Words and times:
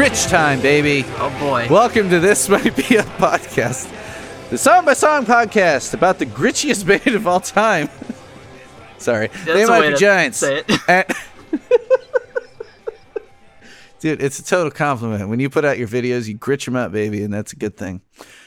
Gritch 0.00 0.28
time, 0.28 0.62
baby. 0.62 1.04
Oh 1.18 1.28
boy. 1.38 1.66
Welcome 1.68 2.08
to 2.08 2.20
This 2.20 2.48
Might 2.48 2.74
Be 2.74 2.96
a 2.96 3.02
Podcast, 3.02 3.86
the 4.48 4.56
song 4.56 4.86
by 4.86 4.94
song 4.94 5.26
podcast 5.26 5.92
about 5.92 6.18
the 6.18 6.24
gritchiest 6.24 6.86
band 6.86 7.14
of 7.14 7.26
all 7.26 7.38
time. 7.38 7.90
Sorry. 8.96 9.26
they 9.26 9.52
That's 9.52 9.68
a 9.68 9.70
might 9.70 9.90
be 9.90 9.96
giants. 9.96 10.42
it. 10.42 10.64
And- 10.88 11.04
Dude, 14.00 14.22
it's 14.22 14.38
a 14.38 14.42
total 14.42 14.70
compliment. 14.70 15.28
When 15.28 15.38
you 15.38 15.50
put 15.50 15.66
out 15.66 15.76
your 15.76 15.88
videos, 15.88 16.26
you 16.26 16.32
grit 16.32 16.64
them 16.64 16.76
up, 16.76 16.92
baby, 16.92 17.22
and 17.22 17.30
that's 17.34 17.52
a 17.52 17.56
good 17.56 17.76
thing. 17.76 18.00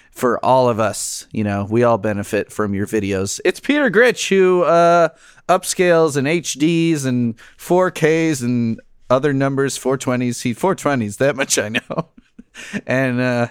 For 0.10 0.44
all 0.44 0.70
of 0.70 0.80
us, 0.80 1.28
you 1.32 1.44
know, 1.44 1.68
we 1.70 1.84
all 1.84 2.00
benefit 2.00 2.52
from 2.52 2.74
your 2.74 2.88
videos. 2.88 3.40
It's 3.46 3.60
Peter 3.60 3.92
Gritch 3.92 4.28
who 4.30 4.64
uh, 4.64 5.10
upscales 5.48 6.18
and 6.18 6.26
HDs 6.26 7.06
and 7.06 7.38
4Ks 7.60 8.42
and 8.42 8.82
other 9.10 9.34
numbers, 9.34 9.78
420s. 9.78 10.42
He 10.44 10.54
420s, 10.54 11.18
that 11.18 11.36
much 11.36 11.58
I 11.58 11.70
know. 11.70 12.10
and 12.88 13.20
uh, 13.20 13.48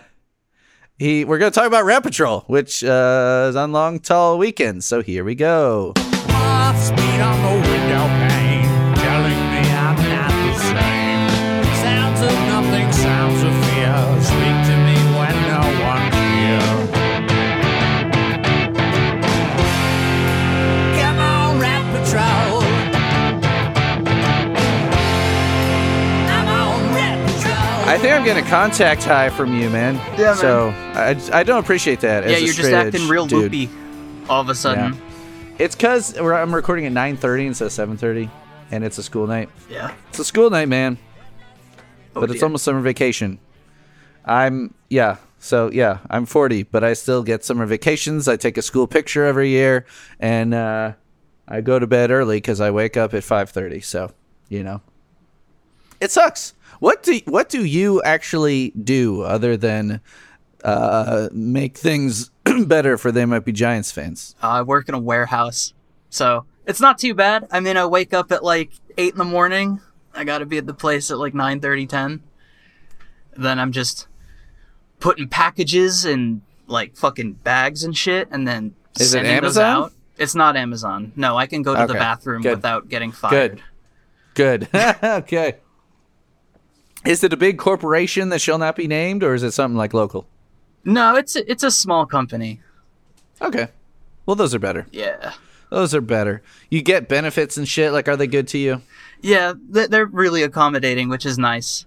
he, 0.98 1.24
we're 1.24 1.38
going 1.38 1.52
to 1.52 1.54
talk 1.54 1.66
about 1.66 1.84
Rat 1.84 2.02
Patrol, 2.02 2.40
which 2.46 2.84
uh, 2.84 3.46
is 3.48 3.56
on 3.56 3.72
Long 3.72 3.98
Tall 4.00 4.38
Weekend. 4.38 4.84
So 4.84 5.02
here 5.02 5.24
we 5.24 5.34
go. 5.34 5.92
Think 28.02 28.14
I'm 28.14 28.24
getting 28.24 28.44
a 28.44 28.48
contact 28.48 29.04
high 29.04 29.30
from 29.30 29.54
you, 29.54 29.70
man. 29.70 29.94
Yeah, 30.18 30.24
man. 30.24 30.36
So 30.36 30.68
I, 30.70 31.16
I 31.32 31.44
don't 31.44 31.62
appreciate 31.62 32.00
that. 32.00 32.24
yeah, 32.24 32.34
as 32.34 32.42
you're 32.42 32.52
just 32.52 32.72
acting 32.72 33.06
real 33.08 33.26
dude. 33.26 33.52
loopy 33.52 33.70
all 34.28 34.40
of 34.40 34.48
a 34.48 34.56
sudden. 34.56 34.94
Yeah. 34.94 35.54
It's 35.60 35.76
because 35.76 36.18
I'm 36.18 36.52
recording 36.52 36.86
at 36.86 36.92
9:30 36.92 37.46
instead 37.46 37.66
of 37.66 37.72
7:30, 37.72 38.28
and 38.72 38.82
it's 38.82 38.98
a 38.98 39.04
school 39.04 39.28
night. 39.28 39.50
Yeah. 39.70 39.94
It's 40.08 40.18
a 40.18 40.24
school 40.24 40.50
night, 40.50 40.68
man. 40.68 40.98
Oh, 42.16 42.20
but 42.20 42.32
it's 42.32 42.42
almost 42.42 42.64
summer 42.64 42.80
vacation. 42.80 43.38
I'm 44.24 44.74
yeah. 44.90 45.18
So 45.38 45.70
yeah, 45.70 45.98
I'm 46.10 46.26
40, 46.26 46.64
but 46.64 46.82
I 46.82 46.94
still 46.94 47.22
get 47.22 47.44
summer 47.44 47.66
vacations. 47.66 48.26
I 48.26 48.36
take 48.36 48.56
a 48.56 48.62
school 48.62 48.88
picture 48.88 49.24
every 49.24 49.50
year, 49.50 49.86
and 50.18 50.54
uh, 50.54 50.94
I 51.46 51.60
go 51.60 51.78
to 51.78 51.86
bed 51.86 52.10
early 52.10 52.38
because 52.38 52.60
I 52.60 52.72
wake 52.72 52.96
up 52.96 53.14
at 53.14 53.22
5:30. 53.22 53.84
So 53.84 54.10
you 54.48 54.64
know, 54.64 54.80
it 56.00 56.10
sucks. 56.10 56.54
What 56.82 57.04
do 57.04 57.20
what 57.26 57.48
do 57.48 57.64
you 57.64 58.02
actually 58.02 58.70
do 58.70 59.22
other 59.22 59.56
than 59.56 60.00
uh, 60.64 61.28
make 61.30 61.78
things 61.78 62.32
better 62.66 62.98
for 62.98 63.12
They 63.12 63.24
Might 63.24 63.44
Be 63.44 63.52
Giants 63.52 63.92
fans? 63.92 64.34
Uh, 64.42 64.48
I 64.48 64.62
work 64.62 64.88
in 64.88 64.96
a 64.96 64.98
warehouse, 64.98 65.74
so 66.10 66.44
it's 66.66 66.80
not 66.80 66.98
too 66.98 67.14
bad. 67.14 67.46
I 67.52 67.60
mean, 67.60 67.76
I 67.76 67.86
wake 67.86 68.12
up 68.12 68.32
at 68.32 68.42
like 68.42 68.72
eight 68.98 69.12
in 69.12 69.18
the 69.18 69.24
morning. 69.24 69.80
I 70.12 70.24
got 70.24 70.38
to 70.38 70.44
be 70.44 70.58
at 70.58 70.66
the 70.66 70.74
place 70.74 71.08
at 71.12 71.18
like 71.18 71.34
9:30, 71.34 71.88
10. 71.88 72.22
Then 73.36 73.60
I'm 73.60 73.70
just 73.70 74.08
putting 74.98 75.28
packages 75.28 76.04
in 76.04 76.42
like 76.66 76.96
fucking 76.96 77.34
bags 77.44 77.84
and 77.84 77.96
shit, 77.96 78.26
and 78.32 78.48
then 78.48 78.74
Is 78.98 79.14
it 79.14 79.18
sending 79.18 79.40
those 79.40 79.56
out. 79.56 79.92
It's 80.18 80.34
not 80.34 80.56
Amazon. 80.56 81.12
No, 81.14 81.36
I 81.36 81.46
can 81.46 81.62
go 81.62 81.76
to 81.76 81.86
the 81.86 81.94
bathroom 81.94 82.42
good. 82.42 82.56
without 82.56 82.88
getting 82.88 83.12
fired. 83.12 83.62
Good. 84.34 84.68
Good. 84.72 84.98
okay. 85.04 85.58
Is 87.04 87.24
it 87.24 87.32
a 87.32 87.36
big 87.36 87.58
corporation 87.58 88.28
that 88.28 88.40
shall 88.40 88.58
not 88.58 88.76
be 88.76 88.86
named, 88.86 89.22
or 89.22 89.34
is 89.34 89.42
it 89.42 89.52
something 89.52 89.76
like 89.76 89.92
local? 89.92 90.26
No, 90.84 91.16
it's 91.16 91.36
a, 91.36 91.50
it's 91.50 91.62
a 91.62 91.70
small 91.70 92.06
company. 92.06 92.60
Okay. 93.40 93.68
Well, 94.26 94.36
those 94.36 94.54
are 94.54 94.58
better. 94.58 94.86
Yeah. 94.92 95.32
Those 95.70 95.94
are 95.94 96.00
better. 96.00 96.42
You 96.70 96.82
get 96.82 97.08
benefits 97.08 97.56
and 97.56 97.66
shit. 97.66 97.92
Like, 97.92 98.06
are 98.08 98.16
they 98.16 98.26
good 98.26 98.46
to 98.48 98.58
you? 98.58 98.82
Yeah, 99.20 99.54
they're 99.68 100.06
really 100.06 100.42
accommodating, 100.42 101.08
which 101.08 101.24
is 101.24 101.38
nice. 101.38 101.86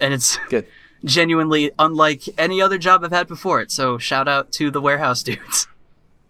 And 0.00 0.14
it's 0.14 0.38
Good. 0.48 0.66
genuinely 1.04 1.72
unlike 1.78 2.22
any 2.38 2.62
other 2.62 2.78
job 2.78 3.02
I've 3.04 3.10
had 3.10 3.26
before 3.26 3.60
it. 3.60 3.70
So 3.70 3.98
shout 3.98 4.28
out 4.28 4.52
to 4.52 4.70
the 4.70 4.80
warehouse 4.80 5.22
dudes. 5.22 5.66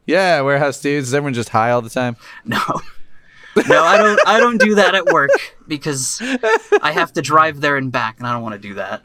Yeah, 0.07 0.41
warehouse 0.41 0.81
dudes. 0.81 1.09
Is 1.09 1.15
everyone 1.15 1.35
just 1.35 1.51
high 1.51 1.71
all 1.71 1.83
the 1.83 1.91
time? 1.91 2.17
No. 2.43 2.59
No, 3.69 3.83
I 3.83 3.97
don't 3.97 4.21
I 4.27 4.39
don't 4.41 4.59
do 4.59 4.75
that 4.77 4.95
at 4.95 5.07
work 5.07 5.31
because 5.67 6.21
I 6.83 6.93
have 6.93 7.13
to 7.15 7.23
drive 7.23 7.61
there 7.61 7.77
and 7.77 7.91
back 7.91 8.19
and 8.19 8.27
I 8.27 8.33
don't 8.33 8.43
want 8.43 8.55
to 8.55 8.59
do 8.61 8.75
that. 8.75 9.03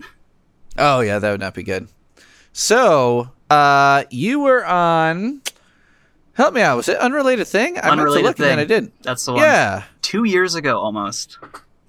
Oh 0.78 1.00
yeah, 1.02 1.20
that 1.20 1.32
would 1.32 1.40
not 1.40 1.54
be 1.54 1.64
good. 1.64 1.88
So, 2.52 3.32
uh, 3.50 4.04
you 4.12 4.40
were 4.42 4.66
on. 4.66 5.42
Help 6.34 6.54
me 6.56 6.62
out. 6.62 6.78
Was 6.78 6.88
it 6.90 6.98
unrelated 6.98 7.48
thing? 7.48 7.78
I 7.78 7.90
Unrelated 7.92 8.24
meant 8.26 8.38
to 8.38 8.44
look 8.44 8.50
thing. 8.50 8.60
I 8.60 8.66
didn't. 8.66 9.04
That's 9.04 9.26
the 9.26 9.34
one. 9.34 9.42
Yeah. 9.42 9.84
Two 10.02 10.24
years 10.24 10.56
ago 10.56 10.80
almost. 10.80 11.38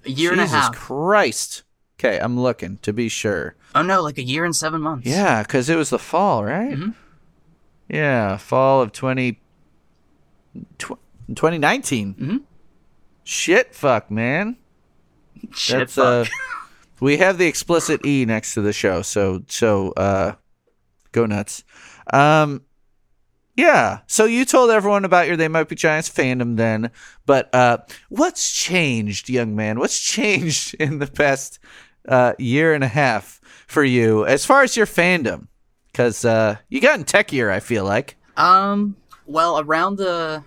A 0.05 0.09
year 0.09 0.31
and 0.31 0.39
a 0.41 0.43
Jesus 0.43 0.59
half. 0.59 0.75
Christ. 0.75 1.63
Okay, 1.99 2.19
I'm 2.19 2.39
looking 2.39 2.77
to 2.83 2.93
be 2.93 3.09
sure. 3.09 3.55
Oh 3.73 3.81
no, 3.81 4.01
like 4.03 4.17
a 4.19 4.23
year 4.23 4.45
and 4.45 4.55
seven 4.55 4.81
months. 4.81 5.07
Yeah, 5.07 5.41
because 5.43 5.67
it 5.69 5.75
was 5.77 5.89
the 5.89 5.97
fall, 5.99 6.43
right? 6.43 6.77
Yeah, 7.89 8.37
fall 8.37 8.81
of 8.81 8.91
20, 8.91 9.39
tw- 10.77 10.99
2019. 11.33 12.13
Mhm. 12.15 12.41
Shit, 13.25 13.73
fuck, 13.73 14.11
man. 14.11 14.55
Shit 15.51 15.79
That's 15.79 15.95
fuck. 15.95 16.27
uh, 16.27 16.31
we 16.99 17.17
have 17.17 17.39
the 17.39 17.47
explicit 17.47 18.05
e 18.05 18.23
next 18.23 18.53
to 18.53 18.61
the 18.61 18.71
show, 18.71 19.01
so 19.01 19.43
so 19.47 19.91
uh, 19.93 20.35
go 21.11 21.25
nuts. 21.25 21.63
Um, 22.13 22.61
yeah. 23.55 23.99
So 24.05 24.25
you 24.25 24.45
told 24.45 24.69
everyone 24.69 25.05
about 25.05 25.27
your 25.27 25.37
They 25.37 25.47
Might 25.47 25.67
Be 25.67 25.75
Giants 25.75 26.07
fandom 26.07 26.55
then, 26.55 26.91
but 27.25 27.53
uh, 27.53 27.79
what's 28.09 28.51
changed, 28.51 29.27
young 29.27 29.55
man? 29.55 29.79
What's 29.79 29.99
changed 29.99 30.75
in 30.79 30.99
the 30.99 31.07
past 31.07 31.57
uh, 32.07 32.33
year 32.37 32.75
and 32.75 32.83
a 32.83 32.87
half 32.89 33.41
for 33.65 33.83
you 33.83 34.23
as 34.25 34.45
far 34.45 34.61
as 34.61 34.77
your 34.77 34.85
fandom? 34.85 35.47
Because 35.91 36.25
uh, 36.25 36.57
you 36.69 36.79
gotten 36.79 37.05
techier, 37.05 37.49
I 37.49 37.59
feel 37.59 37.85
like. 37.85 38.17
Um, 38.37 38.97
well, 39.25 39.59
around 39.59 39.95
the 39.95 40.43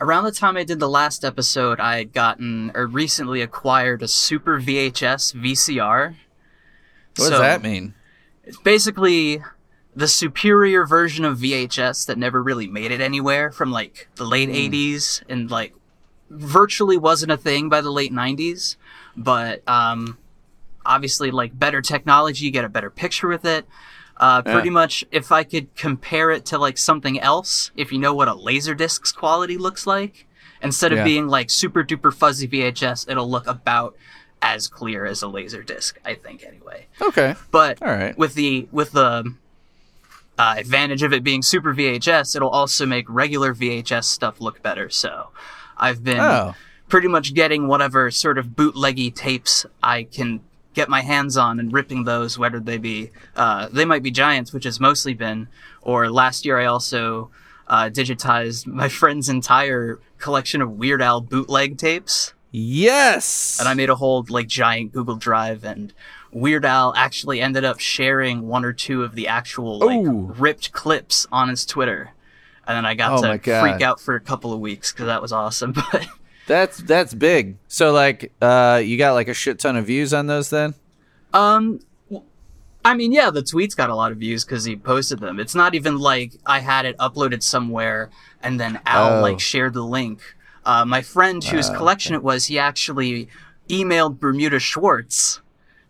around 0.00 0.24
the 0.24 0.32
time 0.32 0.56
I 0.56 0.64
did 0.64 0.80
the 0.80 0.88
last 0.88 1.24
episode, 1.24 1.78
I 1.80 1.98
had 1.98 2.12
gotten 2.12 2.72
or 2.74 2.86
recently 2.86 3.42
acquired 3.42 4.02
a 4.02 4.08
Super 4.08 4.60
VHS 4.60 5.34
VCR. 5.34 6.14
What 7.16 7.30
does 7.30 7.40
that 7.40 7.62
mean? 7.62 7.94
It's 8.44 8.58
basically 8.58 9.42
the 9.94 10.08
superior 10.08 10.86
version 10.86 11.24
of 11.24 11.38
VHS 11.38 12.06
that 12.06 12.16
never 12.16 12.42
really 12.42 12.66
made 12.66 12.90
it 12.92 13.00
anywhere 13.00 13.50
from 13.50 13.70
like 13.70 14.08
the 14.16 14.24
late 14.24 14.48
Hmm. 14.48 14.54
80s 14.54 15.22
and 15.28 15.50
like 15.50 15.74
virtually 16.30 16.96
wasn't 16.96 17.32
a 17.32 17.36
thing 17.36 17.68
by 17.68 17.80
the 17.80 17.90
late 17.90 18.12
90s, 18.12 18.76
but 19.16 19.68
um 19.68 20.16
obviously 20.86 21.30
like 21.30 21.58
better 21.58 21.82
technology, 21.82 22.44
you 22.46 22.50
get 22.50 22.64
a 22.64 22.68
better 22.68 22.88
picture 22.90 23.28
with 23.28 23.44
it. 23.44 23.66
Uh, 24.20 24.42
pretty 24.42 24.68
Yeah. 24.68 24.72
much, 24.74 25.04
if 25.10 25.32
I 25.32 25.42
could 25.44 25.74
compare 25.74 26.30
it 26.30 26.44
to 26.46 26.58
like 26.58 26.76
something 26.78 27.18
else, 27.18 27.70
if 27.74 27.90
you 27.90 27.98
know 27.98 28.12
what 28.14 28.28
a 28.28 28.34
laserdisc's 28.34 29.12
quality 29.12 29.56
looks 29.56 29.86
like, 29.86 30.26
instead 30.62 30.92
of 30.92 30.98
Yeah. 30.98 31.04
being 31.04 31.26
like 31.26 31.48
super 31.50 31.82
duper 31.82 32.12
fuzzy 32.12 32.46
VHS, 32.46 33.06
it'll 33.08 33.30
look 33.30 33.46
about 33.46 33.96
as 34.42 34.68
clear 34.68 35.06
as 35.06 35.22
a 35.22 35.26
laserdisc, 35.26 35.94
I 36.04 36.14
think, 36.14 36.44
anyway. 36.44 36.86
Okay. 37.00 37.34
But 37.50 37.80
All 37.82 37.88
right. 37.88 38.16
with 38.18 38.34
the 38.34 38.68
with 38.70 38.92
the 38.92 39.34
uh, 40.38 40.54
advantage 40.58 41.02
of 41.02 41.12
it 41.14 41.22
being 41.24 41.42
super 41.42 41.74
VHS, 41.74 42.36
it'll 42.36 42.48
also 42.50 42.84
make 42.86 43.04
regular 43.08 43.54
VHS 43.54 44.04
stuff 44.04 44.40
look 44.40 44.62
better. 44.62 44.88
So 44.90 45.28
I've 45.78 46.04
been 46.04 46.20
Oh. 46.20 46.54
pretty 46.88 47.08
much 47.08 47.32
getting 47.34 47.68
whatever 47.68 48.10
sort 48.10 48.36
of 48.38 48.48
bootleggy 48.48 49.14
tapes 49.14 49.64
I 49.82 50.02
can 50.04 50.40
get 50.80 50.88
my 50.88 51.02
hands 51.02 51.36
on 51.36 51.60
and 51.60 51.72
ripping 51.72 52.04
those, 52.04 52.38
whether 52.38 52.58
they 52.60 52.78
be 52.78 53.10
uh, 53.36 53.68
they 53.70 53.84
might 53.84 54.02
be 54.02 54.10
giants, 54.10 54.52
which 54.52 54.64
has 54.64 54.80
mostly 54.80 55.14
been, 55.14 55.48
or 55.82 56.10
last 56.10 56.44
year 56.46 56.58
I 56.58 56.66
also 56.66 57.30
uh, 57.68 57.90
digitized 57.90 58.66
my 58.66 58.88
friend's 59.00 59.28
entire 59.28 59.98
collection 60.18 60.62
of 60.62 60.72
Weird 60.72 61.02
Al 61.02 61.20
bootleg 61.20 61.76
tapes, 61.78 62.34
Yes. 62.52 63.58
and 63.60 63.68
I 63.68 63.74
made 63.74 63.90
a 63.90 63.94
whole 63.96 64.24
like 64.28 64.48
giant 64.48 64.92
Google 64.92 65.16
Drive 65.16 65.64
and. 65.64 65.92
Weird 66.32 66.64
Al 66.64 66.94
actually 66.96 67.40
ended 67.40 67.64
up 67.64 67.80
sharing 67.80 68.46
one 68.46 68.64
or 68.64 68.72
two 68.72 69.02
of 69.02 69.16
the 69.16 69.26
actual 69.26 69.80
like 69.80 69.98
Ooh. 69.98 70.32
ripped 70.38 70.70
clips 70.70 71.26
on 71.32 71.48
his 71.48 71.66
Twitter, 71.66 72.12
and 72.68 72.76
then 72.76 72.86
I 72.86 72.94
got 72.94 73.18
Oh 73.18 73.36
to 73.36 73.60
freak 73.60 73.82
out 73.82 73.98
for 74.00 74.14
a 74.14 74.20
couple 74.20 74.52
of 74.52 74.60
weeks 74.60 74.92
because 74.92 75.06
that 75.06 75.20
was 75.20 75.32
awesome. 75.32 75.74
But 75.92 76.06
That's 76.46 76.78
that's 76.78 77.14
big. 77.14 77.56
So 77.68 77.92
like, 77.92 78.32
uh, 78.42 78.80
you 78.84 78.96
got 78.98 79.12
like 79.12 79.28
a 79.28 79.34
shit 79.34 79.58
ton 79.58 79.76
of 79.76 79.86
views 79.86 80.12
on 80.12 80.26
those 80.26 80.50
then? 80.50 80.74
Um, 81.32 81.80
I 82.84 82.94
mean, 82.94 83.12
yeah, 83.12 83.30
the 83.30 83.42
tweets 83.42 83.76
got 83.76 83.90
a 83.90 83.94
lot 83.94 84.10
of 84.10 84.18
views 84.18 84.44
because 84.44 84.64
he 84.64 84.74
posted 84.74 85.20
them. 85.20 85.38
It's 85.38 85.54
not 85.54 85.74
even 85.74 85.98
like 85.98 86.32
I 86.46 86.60
had 86.60 86.86
it 86.86 86.96
uploaded 86.98 87.42
somewhere 87.42 88.10
and 88.42 88.58
then 88.58 88.80
Al 88.86 89.18
Oh. 89.18 89.22
like 89.22 89.38
shared 89.38 89.74
the 89.74 89.84
link. 89.84 90.20
Uh, 90.64 90.84
my 90.84 91.02
friend 91.02 91.42
whose 91.44 91.68
collection 91.70 92.14
it 92.14 92.22
was, 92.22 92.46
he 92.46 92.58
actually 92.58 93.28
emailed 93.68 94.18
Bermuda 94.18 94.58
Schwartz, 94.58 95.40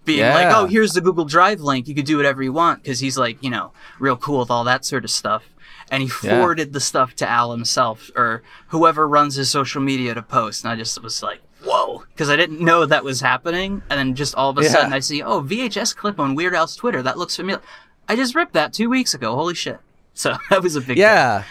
being 0.05 0.21
like, 0.35 0.55
"Oh, 0.55 0.67
here's 0.67 0.93
the 0.93 1.01
Google 1.01 1.25
Drive 1.25 1.61
link. 1.61 1.89
You 1.89 1.95
could 1.95 2.05
do 2.07 2.17
whatever 2.17 2.43
you 2.43 2.53
want," 2.53 2.83
because 2.83 3.01
he's 3.01 3.17
like, 3.19 3.43
you 3.43 3.51
know, 3.51 3.73
real 3.99 4.17
cool 4.17 4.41
with 4.41 4.51
all 4.51 4.65
that 4.65 4.85
sort 4.85 5.05
of 5.05 5.11
stuff. 5.11 5.45
And 5.91 6.03
he 6.05 6.09
Yeah. 6.23 6.37
forwarded 6.39 6.73
the 6.73 6.81
stuff 6.81 7.15
to 7.17 7.29
Al 7.29 7.51
himself 7.51 8.11
or 8.15 8.43
whoever 8.69 9.09
runs 9.09 9.35
his 9.35 9.51
social 9.51 9.81
media 9.83 10.15
to 10.15 10.23
post. 10.23 10.63
And 10.65 10.73
I 10.73 10.77
just 10.77 11.03
was 11.03 11.23
like, 11.23 11.41
whoa, 11.65 12.05
because 12.13 12.31
I 12.31 12.37
didn't 12.37 12.61
know 12.61 12.87
that 12.87 13.03
was 13.05 13.21
happening. 13.21 13.83
And 13.91 13.99
then 13.99 14.15
just 14.15 14.35
all 14.37 14.51
of 14.51 14.59
a 14.59 14.63
Yeah. 14.63 14.69
sudden 14.69 14.93
I 14.93 15.01
see, 15.01 15.23
oh, 15.23 15.41
VHS 15.41 15.93
clip 15.97 16.21
on 16.21 16.35
Weird 16.37 16.55
Al's 16.55 16.77
Twitter. 16.77 17.03
That 17.03 17.19
looks 17.19 17.35
familiar. 17.37 17.61
I 18.09 18.15
just 18.17 18.35
ripped 18.35 18.53
that 18.55 18.73
two 18.73 18.89
weeks 18.89 19.15
ago. 19.15 19.35
Holy 19.35 19.55
shit. 19.55 19.81
So 20.15 20.37
that 20.51 20.63
was 20.63 20.77
a 20.77 20.81
big 20.81 20.97
Yeah. 20.97 21.43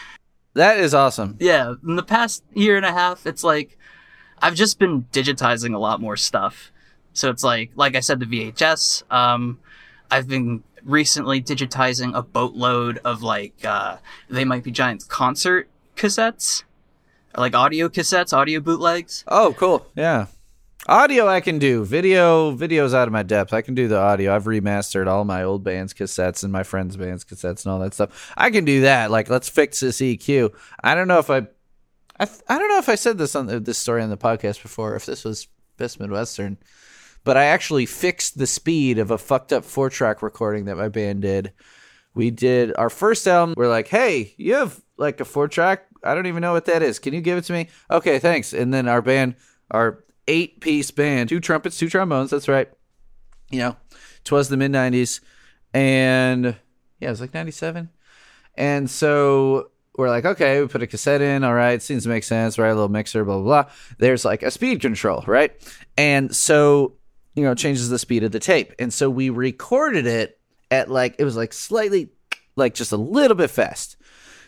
That 0.55 0.79
is 0.79 0.93
awesome. 0.93 1.35
yeah, 1.39 1.73
in 1.87 1.95
the 1.95 2.03
past 2.03 2.43
year 2.53 2.75
and 2.75 2.85
a 2.85 2.91
half, 2.91 3.25
it's 3.27 3.43
like 3.43 3.77
I've 4.41 4.55
just 4.55 4.79
been 4.79 5.03
digitizing 5.11 5.75
a 5.75 5.77
lot 5.79 5.99
more 6.01 6.15
stuff. 6.17 6.71
So 7.13 7.29
it's 7.29 7.43
like, 7.43 7.71
like 7.75 7.95
I 7.95 7.99
said, 7.99 8.19
the 8.21 8.25
VHS. 8.25 9.03
Um, 9.11 9.59
I've 10.09 10.27
been 10.27 10.63
recently 10.89 11.41
digitizing 11.41 12.17
a 12.17 12.21
boatload 12.21 12.99
of 13.05 13.21
like, 13.21 13.63
uh, 13.63 13.97
they 14.29 14.45
might 14.45 14.63
be 14.63 14.71
giants 14.71 15.05
concert 15.05 15.69
cassettes, 15.95 16.63
or 17.35 17.41
like 17.41 17.55
audio 17.55 17.89
cassettes, 17.89 18.33
audio 18.33 18.59
bootlegs. 18.59 19.23
Oh, 19.27 19.53
cool. 19.57 19.87
Yeah. 19.95 20.27
Audio 20.87 21.27
I 21.27 21.41
can 21.41 21.59
do. 21.59 21.83
Video 21.83 22.51
video's 22.51 22.93
out 22.93 23.07
of 23.07 23.11
my 23.11 23.21
depth. 23.21 23.53
I 23.53 23.61
can 23.61 23.75
do 23.75 23.87
the 23.87 23.99
audio. 23.99 24.33
I've 24.33 24.45
remastered 24.45 25.07
all 25.07 25.25
my 25.25 25.43
old 25.43 25.63
bands 25.63 25.93
cassettes 25.93 26.41
and 26.43 26.53
my 26.53 26.63
friends' 26.63 26.95
bands 26.95 27.25
cassettes 27.25 27.65
and 27.65 27.73
all 27.73 27.79
that 27.79 27.93
stuff. 27.93 28.33
I 28.37 28.49
can 28.49 28.63
do 28.63 28.81
that. 28.81 29.11
Like 29.11 29.29
let's 29.29 29.49
fix 29.49 29.81
this 29.81 29.97
EQ. 29.97 30.53
I 30.81 30.95
don't 30.95 31.09
know 31.09 31.19
if 31.19 31.29
I 31.29 31.47
I, 32.19 32.25
th- 32.25 32.41
I 32.47 32.57
don't 32.57 32.69
know 32.69 32.79
if 32.79 32.89
I 32.89 32.95
said 32.95 33.17
this 33.17 33.35
on 33.35 33.47
the, 33.47 33.59
this 33.59 33.77
story 33.77 34.01
on 34.01 34.09
the 34.09 34.17
podcast 34.17 34.61
before 34.61 34.95
if 34.95 35.05
this 35.05 35.23
was 35.23 35.47
Best 35.77 35.99
Midwestern, 35.99 36.57
but 37.29 37.37
I 37.37 37.45
actually 37.45 37.85
fixed 37.85 38.39
the 38.39 38.47
speed 38.47 38.97
of 38.97 39.11
a 39.11 39.17
fucked 39.19 39.53
up 39.53 39.63
four 39.63 39.91
track 39.91 40.23
recording 40.23 40.65
that 40.65 40.77
my 40.77 40.89
band 40.89 41.21
did. 41.21 41.53
We 42.15 42.31
did 42.31 42.75
our 42.75 42.89
first 42.89 43.27
album. 43.27 43.53
We're 43.55 43.69
like, 43.69 43.87
hey, 43.87 44.33
you 44.35 44.55
have 44.55 44.81
like 44.97 45.19
a 45.19 45.25
four 45.25 45.47
track. 45.47 45.85
I 46.03 46.15
don't 46.15 46.25
even 46.25 46.41
know 46.41 46.53
what 46.53 46.65
that 46.65 46.81
is. 46.81 46.97
Can 46.97 47.13
you 47.13 47.21
give 47.21 47.37
it 47.37 47.43
to 47.43 47.53
me? 47.53 47.69
Okay, 47.91 48.17
thanks. 48.17 48.51
And 48.51 48.73
then 48.73 48.87
our 48.87 49.03
band, 49.03 49.35
our 49.69 50.03
eight 50.27 50.59
piece 50.59 50.89
band, 50.89 51.29
two 51.29 51.39
trumpets, 51.39 51.77
two 51.77 51.87
trombones. 51.87 52.31
That's 52.31 52.47
right. 52.47 52.67
You 53.51 53.59
know, 53.59 53.77
twas 54.23 54.49
the 54.49 54.57
mid 54.57 54.71
'90s, 54.71 55.19
and 55.71 56.45
yeah, 56.99 57.09
it 57.09 57.11
was 57.11 57.21
like 57.21 57.35
'97. 57.35 57.89
And 58.55 58.89
so 58.89 59.69
we're 59.99 60.09
like, 60.09 60.25
okay, 60.25 60.61
we 60.61 60.67
put 60.67 60.81
a 60.81 60.87
cassette 60.87 61.21
in. 61.21 61.43
All 61.43 61.53
right, 61.53 61.79
seems 61.79 62.03
to 62.03 62.09
make 62.09 62.23
sense, 62.23 62.57
right? 62.57 62.69
A 62.69 62.73
little 62.73 62.89
mixer, 62.89 63.23
blah, 63.23 63.35
blah, 63.35 63.63
blah. 63.63 63.71
There's 63.99 64.25
like 64.25 64.41
a 64.41 64.49
speed 64.49 64.81
control, 64.81 65.23
right? 65.27 65.51
And 65.95 66.33
so, 66.35 66.95
you 67.35 67.43
know, 67.43 67.53
changes 67.55 67.89
the 67.89 67.99
speed 67.99 68.23
of 68.23 68.31
the 68.31 68.39
tape. 68.39 68.73
And 68.79 68.93
so 68.93 69.09
we 69.09 69.29
recorded 69.29 70.05
it 70.05 70.39
at 70.71 70.89
like, 70.89 71.15
it 71.19 71.23
was 71.23 71.35
like 71.35 71.53
slightly, 71.53 72.09
like 72.55 72.73
just 72.73 72.91
a 72.91 72.97
little 72.97 73.35
bit 73.35 73.49
fast. 73.49 73.95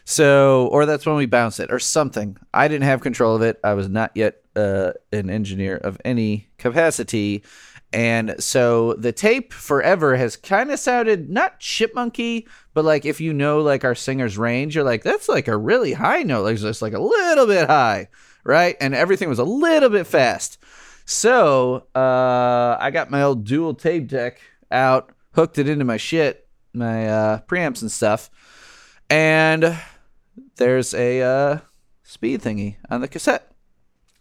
So, 0.03 0.67
or 0.71 0.85
that's 0.85 1.05
when 1.05 1.15
we 1.15 1.25
bounce 1.25 1.59
it 1.59 1.71
or 1.71 1.79
something. 1.79 2.37
I 2.53 2.67
didn't 2.67 2.85
have 2.85 3.01
control 3.01 3.35
of 3.35 3.41
it. 3.41 3.59
I 3.63 3.73
was 3.73 3.87
not 3.87 4.11
yet 4.15 4.41
uh, 4.55 4.93
an 5.11 5.29
engineer 5.29 5.77
of 5.77 5.99
any 6.03 6.49
capacity. 6.57 7.43
And 7.93 8.35
so 8.39 8.93
the 8.93 9.11
tape 9.11 9.53
forever 9.53 10.15
has 10.15 10.37
kind 10.37 10.71
of 10.71 10.79
sounded 10.79 11.29
not 11.29 11.59
chipmunky, 11.59 12.47
but 12.73 12.85
like 12.85 13.05
if 13.05 13.19
you 13.19 13.33
know 13.33 13.61
like 13.61 13.83
our 13.83 13.95
singer's 13.95 14.37
range, 14.37 14.75
you're 14.75 14.83
like, 14.85 15.03
that's 15.03 15.27
like 15.29 15.47
a 15.47 15.57
really 15.57 15.93
high 15.93 16.23
note. 16.23 16.43
Like 16.43 16.57
just 16.57 16.81
like 16.81 16.93
a 16.93 16.99
little 16.99 17.47
bit 17.47 17.67
high, 17.67 18.07
right? 18.43 18.75
And 18.79 18.95
everything 18.95 19.29
was 19.29 19.39
a 19.39 19.43
little 19.43 19.89
bit 19.89 20.07
fast. 20.07 20.57
So 21.11 21.87
uh, 21.93 22.77
I 22.79 22.89
got 22.89 23.11
my 23.11 23.21
old 23.21 23.43
dual 23.43 23.73
tape 23.73 24.07
deck 24.07 24.39
out, 24.71 25.11
hooked 25.33 25.57
it 25.57 25.67
into 25.67 25.83
my 25.83 25.97
shit, 25.97 26.47
my 26.73 27.05
uh, 27.05 27.39
preamps 27.41 27.81
and 27.81 27.91
stuff, 27.91 28.29
and 29.09 29.77
there's 30.55 30.93
a 30.93 31.21
uh, 31.21 31.57
speed 32.03 32.41
thingy 32.41 32.77
on 32.89 33.01
the 33.01 33.09
cassette. 33.09 33.51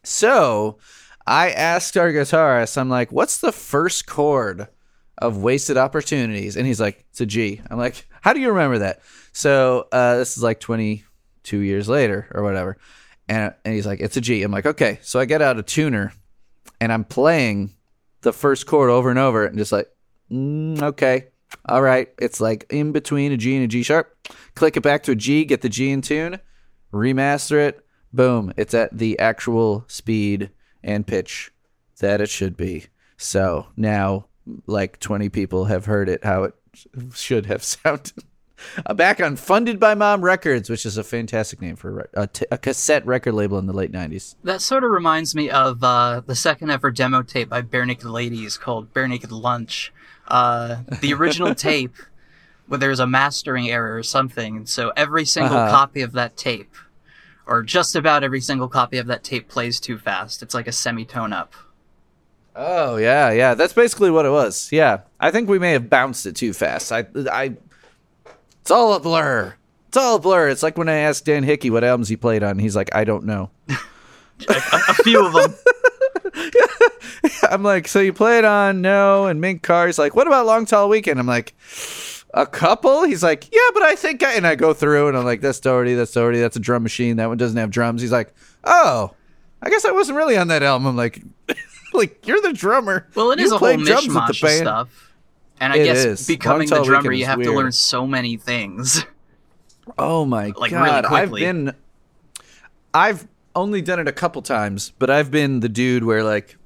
So 0.03 0.79
I 1.25 1.53
asked 1.53 1.97
our 1.97 2.11
guitarist, 2.11 2.77
I'm 2.77 2.91
like, 2.91 3.13
what's 3.13 3.39
the 3.39 3.53
first 3.53 4.09
chord 4.09 4.67
of 5.17 5.41
Wasted 5.41 5.77
Opportunities? 5.77 6.57
And 6.57 6.67
he's 6.67 6.81
like, 6.81 7.07
it's 7.11 7.21
a 7.21 7.27
G. 7.27 7.61
I'm 7.71 7.79
like, 7.79 8.05
how 8.21 8.33
do 8.33 8.41
you 8.41 8.49
remember 8.49 8.79
that? 8.79 9.01
So 9.33 9.87
uh, 9.93 10.17
this 10.17 10.37
is 10.37 10.43
like 10.43 10.59
22 10.59 11.57
years 11.57 11.89
later 11.89 12.29
or 12.35 12.43
whatever. 12.43 12.79
And, 13.29 13.55
and 13.65 13.75
he's 13.75 13.87
like, 13.87 14.01
it's 14.01 14.17
a 14.17 14.21
G. 14.21 14.43
I'm 14.43 14.51
like, 14.51 14.67
okay. 14.67 14.99
So 15.03 15.21
I 15.21 15.25
get 15.25 15.41
out 15.41 15.57
a 15.57 15.63
tuner 15.63 16.13
and 16.81 16.93
I'm 16.93 17.05
playing 17.05 17.75
the 18.23 18.33
first 18.33 18.67
chord 18.67 18.91
over 18.91 19.11
and 19.11 19.19
over 19.19 19.47
and 19.47 19.59
just 19.59 19.73
like, 19.73 19.89
mm, 20.31 20.81
okay. 20.83 21.27
All 21.67 21.83
right. 21.83 22.09
It's 22.19 22.41
like 22.41 22.67
in 22.71 22.93
between 22.93 23.33
a 23.33 23.37
G 23.37 23.55
and 23.55 23.65
a 23.65 23.69
G 23.69 23.83
sharp. 23.83 24.17
Click 24.55 24.77
it 24.77 24.83
back 24.83 25.03
to 25.05 25.13
a 25.13 25.17
G, 25.17 25.45
get 25.45 25.63
the 25.63 25.69
G 25.69 25.91
in 25.91 26.01
tune, 26.01 26.39
remaster 26.93 27.69
it. 27.69 27.85
Boom. 28.13 28.53
It's 28.57 28.75
at 28.75 28.97
the 28.97 29.19
actual 29.19 29.85
speed 29.89 30.51
and 30.83 31.07
pitch 31.07 31.53
that 31.99 32.21
it 32.21 32.29
should 32.29 32.57
be. 32.57 32.87
So 33.17 33.67
now, 33.77 34.27
like 34.67 34.99
20 35.01 35.29
people 35.29 35.67
have 35.67 35.85
heard 35.85 36.09
it 36.09 36.25
how 36.25 36.45
it 36.45 36.55
should 37.15 37.47
have 37.47 37.63
sounded. 37.65 38.25
Uh, 38.87 38.95
back 38.95 39.21
on 39.21 39.37
Funded 39.37 39.79
by 39.81 39.95
Mom 39.95 40.23
Records, 40.23 40.69
which 40.71 40.85
is 40.87 40.97
a 40.97 41.05
fantastic 41.05 41.61
name 41.61 41.77
for 41.77 42.09
a, 42.15 42.27
t- 42.27 42.47
a 42.51 42.59
cassette 42.59 43.05
record 43.07 43.33
label 43.33 43.59
in 43.59 43.67
the 43.67 43.73
late 43.73 43.93
90s. 43.93 44.35
That 44.45 44.61
sort 44.61 44.85
of 44.85 44.91
reminds 44.91 45.35
me 45.35 45.51
of 45.51 45.83
uh, 45.83 46.23
the 46.27 46.35
second 46.35 46.71
ever 46.71 46.91
demo 46.91 47.23
tape 47.23 47.49
by 47.49 47.63
Barenaked 47.63 48.05
Ladies 48.05 48.57
called 48.57 48.93
Barenaked 48.95 49.31
Lunch. 49.31 49.93
Uh, 50.29 50.83
the 51.01 51.13
original 51.13 51.55
tape, 51.57 51.95
where 52.69 52.79
there 52.79 52.91
was 52.91 53.01
a 53.01 53.07
mastering 53.07 53.69
error 53.71 53.97
or 53.97 54.03
something, 54.03 54.65
so 54.67 54.93
every 54.97 55.25
single 55.25 55.57
Uh-huh. 55.57 55.71
copy 55.71 56.03
of 56.03 56.13
that 56.13 56.37
tape, 56.37 56.75
or 57.47 57.63
just 57.63 57.97
about 57.97 58.23
every 58.23 58.41
single 58.41 58.69
copy 58.69 58.99
of 58.99 59.07
that 59.09 59.25
tape, 59.25 59.49
plays 59.49 59.81
too 59.81 59.99
fast. 59.99 60.41
It's 60.43 60.55
like 60.55 60.69
a 60.69 60.73
semitone 60.73 61.33
up. 61.33 61.53
Oh 62.55 62.97
yeah, 62.97 63.31
yeah. 63.31 63.55
That's 63.55 63.73
basically 63.73 64.11
what 64.11 64.27
it 64.27 64.31
was. 64.31 64.71
Yeah, 64.73 65.01
I 65.19 65.31
think 65.31 65.49
we 65.49 65.59
may 65.59 65.73
have 65.73 65.89
bounced 65.89 66.27
it 66.27 66.37
too 66.37 66.53
fast. 66.53 66.93
I, 66.93 67.07
I, 67.31 67.57
it's 68.71 68.77
all 68.77 68.95
a 68.95 69.01
blur. 69.01 69.53
It's 69.89 69.97
all 69.97 70.15
a 70.15 70.21
blur. 70.21 70.49
It's 70.49 70.63
like 70.63 70.79
when 70.79 70.89
I 70.89 70.99
asked 70.99 71.25
Dan 71.25 71.43
Hickey 71.43 71.71
what 71.71 71.83
albums 71.83 72.09
he 72.09 72.17
played 72.17 72.45
on. 72.45 72.61
He's 72.61 72.77
like, 72.77 72.95
I 72.95 73.03
don't 73.03 73.25
know. 73.25 73.51
A 74.49 74.95
few 75.03 75.27
of 75.27 75.33
them. 75.33 75.55
I'm 77.51 77.65
like, 77.65 77.89
so 77.89 77.99
you 77.99 78.13
played 78.13 78.45
on 78.45 78.81
no 78.81 79.27
and 79.27 79.41
Mink 79.41 79.65
Car. 79.65 79.87
He's 79.87 79.99
like, 79.99 80.15
what 80.15 80.29
about 80.29 80.47
Long 80.47 80.67
Tall 80.67 80.89
Weekend? 80.89 81.19
I'm 81.19 81.27
like, 81.27 81.53
a 82.33 82.47
couple. 82.47 83.03
He's 83.03 83.25
like, 83.25 83.53
yeah, 83.53 83.59
but 83.75 83.83
I 83.83 83.97
think 83.97 84.23
I 84.23 84.35
and 84.35 84.47
I 84.47 84.55
go 84.55 84.73
through 84.73 85.09
and 85.09 85.17
I'm 85.17 85.25
like, 85.25 85.41
that's 85.41 85.59
Doherty, 85.59 85.95
that's 85.95 86.13
Doherty, 86.13 86.39
that's 86.39 86.55
a 86.55 86.61
drum 86.61 86.85
machine. 86.85 87.17
That 87.17 87.27
one 87.27 87.39
doesn't 87.39 87.59
have 87.59 87.71
drums. 87.71 88.03
He's 88.03 88.13
like, 88.13 88.33
oh, 88.63 89.11
I 89.61 89.69
guess 89.69 89.85
I 89.85 89.91
wasn't 89.91 90.17
really 90.17 90.37
on 90.37 90.47
that 90.47 90.63
album. 90.63 90.87
I'm 90.87 90.97
like, 90.97 91.21
like 91.93 92.25
you're 92.25 92.41
the 92.41 92.53
drummer. 92.53 93.09
Well, 93.17 93.33
it 93.33 93.41
You 93.41 93.47
is 93.47 93.53
a 93.53 93.59
whole 93.59 93.71
mishmash 93.71 94.45
of 94.45 94.51
stuff. 94.51 95.10
And 95.61 95.73
I 95.73 95.77
It 95.77 95.85
guess 95.85 96.05
is. 96.05 96.27
becoming 96.27 96.69
Long 96.69 96.81
the 96.81 96.87
drummer, 96.87 97.13
you 97.13 97.27
have 97.27 97.43
to 97.43 97.53
learn 97.53 97.73
so 97.73 98.07
many 98.07 98.37
things. 98.37 99.05
Oh 99.99 100.25
my 100.25 100.53
Like, 100.57 100.71
really 100.71 100.85
god! 101.03 101.05
I've 101.07 101.33
been, 101.33 101.75
I've 102.95 103.27
only 103.57 103.83
done 103.83 103.99
it 103.99 104.07
a 104.07 104.13
couple 104.13 104.41
times, 104.43 104.93
but 104.99 105.11
I've 105.11 105.31
been 105.33 105.61
the 105.61 105.69
dude 105.69 106.05
where 106.05 106.23
like 106.23 106.57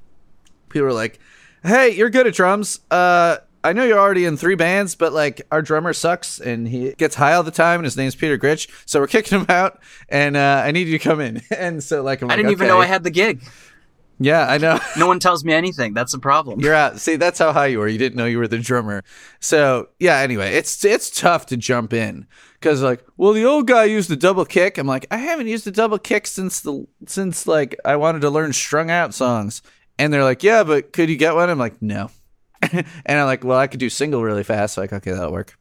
people 0.69 0.87
are 0.89 0.93
like, 0.93 1.19
"Hey, 1.63 1.91
you're 1.95 2.11
good 2.11 2.27
at 2.27 2.35
drums. 2.35 2.81
Uh, 2.91 3.39
I 3.63 3.73
know 3.73 3.85
you're 3.85 3.99
already 3.99 4.27
in 4.27 4.37
three 4.37 4.57
bands, 4.57 4.95
but 4.95 5.13
like 5.15 5.41
our 5.51 5.63
drummer 5.63 5.95
sucks 5.95 6.39
and 6.39 6.69
he 6.69 6.93
gets 6.99 7.15
high 7.15 7.33
all 7.33 7.43
the 7.43 7.51
time, 7.51 7.81
and 7.81 7.85
his 7.87 7.97
name's 7.97 8.15
Peter 8.15 8.37
Gritch, 8.37 8.69
so 8.85 9.01
we're 9.01 9.07
kicking 9.17 9.41
him 9.41 9.47
out, 9.49 9.81
and 10.11 10.37
uh, 10.37 10.63
I 10.65 10.71
need 10.71 10.87
you 10.87 10.99
to 10.99 11.03
come 11.03 11.21
in." 11.21 11.41
And 11.57 11.83
so 11.83 12.03
like 12.03 12.21
I'm 12.21 12.29
I 12.29 12.35
like, 12.35 12.39
didn't 12.41 12.53
even 12.53 12.69
know 12.69 12.81
I 12.81 12.87
had 12.87 13.05
the 13.05 13.11
gig. 13.11 13.43
Yeah, 14.19 14.47
I 14.47 14.59
know. 14.59 14.79
No 14.97 15.07
one 15.07 15.19
tells 15.19 15.45
me 15.45 15.53
anything. 15.63 15.95
That's 15.95 16.15
a 16.15 16.19
problem. 16.19 16.61
You're 16.61 16.75
out. 16.75 17.01
See, 17.01 17.17
that's 17.17 17.39
how 17.39 17.53
high 17.53 17.67
you 17.67 17.79
were. 17.79 17.89
You 17.89 17.99
didn't 17.99 18.17
know 18.17 18.27
you 18.27 18.39
were 18.39 18.49
the 18.49 18.59
drummer. 18.59 19.03
So 19.41 19.89
yeah. 19.99 20.19
Anyway, 20.19 20.55
it's 20.55 20.85
it's 20.85 21.11
tough 21.11 21.47
to 21.47 21.57
jump 21.57 21.93
in 21.93 22.27
because 22.61 22.83
like, 22.83 23.05
well, 23.17 23.33
the 23.33 23.45
old 23.45 23.67
guy 23.67 23.85
used 23.85 24.11
a 24.11 24.17
double 24.17 24.45
kick. 24.45 24.79
I'm 24.79 24.87
like, 24.87 25.07
I 25.11 25.17
haven't 25.19 25.49
used 25.49 25.67
a 25.67 25.71
double 25.71 25.99
kick 25.99 26.27
since 26.27 26.61
the 26.61 26.87
since 27.07 27.47
like 27.47 27.77
I 27.85 27.97
wanted 27.97 28.21
to 28.23 28.31
learn 28.31 28.53
strung 28.53 28.91
out 28.91 29.15
songs. 29.15 29.63
And 29.99 30.13
they're 30.13 30.25
like, 30.25 30.43
yeah, 30.43 30.65
but 30.65 30.93
could 30.93 31.09
you 31.09 31.17
get 31.17 31.35
one? 31.35 31.51
I'm 31.51 31.59
like, 31.59 31.81
no. 31.81 32.11
and 32.63 32.87
I'm 33.07 33.27
like, 33.27 33.45
well, 33.45 33.59
I 33.59 33.67
could 33.67 33.81
do 33.81 33.91
single 33.91 34.23
really 34.23 34.43
fast. 34.43 34.75
So 34.75 34.81
like, 34.81 34.93
okay, 34.93 35.13
that'll 35.13 35.33
work. 35.33 35.57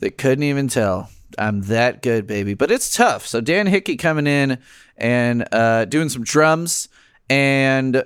They 0.00 0.10
couldn't 0.10 0.44
even 0.44 0.68
tell. 0.68 1.10
I'm 1.36 1.62
that 1.62 2.02
good, 2.02 2.26
baby. 2.26 2.54
But 2.54 2.70
it's 2.70 2.94
tough. 2.94 3.26
So 3.26 3.40
Dan 3.40 3.66
Hickey 3.66 3.96
coming 3.96 4.26
in 4.26 4.58
and 4.96 5.46
uh, 5.52 5.84
doing 5.86 6.08
some 6.08 6.24
drums. 6.24 6.88
And 7.30 8.02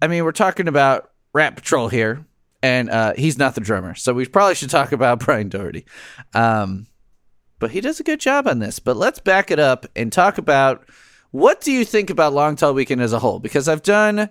I 0.00 0.06
mean, 0.06 0.24
we're 0.24 0.32
talking 0.32 0.68
about 0.68 1.10
Rat 1.32 1.56
Patrol 1.56 1.88
here, 1.88 2.26
and 2.62 2.90
uh, 2.90 3.14
he's 3.16 3.38
not 3.38 3.54
the 3.54 3.60
drummer. 3.60 3.94
So 3.94 4.14
we 4.14 4.26
probably 4.26 4.54
should 4.54 4.70
talk 4.70 4.92
about 4.92 5.20
Brian 5.24 5.48
Doherty. 5.48 5.84
Um, 6.34 6.86
but 7.58 7.70
he 7.72 7.80
does 7.80 8.00
a 8.00 8.04
good 8.04 8.20
job 8.20 8.46
on 8.46 8.60
this. 8.60 8.78
But 8.78 8.96
let's 8.96 9.18
back 9.18 9.50
it 9.50 9.58
up 9.58 9.86
and 9.96 10.12
talk 10.12 10.38
about 10.38 10.88
what 11.30 11.60
do 11.60 11.72
you 11.72 11.84
think 11.84 12.10
about 12.10 12.32
Long 12.32 12.56
Tall 12.56 12.74
Weekend 12.74 13.02
as 13.02 13.12
a 13.12 13.18
whole? 13.18 13.38
Because 13.38 13.68
I've 13.68 13.82
done 13.82 14.30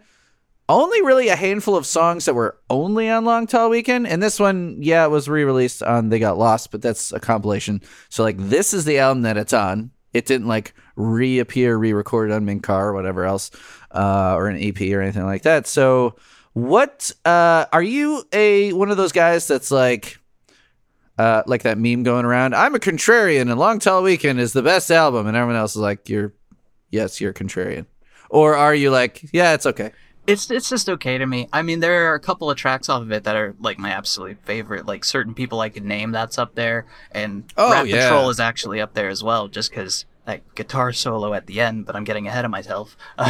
only 0.69 1.01
really 1.01 1.29
a 1.29 1.36
handful 1.36 1.75
of 1.75 1.86
songs 1.86 2.25
that 2.25 2.34
were 2.34 2.57
only 2.69 3.10
on 3.10 3.25
Long 3.25 3.48
Tall 3.48 3.69
Weekend, 3.69 4.07
and 4.07 4.22
this 4.22 4.39
one, 4.39 4.77
yeah, 4.79 5.05
it 5.05 5.10
was 5.10 5.29
re-released 5.29 5.84
on 5.84 6.10
They 6.10 6.19
Got 6.19 6.38
Lost, 6.38 6.72
but 6.72 6.81
that's 6.81 7.13
a 7.13 7.19
compilation. 7.19 7.81
So 8.10 8.24
like, 8.24 8.38
this 8.38 8.74
is 8.74 8.86
the 8.86 9.00
album 9.00 9.22
that 9.24 9.38
it's 9.38 9.53
on. 9.53 9.91
It 10.13 10.25
didn't 10.25 10.48
like 10.48 10.74
reappear, 10.97 11.77
re-recorded 11.77 12.33
on 12.33 12.43
Mink 12.43 12.63
Car 12.63 12.89
or 12.89 12.93
whatever 12.93 13.23
else, 13.23 13.51
uh, 13.91 14.35
or 14.35 14.47
an 14.47 14.57
EP 14.61 14.79
or 14.91 15.01
anything 15.01 15.23
like 15.25 15.43
that. 15.43 15.67
So, 15.67 16.15
what 16.53 17.11
uh, 17.23 17.65
are 17.71 17.81
you 17.83 18.23
a 18.33 18.73
one 18.73 18.91
of 18.91 18.97
those 18.97 19.11
guys 19.13 19.47
that's 19.47 19.71
like? 19.71 20.17
Uh, 21.19 21.41
like 21.47 21.63
that 21.63 21.79
meme 21.79 22.03
going 22.03 22.25
around. 22.25 22.53
I'm 22.53 22.75
a 22.75 22.79
contrarian, 22.79 23.49
and 23.49 23.57
Long 23.57 23.79
Tall 23.79 24.03
Weekend 24.03 24.39
is 24.39 24.53
the 24.53 24.61
best 24.61 24.91
album, 24.91 25.25
and 25.25 25.35
everyone 25.35 25.55
else 25.55 25.71
is 25.71 25.81
like, 25.81 26.07
"You're, 26.09 26.31
yes, 26.91 27.19
you're 27.19 27.31
a 27.31 27.33
contrarian," 27.33 27.87
or 28.29 28.55
are 28.55 28.75
you 28.75 28.91
like, 28.91 29.25
"Yeah, 29.33 29.55
it's 29.55 29.65
okay." 29.65 29.93
It's 30.27 30.51
it's 30.51 30.69
just 30.69 30.87
okay 30.89 31.17
to 31.17 31.25
me. 31.25 31.47
I 31.51 31.63
mean, 31.63 31.79
there 31.79 32.11
are 32.11 32.13
a 32.13 32.19
couple 32.19 32.51
of 32.51 32.57
tracks 32.57 32.87
off 32.87 33.01
of 33.01 33.11
it 33.11 33.23
that 33.23 33.35
are 33.35 33.55
like 33.59 33.79
my 33.79 33.89
absolute 33.89 34.37
favorite. 34.43 34.85
Like 34.85 35.03
certain 35.03 35.33
people 35.33 35.59
I 35.59 35.69
could 35.69 35.85
name 35.85 36.11
that's 36.11 36.37
up 36.37 36.53
there, 36.53 36.85
and 37.13 37.51
Oh, 37.57 37.71
Rat 37.71 37.87
yeah. 37.87 38.09
Patrol 38.09 38.29
is 38.29 38.39
actually 38.39 38.79
up 38.79 38.93
there 38.93 39.09
as 39.09 39.23
well, 39.23 39.47
just 39.47 39.71
because 39.71 40.05
that 40.27 40.41
guitar 40.55 40.93
solo 40.93 41.34
at 41.34 41.48
the 41.48 41.60
end. 41.60 41.86
But 41.88 41.96
I'm 41.96 42.03
getting 42.03 42.27
ahead 42.27 42.46
of 42.46 42.51
myself. 42.51 42.96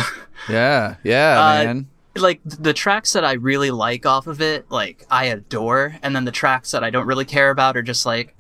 Yeah, 0.50 0.96
yeah, 1.04 1.40
Uh, 1.40 1.64
man. 1.64 1.88
like 2.16 2.40
the 2.46 2.74
tracks 2.74 3.14
that 3.14 3.26
I 3.26 3.34
really 3.34 3.72
like 3.72 4.06
off 4.06 4.28
of 4.28 4.40
it, 4.42 4.70
like 4.70 5.06
I 5.10 5.26
adore, 5.26 5.96
and 6.04 6.16
then 6.16 6.26
the 6.26 6.32
tracks 6.32 6.72
that 6.72 6.84
I 6.84 6.90
don't 6.90 7.08
really 7.08 7.26
care 7.26 7.50
about 7.50 7.76
are 7.76 7.82
just 7.82 8.06
like 8.06 8.36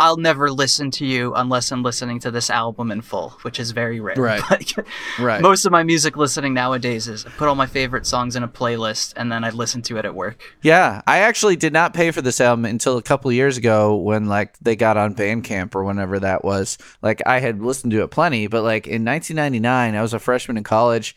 I'll 0.00 0.16
never 0.16 0.50
listen 0.50 0.90
to 0.92 1.04
you 1.04 1.34
unless 1.34 1.70
I'm 1.70 1.82
listening 1.82 2.20
to 2.20 2.30
this 2.30 2.48
album 2.48 2.90
in 2.90 3.02
full, 3.02 3.30
which 3.42 3.60
is 3.60 3.72
very 3.72 4.00
rare. 4.00 4.16
Right. 4.16 4.74
Right. 5.18 5.42
Most 5.42 5.66
of 5.66 5.72
my 5.72 5.82
music 5.82 6.16
listening 6.16 6.54
nowadays 6.54 7.06
is 7.06 7.26
I 7.26 7.30
put 7.30 7.48
all 7.48 7.54
my 7.54 7.66
favorite 7.66 8.06
songs 8.06 8.36
in 8.36 8.42
a 8.42 8.48
playlist 8.48 9.12
and 9.16 9.30
then 9.30 9.44
I 9.44 9.50
listen 9.50 9.82
to 9.82 9.98
it 9.98 10.04
at 10.04 10.14
work. 10.14 10.40
Yeah, 10.62 11.02
I 11.06 11.18
actually 11.18 11.56
did 11.56 11.72
not 11.72 11.92
pay 11.92 12.10
for 12.10 12.22
this 12.22 12.40
album 12.40 12.64
until 12.64 12.96
a 12.96 13.02
couple 13.02 13.28
of 13.28 13.34
years 13.34 13.58
ago 13.58 13.96
when 13.96 14.26
like 14.26 14.56
they 14.58 14.76
got 14.76 14.96
on 14.96 15.14
Bandcamp 15.14 15.74
or 15.74 15.84
whenever 15.84 16.20
that 16.20 16.44
was. 16.44 16.78
Like 17.02 17.20
I 17.26 17.40
had 17.40 17.60
listened 17.60 17.92
to 17.92 18.02
it 18.02 18.10
plenty, 18.10 18.46
but 18.46 18.62
like 18.62 18.86
in 18.86 19.04
1999, 19.04 19.94
I 19.94 20.02
was 20.02 20.14
a 20.14 20.18
freshman 20.18 20.56
in 20.56 20.64
college, 20.64 21.16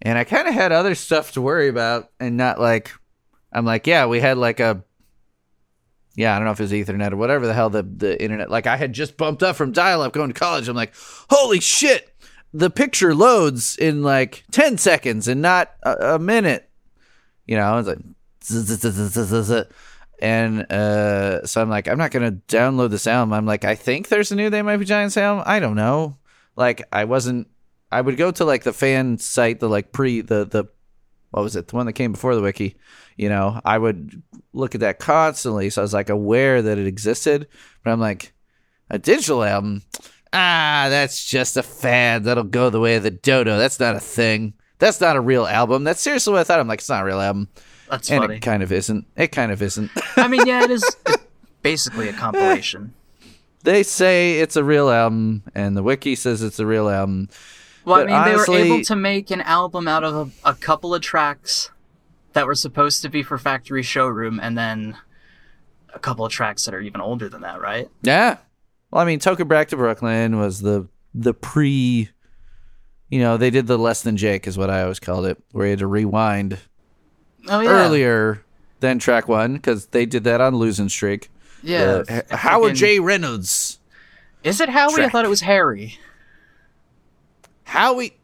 and 0.00 0.16
I 0.16 0.24
kind 0.24 0.48
of 0.48 0.54
had 0.54 0.72
other 0.72 0.94
stuff 0.94 1.32
to 1.32 1.42
worry 1.42 1.68
about, 1.68 2.10
and 2.18 2.36
not 2.36 2.58
like 2.60 2.92
I'm 3.52 3.64
like, 3.64 3.86
yeah, 3.86 4.06
we 4.06 4.20
had 4.20 4.38
like 4.38 4.60
a 4.60 4.82
yeah, 6.16 6.34
I 6.34 6.38
don't 6.38 6.46
know 6.46 6.52
if 6.52 6.60
it 6.60 6.64
was 6.64 6.72
Ethernet 6.72 7.12
or 7.12 7.16
whatever 7.16 7.46
the 7.46 7.54
hell 7.54 7.70
the 7.70 7.82
the 7.82 8.20
internet. 8.22 8.50
Like 8.50 8.66
I 8.66 8.76
had 8.76 8.92
just 8.92 9.16
bumped 9.16 9.42
up 9.42 9.56
from 9.56 9.72
dial 9.72 10.02
up 10.02 10.12
going 10.12 10.32
to 10.32 10.38
college. 10.38 10.68
I'm 10.68 10.76
like, 10.76 10.94
holy 11.28 11.60
shit, 11.60 12.14
the 12.52 12.70
picture 12.70 13.14
loads 13.14 13.76
in 13.76 14.02
like 14.02 14.44
10 14.52 14.78
seconds 14.78 15.26
and 15.26 15.42
not 15.42 15.72
a, 15.82 16.14
a 16.14 16.18
minute. 16.18 16.70
You 17.46 17.56
know, 17.56 17.78
it's 17.78 17.88
like 17.88 17.98
zzz-zzz-zzz-zzz-zzz. 18.44 19.66
and 20.20 20.72
uh, 20.72 21.44
so 21.46 21.60
I'm 21.60 21.68
like, 21.68 21.88
I'm 21.88 21.98
not 21.98 22.12
gonna 22.12 22.32
download 22.48 22.90
this 22.90 23.08
album. 23.08 23.32
I'm 23.32 23.44
like, 23.44 23.64
I 23.64 23.74
think 23.74 24.08
there's 24.08 24.30
a 24.30 24.36
new 24.36 24.50
They 24.50 24.62
Might 24.62 24.76
Be 24.76 24.84
Giants 24.84 25.16
album. 25.16 25.42
I 25.46 25.58
don't 25.58 25.74
know. 25.74 26.18
Like, 26.56 26.86
I 26.92 27.04
wasn't. 27.04 27.48
I 27.90 28.00
would 28.00 28.16
go 28.16 28.30
to 28.30 28.44
like 28.44 28.62
the 28.62 28.72
fan 28.72 29.18
site, 29.18 29.60
the 29.60 29.68
like 29.68 29.92
pre 29.92 30.20
the 30.20 30.44
the 30.44 30.64
what 31.34 31.42
was 31.42 31.56
it, 31.56 31.66
the 31.68 31.74
one 31.76 31.86
that 31.86 31.94
came 31.94 32.12
before 32.12 32.36
the 32.36 32.40
wiki. 32.42 32.76
You 33.16 33.28
know, 33.28 33.60
I 33.64 33.76
would 33.76 34.22
look 34.52 34.74
at 34.74 34.80
that 34.82 35.00
constantly, 35.00 35.68
so 35.70 35.82
I 35.82 35.84
was 35.84 35.92
like 35.92 36.08
aware 36.10 36.62
that 36.62 36.78
it 36.78 36.86
existed. 36.86 37.48
But 37.82 37.90
I'm 37.92 38.00
like, 38.00 38.32
a 38.88 38.98
digital 38.98 39.42
album. 39.42 39.82
Ah, 40.32 40.86
that's 40.90 41.24
just 41.24 41.56
a 41.56 41.62
fad. 41.62 42.24
That'll 42.24 42.44
go 42.44 42.70
the 42.70 42.80
way 42.80 42.96
of 42.96 43.02
the 43.02 43.10
dodo. 43.10 43.56
That's 43.58 43.78
not 43.80 43.96
a 43.96 44.00
thing. 44.00 44.54
That's 44.78 45.00
not 45.00 45.16
a 45.16 45.20
real 45.20 45.46
album. 45.46 45.84
That's 45.84 46.00
seriously 46.00 46.32
what 46.32 46.40
I 46.40 46.44
thought. 46.44 46.60
I'm 46.60 46.68
like, 46.68 46.80
it's 46.80 46.88
not 46.88 47.02
a 47.02 47.06
real 47.06 47.20
album. 47.20 47.48
That's 47.90 48.10
And 48.10 48.22
funny. 48.22 48.36
it 48.36 48.40
kind 48.40 48.62
of 48.62 48.70
isn't. 48.72 49.06
It 49.16 49.28
kind 49.28 49.50
of 49.52 49.60
isn't. 49.62 49.90
I 50.16 50.28
mean, 50.28 50.46
yeah, 50.46 50.64
it 50.64 50.70
is 50.70 50.84
basically 51.62 52.08
a 52.08 52.12
compilation. 52.24 52.94
they 53.62 53.82
say 53.82 54.40
it's 54.40 54.56
a 54.56 54.64
real 54.64 54.90
album, 54.90 55.42
and 55.54 55.76
the 55.76 55.82
wiki 55.82 56.14
says 56.16 56.42
it's 56.42 56.58
a 56.60 56.66
real 56.66 56.88
album. 56.88 57.28
Well, 57.84 57.96
I 57.96 58.04
But 58.04 58.06
mean, 58.06 58.24
they 58.24 58.36
were 58.36 58.58
able 58.58 58.84
to 58.84 58.96
make 58.96 59.30
an 59.30 59.40
album 59.42 59.86
out 59.88 60.04
of 60.04 60.32
a, 60.44 60.50
a 60.50 60.54
couple 60.54 60.94
of 60.94 61.02
tracks 61.02 61.70
that 62.32 62.46
were 62.46 62.54
supposed 62.54 63.02
to 63.02 63.08
be 63.08 63.22
for 63.22 63.38
Factory 63.38 63.82
Showroom, 63.82 64.40
and 64.40 64.56
then 64.56 64.96
a 65.92 65.98
couple 65.98 66.24
of 66.24 66.32
tracks 66.32 66.64
that 66.64 66.74
are 66.74 66.80
even 66.80 67.00
older 67.00 67.28
than 67.28 67.42
that, 67.42 67.60
right? 67.60 67.88
Yeah. 68.02 68.38
Well, 68.90 69.02
I 69.02 69.04
mean, 69.04 69.18
Token 69.20 69.46
Back 69.48 69.68
to 69.68 69.76
Brooklyn 69.76 70.38
was 70.38 70.60
the 70.60 70.88
the 71.14 71.34
pre. 71.34 72.08
You 73.10 73.20
know, 73.20 73.36
they 73.36 73.50
did 73.50 73.66
the 73.66 73.78
less 73.78 74.02
than 74.02 74.16
Jake, 74.16 74.46
is 74.46 74.58
what 74.58 74.70
I 74.70 74.82
always 74.82 74.98
called 74.98 75.26
it, 75.26 75.40
where 75.52 75.66
you 75.66 75.70
had 75.70 75.78
to 75.80 75.86
rewind 75.86 76.58
Oh 77.48 77.60
yeah, 77.60 77.68
earlier 77.68 78.42
than 78.80 78.98
track 78.98 79.28
one 79.28 79.54
because 79.54 79.86
they 79.88 80.06
did 80.06 80.24
that 80.24 80.40
on 80.40 80.56
Losing 80.56 80.88
Streak. 80.88 81.30
Yeah, 81.62 82.02
Uh, 82.08 82.22
Howard 82.36 82.72
freaking- 82.72 82.76
J. 82.76 83.00
Reynolds. 83.00 83.78
Is 84.42 84.60
it 84.60 84.68
Howie? 84.68 85.02
I 85.04 85.08
thought 85.08 85.24
it 85.24 85.28
was 85.28 85.42
Harry. 85.42 85.98
Howie. 87.64 88.16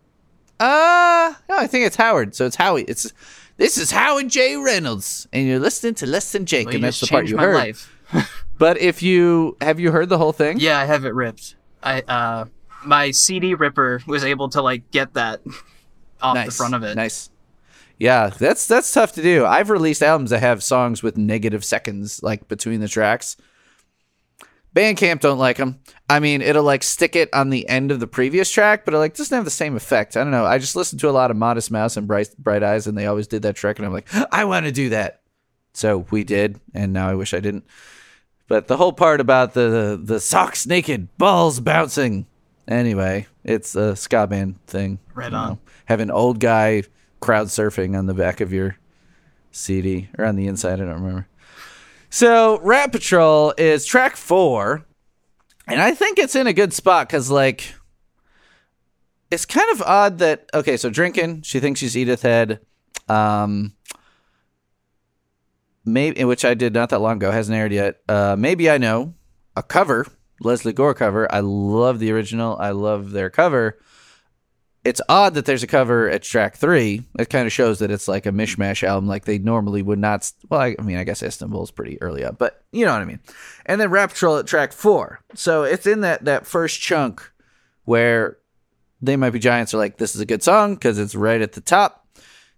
Uh, 0.59 1.35
no, 1.49 1.57
I 1.57 1.67
think 1.67 1.87
it's 1.87 1.97
Howard. 1.97 2.35
So 2.35 2.47
it's 2.47 2.57
Howie. 2.57 2.83
It's 2.85 3.13
this 3.57 3.79
is 3.79 3.91
Howard 3.91 4.29
J. 4.29 4.57
Reynolds, 4.57 5.27
and 5.33 5.47
you're 5.47 5.59
listening 5.59 5.95
to 5.97 6.07
Less 6.07 6.33
Than 6.33 6.47
Jake, 6.47 6.67
Well, 6.67 6.77
and 6.77 6.85
that's 6.85 7.01
the 7.01 7.07
part 7.07 7.27
you 7.29 7.37
my 7.37 7.43
heard. 7.45 7.55
life. 7.55 7.97
But 8.59 8.77
if 8.77 9.03
you 9.03 9.57
have 9.63 9.81
you 9.81 9.91
heard 9.91 10.11
the 10.11 10.19
whole 10.19 10.33
thing? 10.35 10.59
Yeah, 10.61 10.79
I 10.79 10.85
have 10.85 11.07
it 11.07 11.15
ripped. 11.15 11.57
I 11.83 12.03
uh, 12.03 12.45
my 12.85 13.11
CD 13.11 13.55
ripper 13.55 14.03
was 14.07 14.23
able 14.23 14.51
to 14.51 14.61
like 14.61 14.91
get 14.91 15.15
that 15.15 15.41
off 16.23 16.35
nice. 16.35 16.47
the 16.47 16.53
front 16.53 16.75
of 16.75 16.83
it. 16.83 16.95
Nice. 16.95 17.31
Yeah, 17.99 18.29
that's 18.29 18.67
that's 18.67 18.93
tough 18.93 19.13
to 19.13 19.23
do. 19.23 19.47
I've 19.47 19.71
released 19.71 20.03
albums 20.03 20.29
that 20.29 20.41
have 20.41 20.63
songs 20.63 21.03
with 21.03 21.17
negative 21.17 21.65
seconds 21.65 22.23
like 22.23 22.49
between 22.49 22.81
the 22.81 22.89
tracks. 22.89 23.39
Bandcamp 24.75 25.21
don't 25.21 25.39
like 25.39 25.57
them. 25.57 25.81
I 26.09 26.21
mean, 26.21 26.43
it'll 26.43 26.65
like 26.65 26.83
stick 26.83 27.17
it 27.17 27.33
on 27.33 27.51
the 27.51 27.69
end 27.69 27.91
of 27.91 28.01
the 28.01 28.07
previous 28.07 28.51
track, 28.51 28.85
but 28.85 28.95
it 28.95 28.99
like 28.99 29.15
doesn't 29.15 29.35
have 29.35 29.45
the 29.45 29.51
same 29.51 29.77
effect. 29.77 30.17
I 30.17 30.23
don't 30.23 30.31
know. 30.31 30.45
I 30.45 30.59
just 30.59 30.77
listened 30.77 31.01
to 31.01 31.09
a 31.09 31.13
lot 31.13 31.31
of 31.31 31.37
Modest 31.37 31.71
Mouse 31.71 31.97
and 31.97 32.07
Bright 32.07 32.35
Bright 32.39 32.63
Eyes, 32.63 32.87
and 32.87 32.97
they 32.97 33.07
always 33.07 33.27
did 33.27 33.43
that 33.43 33.57
trick, 33.57 33.79
and 33.79 33.87
I'm 33.87 33.93
like, 33.93 34.09
I 34.33 34.45
want 34.45 34.67
to 34.67 34.73
do 34.73 34.91
that. 34.91 35.23
So 35.73 36.07
we 36.11 36.25
did, 36.25 36.61
and 36.75 36.93
now 36.93 37.09
I 37.09 37.15
wish 37.15 37.35
I 37.35 37.41
didn't. 37.41 37.65
But 38.49 38.67
the 38.67 38.77
whole 38.77 38.93
part 38.93 39.21
about 39.21 39.55
the 39.55 39.69
the, 39.69 40.01
the 40.15 40.21
socks 40.21 40.67
naked, 40.67 41.17
balls 41.19 41.61
bouncing. 41.61 42.27
Anyway, 42.69 43.27
it's 43.45 43.75
a 43.75 43.97
ska 43.97 44.27
band 44.27 44.65
thing. 44.67 45.01
Right 45.15 45.33
on. 45.33 45.49
know. 45.49 45.59
Have 45.87 46.01
an 46.01 46.11
old 46.11 46.39
guy 46.39 46.85
crowd 47.21 47.49
surfing 47.49 47.99
on 47.99 48.07
the 48.07 48.15
back 48.15 48.41
of 48.41 48.53
your 48.53 48.77
CD 49.51 50.09
or 50.19 50.25
on 50.25 50.37
the 50.37 50.47
inside. 50.47 50.75
I 50.75 50.85
don't 50.85 50.95
remember. 50.95 51.27
So 52.11 52.59
Rat 52.61 52.91
Patrol 52.91 53.55
is 53.57 53.87
track 53.87 54.17
four, 54.17 54.85
and 55.69 55.81
I 55.81 55.95
think 55.95 56.19
it's 56.19 56.35
in 56.35 56.49
a 56.49 56.53
good 56.53 56.73
spot 56.73 57.09
because 57.09 57.31
like 57.31 57.73
it's 59.31 59.47
kind 59.47 59.71
of 59.71 59.81
odd 59.83 60.19
that 60.19 60.51
okay, 60.53 60.77
so 60.77 60.91
drinking, 60.91 61.43
she 61.43 61.61
thinks 61.61 61.79
she's 61.79 61.97
Edith 61.97 62.23
Head. 62.23 62.61
Um, 63.09 63.75
maybe 65.85 66.25
which 66.25 66.45
I 66.45 66.55
did 66.55 66.75
not 66.75 66.91
that 66.91 66.99
long 66.99 67.17
ago, 67.17 67.31
hasn't 67.31 67.57
aired 67.57 67.73
yet. 67.73 68.01
Uh, 68.09 68.35
maybe 68.37 68.69
I 68.69 68.79
know 68.79 69.15
a 69.57 69.63
cover, 69.63 70.05
Lesley 70.41 70.73
Gore 70.73 70.95
cover. 70.95 71.33
I 71.33 71.41
love 71.41 72.01
the 72.01 72.11
original. 72.11 72.57
I 72.59 72.71
love 72.71 73.13
their 73.13 73.31
cover. 73.31 73.79
It's 74.83 75.03
odd 75.11 75.35
that 75.35 75.45
there's 75.45 75.63
a 75.63 75.67
cover 75.67 76.09
at 76.09 76.23
track 76.23 76.57
three. 76.57 77.03
It 77.19 77.29
kind 77.29 77.47
of 77.47 77.53
shows 77.53 77.81
that 77.81 77.91
it's 77.91 78.09
like 78.09 78.25
a 78.25 78.33
mishmash 78.33 78.83
album, 78.83 79.07
like 79.07 79.27
they 79.27 79.39
normally 79.39 79.83
would 79.83 79.99
not. 79.99 80.33
Well, 80.49 80.61
I, 80.61 80.75
I 80.79 80.83
mean, 80.83 80.97
I 80.97 81.05
guess 81.05 81.23
Istanbul's 81.23 81.71
pretty 81.71 82.01
early 82.01 82.25
up, 82.25 82.39
but 82.39 82.65
you 82.73 82.87
know 82.87 82.93
what 82.93 83.03
I 83.03 83.05
mean. 83.05 83.21
And 83.67 83.79
then 83.79 83.91
Rat 83.91 84.09
Patrol 84.11 84.39
at 84.39 84.47
track 84.47 84.73
four. 84.73 85.21
So 85.35 85.65
it's 85.65 85.87
in 85.87 86.01
that 86.01 86.25
that 86.25 86.47
first 86.47 86.81
chunk 86.81 87.31
where 87.85 88.39
They 89.03 89.17
Might 89.17 89.31
Be 89.31 89.39
Giants 89.39 89.75
are 89.75 89.79
like, 89.79 89.99
this 89.99 90.15
is 90.15 90.21
a 90.23 90.27
good 90.27 90.43
song 90.43 90.75
because 90.77 90.99
it's 90.99 91.15
right 91.15 91.43
at 91.43 91.53
the 91.53 91.61
top. 91.61 92.07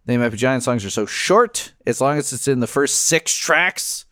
They 0.04 0.16
Might 0.16 0.28
Be 0.28 0.36
Giant 0.36 0.62
songs 0.62 0.84
are 0.84 0.90
so 0.90 1.06
short. 1.06 1.72
As 1.86 2.00
long 2.00 2.18
as 2.18 2.32
it's 2.32 2.46
in 2.46 2.60
the 2.60 2.68
first 2.68 3.06
six 3.06 3.34
tracks, 3.34 4.04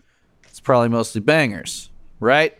it's 0.49 0.59
probably 0.61 0.88
mostly 0.88 1.21
bangers, 1.21 1.90
right? 2.19 2.59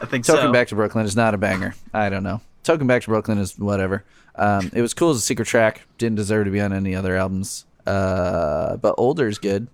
I 0.00 0.06
think 0.06 0.24
Token 0.24 0.44
so. 0.44 0.52
Back 0.52 0.68
to 0.68 0.74
Brooklyn 0.74 1.04
is 1.04 1.16
not 1.16 1.34
a 1.34 1.38
banger. 1.38 1.74
I 1.92 2.08
don't 2.08 2.22
know. 2.22 2.40
Token 2.62 2.86
Back 2.86 3.02
to 3.02 3.08
Brooklyn 3.08 3.36
is 3.38 3.58
whatever. 3.58 4.04
Um, 4.38 4.70
it 4.74 4.82
was 4.82 4.94
cool 4.94 5.10
as 5.10 5.16
a 5.18 5.20
secret 5.20 5.46
track. 5.46 5.82
Didn't 5.98 6.16
deserve 6.16 6.46
to 6.46 6.50
be 6.50 6.60
on 6.60 6.72
any 6.72 6.94
other 6.94 7.16
albums. 7.16 7.66
Uh, 7.86 8.76
but 8.76 8.94
Older 8.98 9.28
is 9.28 9.38
good. 9.38 9.68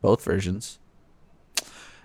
Both 0.00 0.24
versions. 0.24 0.78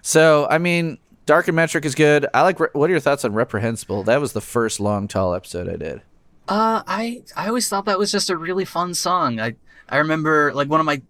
So, 0.02 0.48
I 0.50 0.58
mean, 0.58 0.98
Dark 1.26 1.48
and 1.48 1.56
Metric 1.56 1.86
is 1.86 1.96
good. 1.96 2.26
I 2.34 2.42
like. 2.42 2.60
Re- 2.60 2.70
what 2.74 2.90
are 2.90 2.92
your 2.92 3.00
thoughts 3.00 3.24
on 3.24 3.34
Reprehensible? 3.34 4.04
That 4.04 4.20
was 4.20 4.34
the 4.34 4.42
first 4.42 4.80
long, 4.80 5.08
tall 5.08 5.34
episode 5.34 5.70
I 5.70 5.78
did. 5.78 6.02
Uh, 6.48 6.84
I 6.86 7.24
I 7.36 7.48
always 7.48 7.70
thought 7.70 7.86
that 7.86 7.98
was 7.98 8.12
just 8.12 8.30
a 8.30 8.36
really 8.36 8.66
fun 8.66 8.94
song. 8.94 9.40
I 9.40 9.56
I 9.88 9.98
remember 9.98 10.52
like 10.54 10.70
one 10.70 10.82
of 10.82 10.86
my 10.86 11.02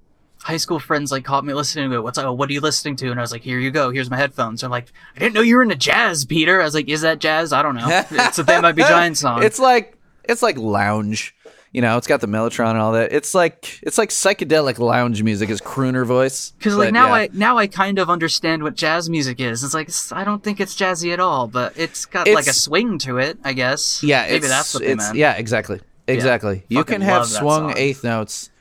high 0.43 0.57
school 0.57 0.77
friends 0.77 1.11
like 1.11 1.23
caught 1.23 1.45
me 1.45 1.53
listening 1.53 1.89
to 1.89 1.95
it. 1.95 2.03
What's 2.03 2.19
oh, 2.19 2.33
what 2.33 2.49
are 2.49 2.53
you 2.53 2.61
listening 2.61 2.95
to? 2.97 3.09
And 3.09 3.19
I 3.19 3.23
was 3.23 3.31
like, 3.31 3.41
here 3.41 3.57
you 3.57 3.71
go. 3.71 3.89
Here's 3.89 4.11
my 4.11 4.17
headphones. 4.17 4.61
I'm 4.61 4.69
like, 4.69 4.91
I 5.15 5.19
didn't 5.19 5.33
know 5.33 5.41
you 5.41 5.55
were 5.55 5.63
into 5.63 5.75
jazz, 5.75 6.25
Peter. 6.25 6.61
I 6.61 6.65
was 6.65 6.75
like, 6.75 6.89
is 6.89 7.01
that 7.01 7.19
jazz? 7.19 7.51
I 7.51 7.63
don't 7.63 7.75
know. 7.75 7.87
it's 8.11 8.37
a 8.37 8.43
They 8.43 8.61
Might 8.61 8.73
Be 8.73 8.83
Giant 8.83 9.17
song. 9.17 9.41
It's 9.41 9.57
like 9.57 9.97
it's 10.23 10.41
like 10.41 10.57
lounge. 10.57 11.35
You 11.71 11.81
know, 11.81 11.97
it's 11.97 12.05
got 12.05 12.21
the 12.21 12.27
mellotron 12.27 12.71
and 12.71 12.79
all 12.79 12.91
that. 12.91 13.11
It's 13.11 13.33
like 13.33 13.79
it's 13.81 13.97
like 13.97 14.09
psychedelic 14.09 14.77
lounge 14.77 15.23
music 15.23 15.49
is 15.49 15.59
crooner 15.59 16.05
voice. 16.05 16.51
Because 16.51 16.75
like 16.75 16.93
now 16.93 17.07
yeah. 17.07 17.13
I 17.13 17.29
now 17.33 17.57
I 17.57 17.67
kind 17.67 17.97
of 17.97 18.09
understand 18.09 18.61
what 18.61 18.75
jazz 18.75 19.09
music 19.09 19.39
is. 19.39 19.63
It's 19.63 19.73
like 19.73 19.89
I 20.11 20.23
don't 20.23 20.43
think 20.43 20.59
it's 20.59 20.75
jazzy 20.75 21.11
at 21.13 21.19
all, 21.19 21.47
but 21.47 21.77
it's 21.77 22.05
got 22.05 22.27
like 22.27 22.47
a 22.47 22.53
swing 22.53 22.99
to 22.99 23.17
it. 23.17 23.39
I 23.43 23.53
guess. 23.53 24.03
Yeah, 24.03 24.23
maybe 24.23 24.35
it's, 24.35 24.49
that's 24.49 24.73
what 24.75 24.83
they 24.83 24.91
it's 24.91 25.03
meant. 25.03 25.17
yeah, 25.17 25.33
exactly, 25.33 25.81
exactly. 26.07 26.63
you 26.69 26.83
can 26.83 27.01
have 27.01 27.25
swung 27.25 27.75
eighth 27.75 28.03
notes. 28.03 28.51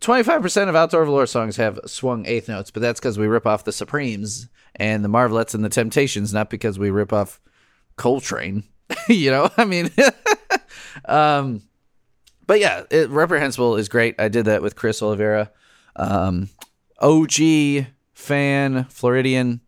Twenty 0.00 0.22
five 0.22 0.40
percent 0.40 0.70
of 0.70 0.76
outdoor 0.76 1.04
velour 1.04 1.26
songs 1.26 1.56
have 1.56 1.80
swung 1.86 2.26
eighth 2.26 2.48
notes, 2.48 2.70
but 2.70 2.80
that's 2.80 3.00
because 3.00 3.18
we 3.18 3.26
rip 3.26 3.46
off 3.46 3.64
the 3.64 3.72
Supremes 3.72 4.48
and 4.76 5.04
the 5.04 5.08
Marvelettes 5.08 5.54
and 5.54 5.64
the 5.64 5.68
Temptations, 5.68 6.32
not 6.32 6.48
because 6.48 6.78
we 6.78 6.90
rip 6.90 7.12
off 7.12 7.40
Coltrane. 7.96 8.64
you 9.08 9.30
know, 9.30 9.50
I 9.56 9.64
mean, 9.64 9.90
um, 11.04 11.62
but 12.46 12.60
yeah, 12.60 12.84
it, 12.90 13.10
reprehensible 13.10 13.76
is 13.76 13.88
great. 13.88 14.16
I 14.18 14.28
did 14.28 14.46
that 14.46 14.62
with 14.62 14.76
Chris 14.76 15.02
Oliveira, 15.02 15.50
um, 15.96 16.48
OG 16.98 17.86
fan, 18.12 18.84
Floridian. 18.90 19.60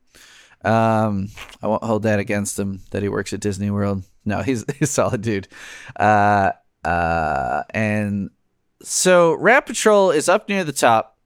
Um, 0.65 1.29
I 1.63 1.67
won't 1.67 1.85
hold 1.85 2.05
that 2.05 2.19
against 2.19 2.59
him 2.59 2.81
that 2.91 3.03
he 3.03 3.09
works 3.09 3.33
at 3.33 3.41
Disney 3.41 3.71
World. 3.71 4.05
No, 4.25 4.43
he's 4.43 4.65
he's 4.79 4.89
a 4.89 4.93
solid 4.93 5.23
dude. 5.23 5.49
Uh, 5.97 6.53
uh, 6.85 7.63
and 7.71 8.31
so 8.83 9.35
Rat 9.35 9.67
Patrol 9.67 10.11
is 10.11 10.29
up 10.29 10.49
near 10.49 10.65
the 10.65 10.73
top. 10.73 11.19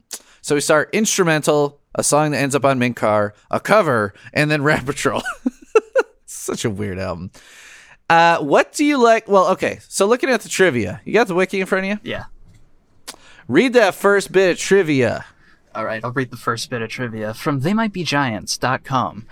So 0.42 0.54
we 0.54 0.60
start 0.60 0.90
instrumental, 0.92 1.80
a 1.94 2.04
song 2.04 2.30
that 2.30 2.38
ends 2.38 2.54
up 2.54 2.64
on 2.64 2.78
Mink 2.78 2.96
Car, 2.96 3.34
a 3.50 3.58
cover, 3.58 4.14
and 4.32 4.50
then 4.50 4.62
Rat 4.62 4.86
Patrol. 4.86 5.22
Such 6.26 6.64
a 6.64 6.70
weird 6.70 6.98
album. 6.98 7.32
Uh, 8.08 8.38
what 8.38 8.72
do 8.72 8.84
you 8.84 9.02
like? 9.02 9.28
Well, 9.28 9.48
okay. 9.48 9.80
So 9.88 10.06
looking 10.06 10.30
at 10.30 10.42
the 10.42 10.48
trivia, 10.48 11.00
you 11.04 11.12
got 11.12 11.26
the 11.26 11.34
wiki 11.34 11.60
in 11.60 11.66
front 11.66 11.86
of 11.86 11.90
you. 11.90 11.98
Yeah. 12.10 12.24
Read 13.48 13.72
that 13.74 13.94
first 13.94 14.32
bit 14.32 14.52
of 14.52 14.58
trivia. 14.58 15.24
All 15.74 15.84
right, 15.84 16.02
I'll 16.02 16.12
read 16.12 16.30
the 16.30 16.36
first 16.36 16.70
bit 16.70 16.80
of 16.82 16.88
trivia 16.88 17.34
from 17.34 17.60
TheyMightBeGiants.com. 17.60 19.26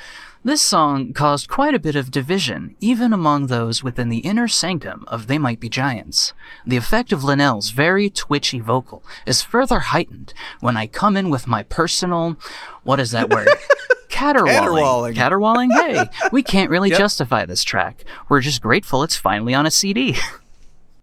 This 0.47 0.61
song 0.61 1.15
caused 1.15 1.49
quite 1.49 1.73
a 1.73 1.79
bit 1.79 1.97
of 1.97 2.11
division, 2.11 2.77
even 2.79 3.15
among 3.15 3.47
those 3.47 3.83
within 3.83 4.11
the 4.11 4.19
inner 4.19 4.47
sanctum 4.47 5.07
of 5.09 5.27
They 5.27 5.39
Might 5.39 5.59
Be 5.59 5.71
Giants. 5.71 6.35
The 6.67 6.77
effect 6.77 7.13
of 7.13 7.25
Linnell's 7.25 7.71
very 7.71 8.11
twitchy 8.11 8.61
vocal 8.61 9.03
is 9.25 9.41
further 9.41 9.79
heightened 9.79 10.35
when 10.61 10.77
I 10.77 10.87
come 10.87 11.17
in 11.17 11.31
with 11.31 11.47
my 11.47 11.63
personal, 11.63 12.37
what 12.83 13.01
is 13.01 13.13
that 13.13 13.31
word? 13.31 13.49
Caterwauling. 14.11 15.15
Caterwauling. 15.15 15.15
Caterwauling? 15.15 15.71
Hey, 15.71 16.05
we 16.31 16.43
can't 16.43 16.69
really 16.69 16.91
justify 16.91 17.47
this 17.47 17.65
track. 17.65 18.05
We're 18.29 18.43
just 18.43 18.61
grateful 18.61 19.03
it's 19.03 19.17
finally 19.17 19.55
on 19.55 19.65
a 19.65 19.71
CD. 19.71 20.15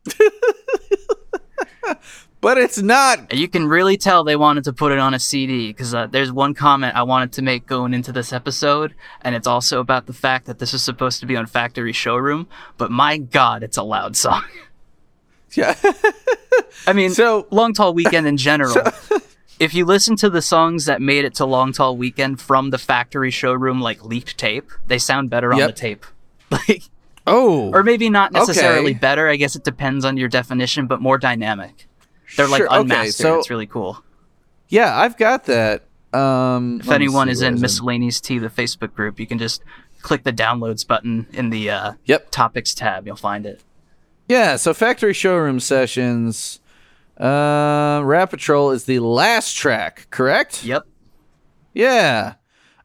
But 2.42 2.58
it's 2.58 2.82
not. 2.82 3.32
You 3.34 3.48
can 3.48 3.68
really 3.68 3.98
tell 3.98 4.24
they 4.24 4.36
wanted 4.36 4.64
to 4.64 4.74
put 4.74 4.92
it 4.92 4.98
on 4.98 5.14
a 5.14 5.20
CD 5.20 5.68
because 5.68 5.94
uh, 5.94 6.08
there's 6.08 6.32
one 6.32 6.56
comment 6.56 6.96
I 6.96 7.04
wanted 7.04 7.34
to 7.34 7.44
make 7.44 7.68
going 7.68 7.94
into 7.94 8.12
this 8.12 8.34
episode, 8.34 8.96
and 9.22 9.36
it's 9.36 9.46
also 9.46 9.80
about 9.80 10.08
the 10.08 10.14
fact 10.14 10.48
that 10.48 10.58
this 10.58 10.74
is 10.74 10.82
supposed 10.82 11.20
to 11.20 11.28
be 11.28 11.36
on 11.36 11.46
Factory 11.46 11.94
Showroom, 11.94 12.48
but 12.78 12.90
my 12.90 13.18
god, 13.20 13.62
it's 13.62 13.78
a 13.78 13.84
loud 13.84 14.16
song. 14.16 14.44
Yeah. 15.54 15.76
I 16.88 16.94
mean, 16.94 17.10
So- 17.10 17.46
Long 17.52 17.74
Tall 17.74 17.94
Weekend 17.94 18.26
in 18.26 18.38
general. 18.50 18.74
if 19.60 19.74
you 19.74 19.84
listen 19.84 20.16
to 20.16 20.30
the 20.30 20.42
songs 20.42 20.86
that 20.86 21.02
made 21.02 21.26
it 21.26 21.36
to 21.36 21.46
Long 21.46 21.74
Tall 21.74 21.98
Weekend 21.98 22.40
from 22.40 22.70
the 22.70 22.78
Factory 22.78 23.32
Showroom, 23.32 23.82
like 23.82 24.02
leaked 24.06 24.38
tape, 24.38 24.72
they 24.88 24.98
sound 24.98 25.30
better 25.30 25.52
on 25.54 25.60
the 25.60 25.74
tape. 25.74 26.06
Like, 26.50 26.84
Oh. 27.28 27.70
or 27.74 27.84
maybe 27.84 28.10
not 28.10 28.32
necessarily 28.32 28.92
Okay. 28.92 29.00
better. 29.00 29.28
I 29.28 29.36
guess 29.36 29.58
it 29.58 29.66
depends 29.66 30.06
on 30.06 30.16
your 30.16 30.30
definition, 30.30 30.88
but 30.88 31.02
more 31.02 31.18
dynamic. 31.18 31.88
They're 32.38 32.48
like 32.48 32.60
Sure, 32.60 32.68
okay, 32.68 32.80
unmastered. 32.82 33.14
so- 33.16 33.40
it's 33.40 33.50
really 33.50 33.68
cool. 33.68 34.04
yeah, 34.70 34.98
I've 35.00 35.18
got 35.18 35.46
that. 35.46 35.86
Um, 36.14 36.80
if 36.82 36.90
anyone 36.92 37.30
is 37.30 37.42
in 37.42 37.62
Miscellaneous 37.62 38.20
T 38.20 38.38
the 38.38 38.50
facebook 38.50 38.94
group 38.94 39.18
you 39.18 39.26
can 39.26 39.38
just 39.40 39.64
click 40.02 40.24
the 40.26 40.34
downloads 40.34 40.86
button 40.86 41.26
in 41.32 41.52
the 41.52 41.70
uh, 41.70 41.94
Yep. 42.06 42.32
topics 42.32 42.74
tab 42.74 43.06
you'll 43.08 43.16
find 43.16 43.46
it 43.46 43.62
Yeah, 44.28 44.58
so 44.58 44.74
factory 44.74 45.14
showroom 45.14 45.60
sessions. 45.62 46.60
Uh, 47.18 48.02
Rat 48.04 48.30
Patrol 48.30 48.72
is 48.72 48.86
the 48.86 49.00
last 49.00 49.54
track, 49.56 50.08
correct? 50.10 50.66
yep 50.66 50.84
Yeah. 51.74 52.34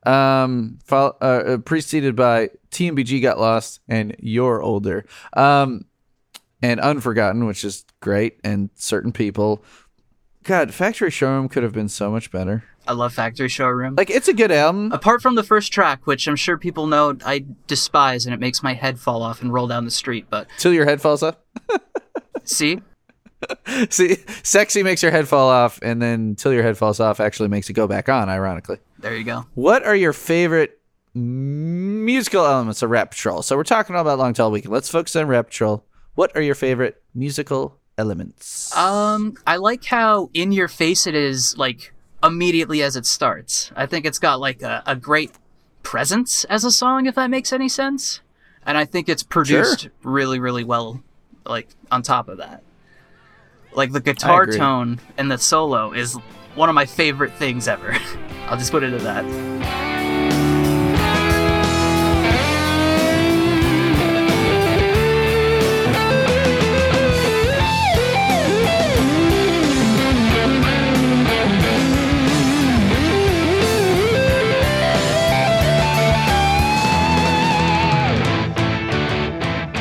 Um, 0.05 0.79
fol- 0.85 1.17
uh, 1.21 1.25
uh, 1.25 1.59
preceded 1.59 2.15
by 2.15 2.51
TMBG 2.71 3.21
Got 3.23 3.41
Lost 3.41 3.81
and 3.89 4.15
You're 4.21 4.63
Older. 4.63 5.05
Um, 5.33 5.86
and 6.67 6.81
Unforgotten, 6.81 7.47
which 7.47 7.65
is 7.65 7.85
great, 8.01 8.39
and 8.43 8.71
certain 8.75 9.13
people. 9.13 9.63
God, 10.43 10.73
Factory 10.75 11.11
Showroom 11.11 11.49
could 11.49 11.63
have 11.63 11.73
been 11.73 11.89
so 11.89 12.11
much 12.11 12.31
better. 12.31 12.65
i 12.89 12.93
love 12.93 13.13
factory 13.13 13.49
showroom 13.49 13.95
Like, 13.97 14.11
it's 14.11 14.29
a 14.29 14.33
good 14.33 14.53
album. 14.53 14.93
apart 14.93 15.21
from 15.23 15.35
the 15.35 15.43
first 15.43 15.73
track 15.73 16.07
which 16.07 16.29
i'm 16.29 16.37
sure 16.37 16.57
people 16.57 16.87
know 16.87 17.17
i 17.27 17.45
despise 17.67 18.27
and 18.27 18.33
it 18.33 18.39
makes 18.39 18.63
my 18.63 18.75
head 18.75 18.97
fall 19.01 19.23
off 19.25 19.43
and 19.43 19.53
roll 19.53 19.67
down 19.67 19.85
the 19.85 19.91
street 19.91 20.27
but 20.31 20.47
Till 20.59 20.73
your 20.73 20.85
head 20.85 21.01
falls 21.01 21.23
off. 21.25 21.37
see 22.45 22.81
See, 23.91 24.17
sexy 24.43 24.83
makes 24.83 25.03
your 25.03 25.13
head 25.13 25.29
fall 25.29 25.49
off, 25.49 25.79
and 25.83 26.01
then 26.01 26.37
till 26.37 26.53
your 26.53 26.63
head 26.63 26.79
falls 26.79 27.01
off 27.01 27.21
actually 27.21 27.49
makes 27.49 27.69
it 27.69 27.75
go 27.75 27.87
back 27.87 28.09
on. 28.09 28.29
Ironically, 28.29 28.79
there 28.99 29.15
you 29.17 29.25
go 29.25 29.47
what 29.55 29.85
are 29.85 29.95
your 29.97 30.13
favorite 30.15 30.81
musical 31.15 32.45
elements 32.47 32.83
of 32.83 32.91
Rat 32.91 33.11
Patrol? 33.11 33.43
So 33.43 33.57
we're 33.57 33.65
talking 33.65 33.95
all 33.97 34.03
about 34.03 34.19
Long 34.19 34.33
Tall 34.33 34.51
Weekend. 34.51 34.73
Let's 34.73 34.89
focus 34.89 35.17
on 35.17 35.27
Rat 35.29 35.47
Patrol. 35.49 35.85
What 36.17 36.35
are 36.37 36.43
your 36.43 36.55
favorite 36.57 37.01
musical 37.15 37.79
elements? 37.99 38.77
um 38.77 39.35
i 39.47 39.57
like 39.57 39.83
how 39.87 40.29
in 40.35 40.53
your 40.53 40.69
face 40.69 41.07
it 41.07 41.15
is 41.15 41.57
like 41.57 41.95
immediately 42.23 42.83
as 42.83 42.97
it 42.97 43.07
starts. 43.07 43.71
I 43.77 43.87
think 43.87 44.05
it's 44.05 44.19
got 44.19 44.39
like 44.41 44.61
a, 44.61 44.83
a 44.87 44.97
great 44.97 45.31
presence 45.83 46.45
as 46.45 46.65
a 46.65 46.71
song 46.71 47.07
if 47.07 47.15
that 47.15 47.31
makes 47.31 47.53
any 47.53 47.69
sense. 47.69 48.21
And 48.67 48.77
i 48.77 48.85
think 48.85 49.09
it's 49.09 49.23
produced 49.23 49.89
really 50.03 50.41
really 50.41 50.65
well 50.65 51.03
like 51.47 51.69
on 51.91 52.03
top 52.03 52.29
of 52.29 52.39
that. 52.39 52.63
Like 53.73 53.93
the 53.93 54.01
guitar 54.01 54.47
tone 54.47 55.01
and 55.17 55.31
the 55.31 55.39
solo 55.39 55.93
is 55.93 56.15
one 56.55 56.69
of 56.69 56.75
my 56.75 56.87
favorite 56.87 57.33
things 57.35 57.69
ever. 57.69 57.97
I'll 58.49 58.57
just 58.59 58.73
put 58.73 58.83
it 58.83 58.93
at 58.93 59.03
that 59.03 59.86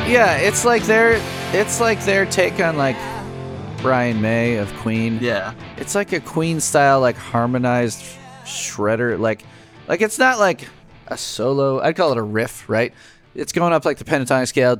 yeah, 0.08 0.38
it's 0.38 0.64
like 0.64 0.84
their 0.84 1.20
it's 1.52 1.80
like 1.80 2.00
their 2.06 2.28
take 2.28 2.60
on 2.60 2.78
like 2.78 2.96
Brian 3.82 4.22
May 4.22 4.58
of 4.58 4.72
Queen. 4.78 5.18
yeah 5.22 5.54
It's 5.78 5.96
like 5.96 6.12
a 6.14 6.20
Queen 6.20 6.60
style, 6.60 7.02
like 7.02 7.16
harmonized 7.16 8.04
shredder. 8.44 9.20
Like, 9.20 9.44
like 9.88 10.02
it's 10.02 10.20
not 10.20 10.38
like 10.38 10.68
a 11.08 11.18
solo. 11.18 11.82
I'd 11.82 11.96
call 11.96 12.12
it 12.12 12.18
a 12.18 12.24
riff, 12.24 12.70
right? 12.70 12.94
It's 13.34 13.52
going 13.52 13.74
up 13.74 13.84
like 13.84 13.98
the 13.98 14.04
pentatonic 14.04 14.48
scale, 14.48 14.74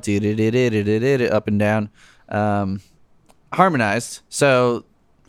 up 1.32 1.48
and 1.48 1.58
down, 1.58 1.90
um, 2.28 2.80
harmonized. 3.52 4.20
So 4.28 4.84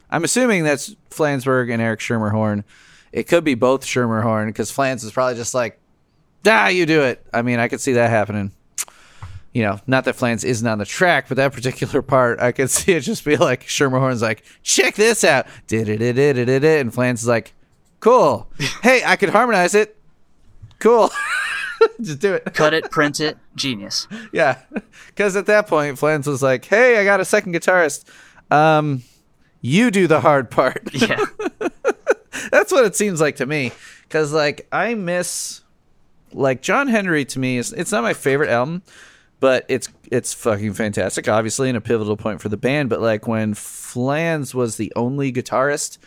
I'm 0.09 0.23
assuming 0.23 0.63
that's 0.63 0.95
Flansburgh 1.09 1.71
and 1.73 1.81
Eric 1.81 1.99
Schermerhorn. 1.99 2.63
It 3.11 3.27
could 3.27 3.43
be 3.43 3.55
both 3.55 3.83
Schermerhorn 3.83 4.47
because 4.47 4.69
Flans 4.71 5.03
is 5.03 5.11
probably 5.11 5.35
just 5.35 5.53
like, 5.53 5.79
ah, 6.45 6.67
you 6.67 6.85
do 6.85 7.01
it. 7.01 7.25
I 7.33 7.41
mean, 7.41 7.59
I 7.59 7.67
could 7.67 7.81
see 7.81 7.93
that 7.93 8.09
happening. 8.09 8.51
You 9.57 9.63
know, 9.63 9.79
not 9.87 10.05
that 10.05 10.15
Flans 10.15 10.43
isn't 10.43 10.67
on 10.67 10.77
the 10.77 10.85
track, 10.85 11.25
but 11.27 11.37
that 11.37 11.51
particular 11.51 12.03
part, 12.03 12.39
I 12.39 12.51
could 12.51 12.69
see 12.69 12.91
it 12.91 12.99
just 12.99 13.25
be 13.25 13.37
like 13.37 13.63
Schermerhorn's 13.65 14.21
like, 14.21 14.43
check 14.61 14.93
this 14.93 15.23
out, 15.23 15.47
did 15.65 15.89
it, 15.89 15.99
it, 15.99 16.19
it, 16.19 16.37
it, 16.37 16.47
it, 16.47 16.63
and 16.63 16.93
Flans 16.93 17.23
is 17.23 17.27
like, 17.27 17.55
cool. 17.99 18.47
Hey, 18.83 19.01
I 19.03 19.15
could 19.15 19.29
harmonize 19.29 19.73
it. 19.73 19.97
Cool. 20.77 21.09
just 22.01 22.19
do 22.19 22.35
it. 22.35 22.53
Cut 22.53 22.75
it, 22.75 22.91
print 22.91 23.19
it, 23.19 23.39
genius. 23.55 24.07
Yeah, 24.31 24.61
because 25.07 25.35
at 25.35 25.47
that 25.47 25.65
point, 25.65 25.97
Flans 25.97 26.27
was 26.27 26.43
like, 26.43 26.63
"Hey, 26.65 26.99
I 26.99 27.03
got 27.03 27.19
a 27.19 27.25
second 27.25 27.55
guitarist. 27.55 28.05
Um, 28.51 29.01
you 29.61 29.89
do 29.89 30.05
the 30.05 30.21
hard 30.21 30.51
part." 30.51 30.87
Yeah. 30.93 31.25
That's 32.51 32.71
what 32.71 32.85
it 32.85 32.95
seems 32.95 33.19
like 33.19 33.37
to 33.37 33.47
me. 33.47 33.71
Because 34.03 34.31
like 34.31 34.67
I 34.71 34.93
miss, 34.93 35.61
like 36.31 36.61
John 36.61 36.87
Henry 36.87 37.25
to 37.25 37.39
me 37.39 37.57
is 37.57 37.73
it's 37.73 37.91
not 37.91 38.03
my 38.03 38.13
favorite 38.13 38.51
album, 38.51 38.83
but 39.39 39.65
it's 39.69 39.89
it's 40.11 40.33
fucking 40.33 40.73
fantastic. 40.73 41.27
Obviously, 41.27 41.69
and 41.69 41.77
a 41.77 41.81
pivotal 41.81 42.17
point 42.17 42.41
for 42.41 42.49
the 42.49 42.57
band. 42.57 42.89
But 42.89 43.01
like 43.01 43.27
when 43.27 43.53
Flans 43.53 44.53
was 44.55 44.77
the 44.77 44.91
only 44.95 45.31
guitarist 45.31 45.97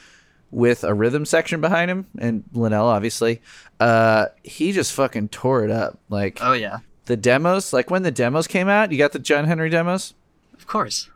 with 0.51 0.83
a 0.83 0.93
rhythm 0.95 1.25
section 1.25 1.61
behind 1.61 1.91
him, 1.91 2.07
and 2.19 2.45
Linnell 2.53 2.87
obviously, 2.87 3.41
uh, 3.79 4.27
he 4.43 4.73
just 4.73 4.93
fucking 4.93 5.29
tore 5.29 5.65
it 5.65 5.71
up. 5.71 5.99
Like 6.09 6.39
Oh 6.41 6.53
yeah. 6.55 6.79
the 7.07 7.17
demos, 7.17 7.73
like 7.73 7.91
when 7.91 8.03
the 8.03 8.11
demos 8.11 8.47
came 8.47 8.69
out, 8.69 8.91
you 8.91 8.99
got 8.99 9.13
the 9.13 9.19
John 9.21 9.45
Henry 9.45 9.71
demos? 9.71 10.15
Of 10.55 10.67
course. 10.67 11.09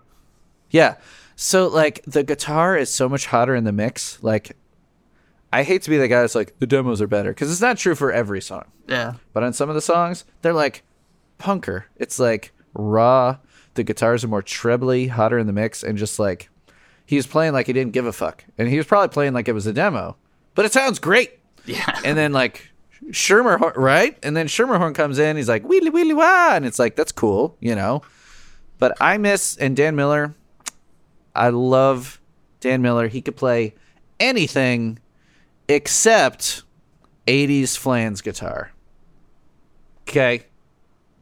Yeah. 0.71 0.97
So 1.37 1.67
like 1.67 2.03
the 2.07 2.23
guitar 2.23 2.77
is 2.77 2.91
so 2.91 3.09
much 3.09 3.27
hotter 3.27 3.55
in 3.57 3.65
the 3.65 3.73
mix. 3.73 4.23
Like 4.23 4.57
I 5.53 5.63
hate 5.65 5.83
to 5.83 5.91
be 5.91 5.99
the 5.99 6.09
guy 6.09 6.21
that's 6.21 6.35
like 6.37 6.59
the 6.61 6.67
demos 6.67 7.01
are 7.03 7.07
better 7.09 7.31
because 7.31 7.51
it's 7.51 7.61
not 7.61 7.77
true 7.79 7.95
for 7.97 8.13
every 8.13 8.41
song. 8.41 8.65
Yeah. 8.89 9.15
But 9.33 9.43
on 9.43 9.53
some 9.53 9.69
of 9.69 9.75
the 9.75 9.81
songs, 9.81 10.25
they're 10.43 10.53
like 10.53 10.85
punker. 11.39 11.85
It's 11.97 12.19
like 12.19 12.53
raw. 12.75 13.39
The 13.75 13.83
guitars 13.83 14.23
are 14.25 14.29
more 14.29 14.43
trebly, 14.43 15.09
hotter 15.09 15.39
in 15.39 15.47
the 15.47 15.53
mix, 15.53 15.83
and 15.83 15.99
just 15.99 16.19
like 16.19 16.49
he 17.07 17.17
was 17.17 17.27
playing 17.27 17.53
like 17.53 17.67
he 17.67 17.73
didn't 17.73 17.93
give 17.93 18.07
a 18.07 18.13
fuck, 18.13 18.45
and 18.57 18.69
he 18.69 18.77
was 18.77 18.87
probably 18.87 19.09
playing 19.09 19.33
like 19.33 19.49
it 19.49 19.53
was 19.53 19.67
a 19.67 19.73
demo. 19.73 20.17
But 20.55 20.65
it 20.65 20.73
sounds 20.73 20.99
great. 20.99 21.39
Yeah. 21.67 21.99
And 22.05 22.17
then 22.17 22.33
like 22.33 22.71
Shermer, 23.11 23.75
right? 23.77 24.17
And 24.23 24.37
then 24.37 24.47
Schermerhorn 24.47 24.95
comes 24.95 25.19
in. 25.19 25.37
He's 25.37 25.49
like 25.49 25.65
wheelie 25.65 25.91
wheelie 25.91 26.17
wah, 26.17 26.55
and 26.55 26.65
it's 26.65 26.79
like 26.79 26.97
that's 26.97 27.13
cool, 27.13 27.57
you 27.61 27.75
know. 27.75 28.03
But 28.79 28.97
I 29.01 29.19
miss 29.19 29.57
and 29.57 29.77
Dan 29.77 29.97
Miller. 29.97 30.35
I 31.35 31.49
love 31.49 32.21
Dan 32.61 32.81
Miller. 32.81 33.09
He 33.09 33.21
could 33.21 33.37
play 33.37 33.75
anything 34.21 34.99
except 35.69 36.63
80s 37.27 37.77
flans 37.77 38.21
guitar. 38.21 38.73
Okay. 40.09 40.45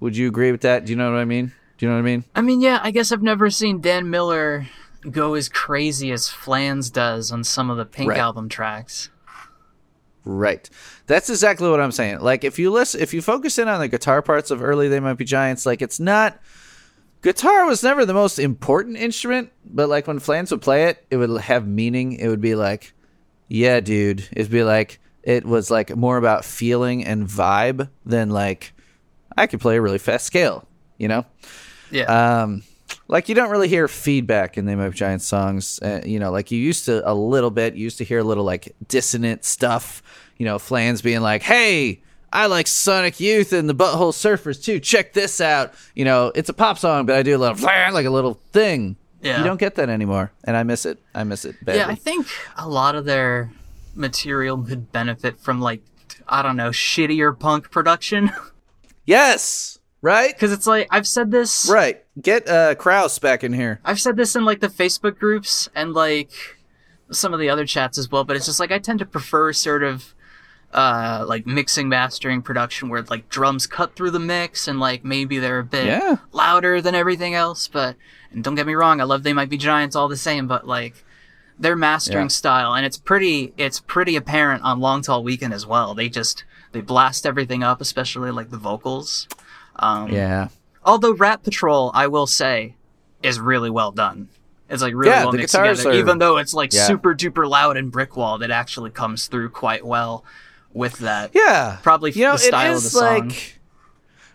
Would 0.03 0.17
you 0.17 0.27
agree 0.27 0.51
with 0.51 0.63
that? 0.63 0.85
Do 0.85 0.91
you 0.91 0.97
know 0.97 1.13
what 1.13 1.21
I 1.21 1.25
mean? 1.25 1.53
Do 1.79 1.87
you 1.87 1.89
know 1.89 1.95
what 1.95 2.01
I 2.03 2.05
mean? 2.05 2.25
I 2.35 2.41
mean, 2.41 2.61
yeah, 2.61 2.81
I 2.83 2.91
guess 2.91 3.13
I've 3.13 3.23
never 3.23 3.51
seen 3.51 3.81
Dan 3.81 4.11
Miller 4.11 4.67
go 5.09 5.35
as 5.35 5.49
crazy 5.49 6.11
as 6.11 6.29
Flans 6.29 6.91
does 6.91 7.31
on 7.31 7.45
some 7.45 7.71
of 7.71 7.77
the 7.77 7.85
Pink 7.85 8.11
Right. 8.11 8.19
album 8.19 8.49
tracks. 8.49 9.11
Right. 10.25 10.69
That's 11.07 11.31
exactly 11.31 11.71
what 11.71 11.81
I'm 11.81 11.93
saying. 11.93 12.19
Like 12.19 12.43
if 12.43 12.59
you 12.59 12.73
listen 12.73 13.01
if 13.01 13.15
you 13.15 13.23
focus 13.23 13.59
in 13.61 13.69
on 13.69 13.79
the 13.79 13.87
guitar 13.87 14.23
parts 14.23 14.51
of 14.51 14.61
early 14.61 14.89
They 14.89 14.99
Might 14.99 15.15
Be 15.15 15.25
Giants, 15.25 15.67
like 15.67 15.83
it's 15.83 16.01
not 16.01 16.41
guitar 17.23 17.65
was 17.65 17.85
never 17.85 18.05
the 18.05 18.13
most 18.15 18.41
important 18.41 18.97
instrument, 18.97 19.53
but 19.65 19.89
like 19.89 20.09
when 20.09 20.19
Flans 20.19 20.51
would 20.51 20.63
play 20.63 20.87
it, 20.87 21.05
it 21.13 21.17
would 21.17 21.41
have 21.43 21.67
meaning. 21.69 22.15
It 22.15 22.27
would 22.27 22.41
be 22.41 22.57
like, 22.57 22.93
yeah, 23.47 23.79
dude. 23.79 24.29
It'd 24.33 24.51
be 24.51 24.65
like 24.65 24.99
it 25.23 25.45
was 25.45 25.71
like 25.71 25.95
more 25.95 26.17
about 26.17 26.45
feeling 26.45 27.05
and 27.05 27.27
vibe 27.29 27.89
than 28.05 28.31
like 28.31 28.73
I 29.37 29.47
could 29.47 29.61
play 29.61 29.77
a 29.77 29.81
really 29.83 29.99
fast 29.99 30.27
scale, 30.27 30.67
you 30.99 31.09
know? 31.09 31.25
Yeah. 31.91 32.41
um 32.43 32.63
like 33.09 33.29
you 33.29 33.35
don't 33.35 33.51
really 33.51 33.69
hear 33.69 33.87
feedback 33.87 34.57
in 34.57 34.65
the 34.65 34.75
Be 34.77 34.91
Giants 34.97 35.27
songs 35.27 35.79
uh, 35.83 36.01
you 36.07 36.19
know 36.19 36.31
like 36.31 36.51
you 36.51 36.59
used 36.59 36.87
to 36.87 37.07
a 37.11 37.13
little 37.13 37.51
bit 37.51 37.75
you 37.75 37.83
used 37.85 37.99
to 37.99 38.05
hear 38.05 38.21
a 38.21 38.25
little 38.25 38.45
like 38.45 38.75
dissonant 38.89 39.45
stuff 39.45 40.03
you 40.39 40.47
know 40.47 40.59
flans 40.59 41.03
being 41.03 41.21
like 41.21 41.43
hey 41.43 42.01
i 42.33 42.47
like 42.47 42.67
sonic 42.67 43.21
youth 43.21 43.53
and 43.53 43.69
the 43.69 43.75
butthole 43.75 44.13
surfers 44.13 44.63
too 44.63 44.81
check 44.81 45.13
this 45.13 45.39
out 45.41 45.75
you 45.95 46.05
know 46.07 46.33
it's 46.35 46.49
a 46.49 46.55
pop 46.55 46.79
song 46.79 47.05
but 47.05 47.15
i 47.15 47.23
do 47.23 47.37
a 47.37 47.39
little 47.39 47.57
like 47.93 48.07
a 48.07 48.11
little 48.11 48.41
thing 48.53 48.97
Yeah. 49.21 49.39
you 49.39 49.45
don't 49.45 49.61
get 49.61 49.75
that 49.75 49.91
anymore 49.91 50.33
and 50.45 50.57
i 50.57 50.63
miss 50.63 50.87
it 50.87 50.99
i 51.15 51.25
miss 51.25 51.45
it 51.45 51.63
badly 51.63 51.81
yeah, 51.81 51.89
I 51.89 51.95
think 51.95 52.27
a 52.57 52.67
lot 52.69 52.95
of 52.95 53.05
their 53.05 53.53
material 53.95 54.57
could 54.63 54.91
benefit 54.93 55.39
from 55.41 55.61
like 55.61 55.83
I 56.29 56.41
don't 56.43 56.57
know, 56.57 56.71
shittier 56.71 57.37
punk 57.39 57.71
production. 57.71 58.31
yes 59.07 59.79
right 60.01 60.35
Because 60.35 60.53
it's 60.53 60.67
like 60.67 60.89
I've 60.91 61.07
said 61.07 61.31
this, 61.31 61.69
right 61.71 62.03
get 62.21 62.49
uh 62.49 62.75
kraus 62.75 63.19
back 63.19 63.43
in 63.45 63.53
here 63.53 63.81
I've 63.85 64.01
said 64.01 64.17
this 64.17 64.35
in 64.37 64.45
like 64.45 64.61
the 64.61 64.69
Facebook 64.69 65.19
groups 65.19 65.69
and 65.75 65.93
like 65.95 66.31
some 67.11 67.35
of 67.35 67.41
the 67.41 67.51
other 67.51 67.67
chats 67.67 67.99
as 67.99 68.11
well. 68.11 68.25
But 68.25 68.37
it's 68.37 68.47
just 68.47 68.59
like 68.59 68.73
I 68.73 68.79
tend 68.79 68.99
to 69.01 69.05
prefer 69.07 69.53
sort 69.53 69.83
of 69.83 70.15
uh 70.73 71.25
like 71.29 71.47
mixing, 71.47 71.89
mastering, 71.91 72.41
production 72.41 72.89
where 72.89 73.03
like 73.03 73.29
drums 73.29 73.67
cut 73.67 73.95
through 73.95 74.11
the 74.13 74.19
mix 74.19 74.67
and 74.67 74.81
like 74.81 75.05
maybe 75.05 75.39
they're 75.39 75.59
a 75.59 75.65
bit 75.65 75.85
Yeah. 75.87 76.17
louder 76.33 76.81
than 76.81 76.95
everything 76.95 77.35
else. 77.35 77.69
But 77.69 77.97
and 78.33 78.43
don't 78.43 78.55
get 78.55 78.67
me 78.67 78.73
wrong, 78.75 79.01
I 79.01 79.05
love 79.05 79.23
they 79.25 79.35
might 79.35 79.51
be 79.51 79.59
giants 79.59 79.95
all 79.95 80.09
the 80.09 80.17
same, 80.17 80.47
but 80.47 80.67
like 80.67 81.05
their 81.59 81.77
mastering 81.77 82.25
Yeah. 82.25 82.29
style 82.29 82.75
and 82.75 82.87
it's 82.87 82.97
pretty 82.97 83.53
it's 83.59 83.81
pretty 83.81 84.17
apparent 84.17 84.63
on 84.65 84.81
Long 84.81 85.03
Tall 85.03 85.23
Weekend 85.23 85.53
as 85.53 85.67
well. 85.67 85.95
They 85.95 86.09
just 86.09 86.45
they 86.73 86.81
blast 86.81 87.25
everything 87.27 87.63
up, 87.63 87.81
especially 87.81 88.31
like 88.31 88.51
the 88.51 88.57
vocals. 88.59 89.29
Um, 89.77 90.11
yeah 90.11 90.49
Although 90.85 91.15
Rat 91.15 91.43
Patrol, 91.45 91.93
I 91.95 92.09
will 92.09 92.27
say, 92.27 92.75
is 93.23 93.39
really 93.39 93.71
well 93.71 93.93
done. 93.93 94.29
It's 94.69 94.83
like 94.83 94.95
really 94.95 95.13
Yeah, 95.13 95.25
well 95.25 95.33
mixed 95.33 95.55
together. 95.55 95.91
are- 95.91 95.93
Even 95.93 96.19
though 96.19 96.39
it's 96.39 96.53
like 96.55 96.73
Yeah. 96.73 96.87
super 96.87 97.15
duper 97.15 97.49
loud 97.49 97.77
and 97.77 97.91
brick 97.93 98.17
walled, 98.17 98.43
it 98.43 98.51
actually 98.51 98.91
comes 98.91 99.27
through 99.29 99.51
quite 99.51 99.87
well 99.87 100.25
with 100.73 100.99
that. 100.99 101.31
Yeah, 101.35 101.77
Probably 101.83 102.11
you 102.13 102.25
know 102.25 102.33
the 102.33 102.39
style 102.39 102.73
it 102.73 102.77
of 102.79 102.83
the 102.83 102.89
song. 102.89 103.29
like 103.29 103.61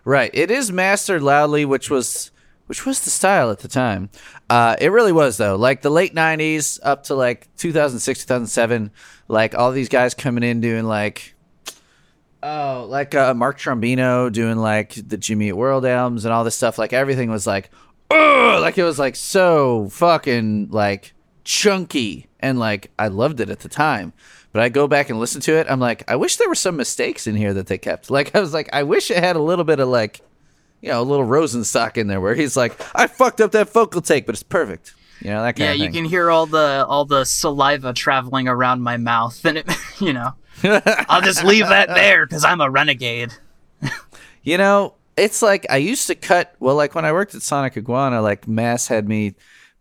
right. 0.06 0.32
It 0.34 0.50
is 0.52 0.72
mastered 0.72 1.22
loudly, 1.22 1.66
which 1.66 1.90
was 1.90 2.32
which 2.68 2.86
was 2.86 3.00
the 3.02 3.10
style 3.10 3.50
at 3.50 3.60
the 3.60 3.68
time. 3.68 4.10
Uh, 4.50 4.76
it 4.80 4.90
really 4.92 5.12
was 5.14 5.38
though. 5.38 5.56
Like 5.56 5.82
the 5.82 5.90
late 5.90 6.14
'90s 6.16 6.80
up 6.84 7.04
to 7.06 7.16
like 7.16 7.48
2006, 7.58 8.22
2007. 8.22 8.92
Like 9.28 9.56
all 9.56 9.72
these 9.72 9.90
guys 9.90 10.14
coming 10.14 10.44
in 10.44 10.62
doing 10.62 10.86
like. 10.86 11.34
Oh, 12.44 12.86
like 12.88 13.16
uh, 13.16 13.34
Mark 13.34 13.58
Trombino 13.60 14.32
doing 14.32 14.58
like 14.58 14.94
the 14.94 15.18
Jimmy 15.18 15.50
Eat 15.50 15.54
World 15.54 15.86
albums 15.86 16.26
and 16.26 16.34
all 16.34 16.44
this 16.44 16.56
stuff. 16.56 16.78
Like 16.78 16.94
everything 16.94 17.30
was 17.32 17.48
like, 17.48 17.72
Ugh! 18.12 18.62
like 18.62 18.78
it 18.78 18.84
was 18.84 19.00
like 19.00 19.16
so 19.16 19.90
fucking 19.90 20.70
like 20.70 21.14
chunky 21.44 22.28
and 22.40 22.60
like 22.60 22.92
I 23.00 23.08
loved 23.08 23.40
it 23.40 23.50
at 23.50 23.62
the 23.62 23.70
time. 23.70 24.14
But 24.54 24.62
I 24.62 24.70
go 24.70 24.88
back 24.88 25.10
and 25.10 25.20
listen 25.20 25.42
to 25.42 25.54
it, 25.54 25.68
I'm 25.70 25.80
like, 25.80 26.10
I 26.10 26.16
wish 26.16 26.38
there 26.38 26.48
were 26.48 26.56
some 26.56 26.78
mistakes 26.78 27.28
in 27.28 27.36
here 27.36 27.54
that 27.54 27.68
they 27.68 27.78
kept. 27.78 28.10
Like 28.18 28.36
I 28.36 28.40
was 28.40 28.54
like, 28.54 28.70
I 28.74 28.84
wish 28.84 29.12
it 29.12 29.18
had 29.18 29.36
a 29.36 29.42
little 29.42 29.66
bit 29.66 29.80
of 29.80 29.88
like, 29.88 30.22
you 30.82 30.90
know, 30.90 31.02
a 31.02 31.04
little 31.04 31.26
Rosenstock 31.26 31.98
in 31.98 32.08
there 32.08 32.22
where 32.22 32.36
he's 32.36 32.56
like, 32.56 32.80
I 32.96 33.08
fucked 33.08 33.42
up 33.42 33.52
that 33.52 33.72
vocal 33.72 34.02
take, 34.02 34.26
but 34.26 34.36
it's 34.36 34.44
perfect. 34.44 34.94
You 35.22 35.32
know 35.32 35.42
that 35.42 35.56
kind 35.56 35.68
yeah, 35.68 35.72
of 35.72 35.78
you 35.80 35.92
can 35.92 36.06
hear 36.06 36.30
all 36.30 36.46
the 36.46 36.86
all 36.88 37.06
the 37.06 37.26
saliva 37.26 37.94
traveling 37.94 38.48
around 38.48 38.82
my 38.82 38.98
mouth, 38.98 39.44
and 39.46 39.58
it, 39.58 39.70
you 40.00 40.14
know, 40.14 40.34
I'll 40.64 41.22
just 41.22 41.44
leave 41.44 41.68
that 41.68 41.90
there 41.90 42.26
because 42.26 42.46
I'm 42.46 42.62
a 42.62 42.70
renegade. 42.70 43.34
You 44.44 44.58
know, 44.58 44.94
it's 45.18 45.42
like 45.42 45.66
I 45.70 45.78
used 45.78 46.08
to 46.08 46.16
cut. 46.16 46.56
Well, 46.60 46.76
like 46.76 46.96
when 46.96 47.04
I 47.04 47.12
worked 47.12 47.36
at 47.36 47.42
Sonic 47.42 47.76
Iguana, 47.76 48.22
like 48.22 48.48
Mass 48.48 48.88
had 48.88 49.08
me, 49.08 49.36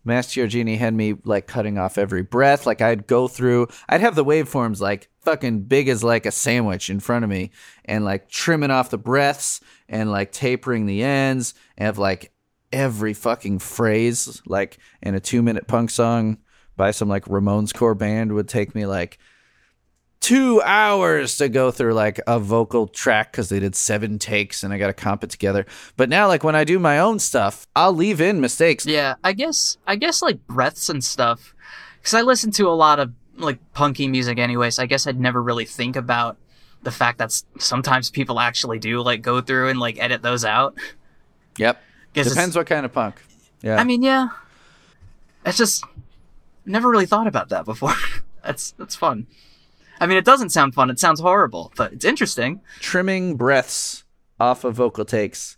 Mass 0.05 0.29
Giorgini 0.29 0.79
had 0.79 0.95
me 0.95 1.15
like 1.25 1.47
cutting 1.47 1.79
off 1.79 1.99
every 1.99 2.23
breath. 2.23 2.67
Like 2.67 2.81
I'd 2.81 3.07
go 3.07 3.29
through, 3.29 3.69
I'd 3.89 4.01
have 4.01 4.15
the 4.15 4.25
waveforms 4.25 4.81
like 4.81 5.09
fucking 5.21 5.63
big 5.63 5.89
as 5.89 6.03
like 6.03 6.27
a 6.27 6.33
sandwich 6.33 6.91
in 6.91 7.01
front 7.01 7.25
of 7.25 7.31
me, 7.31 7.51
and 7.85 8.05
like 8.05 8.29
trimming 8.29 8.71
off 8.71 8.91
the 8.91 8.99
breaths 8.99 9.61
and 9.89 10.11
like 10.11 10.33
tapering 10.33 10.87
the 10.87 11.03
ends, 11.03 11.55
and 11.77 11.87
have 11.87 11.99
like 11.99 12.33
every 12.73 13.15
fucking 13.15 13.59
phrase 13.59 14.43
like 14.47 14.79
in 15.03 15.15
a 15.15 15.21
two 15.21 15.43
minute 15.43 15.67
punk 15.67 15.91
song 15.91 16.39
by 16.77 16.91
some 16.91 17.09
like 17.09 17.25
Ramones 17.25 17.75
core 17.75 17.95
band 17.95 18.33
would 18.33 18.49
take 18.49 18.75
me 18.75 18.87
like 18.87 19.19
two 20.21 20.61
hours 20.63 21.37
to 21.37 21.49
go 21.49 21.71
through 21.71 21.95
like 21.95 22.21
a 22.27 22.39
vocal 22.39 22.89
track 22.89 23.31
because 23.31 23.49
they 23.49 23.61
did 23.61 23.77
seven 23.77 24.19
takes 24.19 24.63
and 24.63 24.73
I 24.73 24.79
got 24.79 24.89
to 24.89 24.93
comp 24.93 25.23
it 25.25 25.31
together. 25.31 25.67
But 25.97 26.09
now, 26.09 26.27
like 26.27 26.43
when 26.43 26.57
I 26.57 26.65
do 26.65 26.79
my 26.79 26.99
own 26.99 27.19
stuff, 27.19 27.67
I'll 27.77 27.93
leave 27.93 28.21
in 28.21 28.41
mistakes. 28.41 28.87
Yeah, 28.87 29.15
I 29.23 29.33
guess 29.33 29.79
I 29.87 29.97
guess 29.97 30.23
like 30.23 30.47
breaths 30.47 30.89
and 30.89 31.03
stuff. 31.03 31.55
Because 31.99 32.15
I 32.15 32.23
listen 32.23 32.51
to 32.53 32.69
a 32.69 32.75
lot 32.75 32.99
of 32.99 33.13
like 33.37 33.59
punky 33.73 34.09
music, 34.09 34.39
anyways. 34.39 34.79
I 34.79 34.87
guess 34.87 35.07
I'd 35.07 35.21
never 35.21 35.43
really 35.43 35.65
think 35.65 35.97
about 35.97 36.37
the 36.83 36.91
fact 36.91 37.19
that 37.19 37.43
sometimes 37.59 38.11
people 38.11 38.39
actually 38.41 38.79
do 38.79 39.03
like 39.03 39.23
go 39.23 39.41
through 39.41 39.69
and 39.69 39.79
like 39.79 39.99
edit 39.99 40.23
those 40.23 40.45
out. 40.45 40.77
Yep. 41.59 41.81
It's- 42.21 42.35
Depends 42.35 42.57
what 42.57 42.67
kind 42.67 42.85
of 42.87 42.93
punk. 42.93 43.17
Yeah. 43.63 43.77
I 43.77 43.85
mean, 43.85 44.03
yeah. 44.03 44.29
It's 45.45 45.57
just 45.59 45.85
never 46.65 46.89
really 46.91 47.07
thought 47.07 47.27
about 47.27 47.49
that 47.51 47.65
before. 47.65 47.95
that's 48.45 48.73
that's 48.73 48.95
fun. 48.97 49.27
I 50.01 50.07
mean, 50.07 50.19
it 50.19 50.25
doesn't 50.25 50.51
sound 50.51 50.75
fun. 50.75 50.91
It 50.91 50.99
sounds 51.01 51.21
horrible, 51.21 51.73
but 51.77 51.93
it's 51.93 52.05
interesting. 52.05 52.61
trimming 52.81 53.37
breaths 53.37 54.05
off 54.39 54.65
of 54.65 54.75
vocal 54.75 55.05
takes 55.07 55.57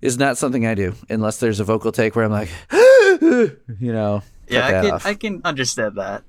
is 0.00 0.18
not 0.18 0.36
something 0.36 0.66
I 0.66 0.74
do 0.74 0.94
unless 1.08 1.38
there's 1.38 1.60
a 1.60 1.64
vocal 1.64 1.92
take 1.92 2.16
where 2.16 2.24
I'm 2.24 2.32
like, 2.32 2.48
you 2.72 3.56
know, 3.92 4.22
Yeah, 4.48 4.66
I 4.66 4.70
can 4.72 4.90
off. 4.90 5.06
I 5.06 5.14
can 5.14 5.40
understand 5.44 5.96
that. 5.96 6.24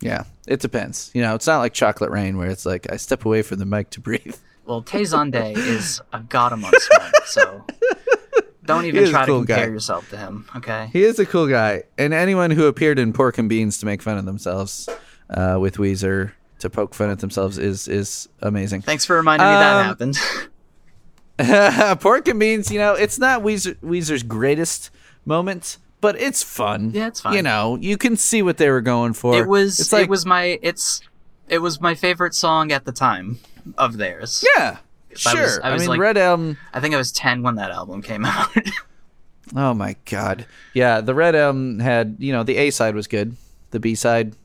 yeah, 0.00 0.24
it 0.46 0.60
depends. 0.60 1.10
You 1.14 1.22
know, 1.22 1.34
it's 1.34 1.46
not 1.48 1.58
like 1.58 1.72
Chocolate 1.74 2.10
Rain 2.10 2.36
where 2.38 2.48
it's 2.50 2.64
like 2.64 2.86
I 2.92 2.96
step 2.96 3.24
away 3.24 3.42
from 3.42 3.58
the 3.58 3.66
mic 3.66 3.90
to 3.90 4.00
breathe. 4.00 4.36
Well, 4.68 4.82
Tay 4.82 5.00
is 5.02 6.00
a 6.12 6.20
god 6.20 6.52
amongst 6.52 6.90
men, 6.98 7.10
so 7.24 7.64
don't 8.66 8.84
even 8.84 9.08
try 9.08 9.24
cool 9.24 9.40
to 9.40 9.46
compare 9.46 9.66
guy. 9.66 9.72
yourself 9.72 10.10
to 10.10 10.18
him. 10.18 10.44
Okay. 10.56 10.90
He 10.92 11.02
is 11.04 11.18
a 11.18 11.24
cool 11.24 11.46
guy, 11.48 11.84
and 11.96 12.12
anyone 12.12 12.50
who 12.50 12.66
appeared 12.66 12.98
in 12.98 13.14
Pork 13.14 13.38
and 13.38 13.48
Beans 13.48 13.78
to 13.78 13.86
make 13.86 14.02
fun 14.02 14.18
of 14.18 14.26
themselves 14.26 14.86
uh, 15.30 15.56
with 15.58 15.76
Weezer 15.78 16.32
to 16.58 16.68
poke 16.68 16.94
fun 16.94 17.08
at 17.08 17.20
themselves 17.20 17.56
is 17.56 17.88
is 17.88 18.28
amazing. 18.42 18.82
Thanks 18.82 19.06
for 19.06 19.16
reminding 19.16 19.46
me 19.48 19.54
that 19.54 19.80
Um, 19.80 19.86
happened. 19.86 20.18
Pork 22.00 22.28
and 22.28 22.38
Beans, 22.38 22.70
you 22.70 22.78
know, 22.78 22.94
it's 22.94 23.18
not 23.18 23.42
Weezer, 23.42 23.74
Weezer's 23.76 24.22
greatest 24.22 24.90
moment, 25.24 25.78
but 26.00 26.20
it's 26.20 26.42
fun. 26.42 26.90
Yeah, 26.92 27.06
it's 27.06 27.20
fun. 27.20 27.32
You 27.34 27.42
know, 27.42 27.76
you 27.80 27.96
can 27.96 28.16
see 28.16 28.42
what 28.42 28.58
they 28.58 28.68
were 28.70 28.80
going 28.80 29.12
for. 29.14 29.34
it 29.34 29.48
was 29.48 29.92
like, 29.92 30.04
it 30.04 30.10
was 30.10 30.26
my 30.26 30.58
it's 30.62 31.00
it 31.48 31.58
was 31.60 31.80
my 31.80 31.94
favorite 31.94 32.34
song 32.34 32.70
at 32.72 32.84
the 32.84 32.92
time 32.92 33.38
of 33.76 33.96
theirs. 33.98 34.44
yeah, 34.56 34.78
I 35.10 35.14
sure. 35.34 35.42
was- 35.42 35.58
I 35.62 35.70
I, 35.72 35.76
mean, 35.78 35.88
like- 35.88 36.00
Red 36.00 36.16
Album. 36.16 36.56
I 36.72 36.80
think 36.80 36.94
I 36.94 36.98
was 36.98 37.12
10 37.12 37.42
when 37.42 37.56
that 37.56 37.70
album 37.70 38.02
came 38.02 38.24
out. 38.24 38.48
Oh 39.56 39.72
my 39.72 39.96
god, 40.04 40.44
yeah. 40.74 41.00
The 41.00 41.14
Red 41.14 41.34
Album 41.34 41.78
had, 41.78 42.16
you 42.18 42.32
know, 42.32 42.42
the 42.42 42.58
A 42.58 42.68
side 42.70 42.94
was 42.94 43.06
good. 43.06 43.34
The 43.70 43.80
B 43.80 43.94
side 43.94 44.36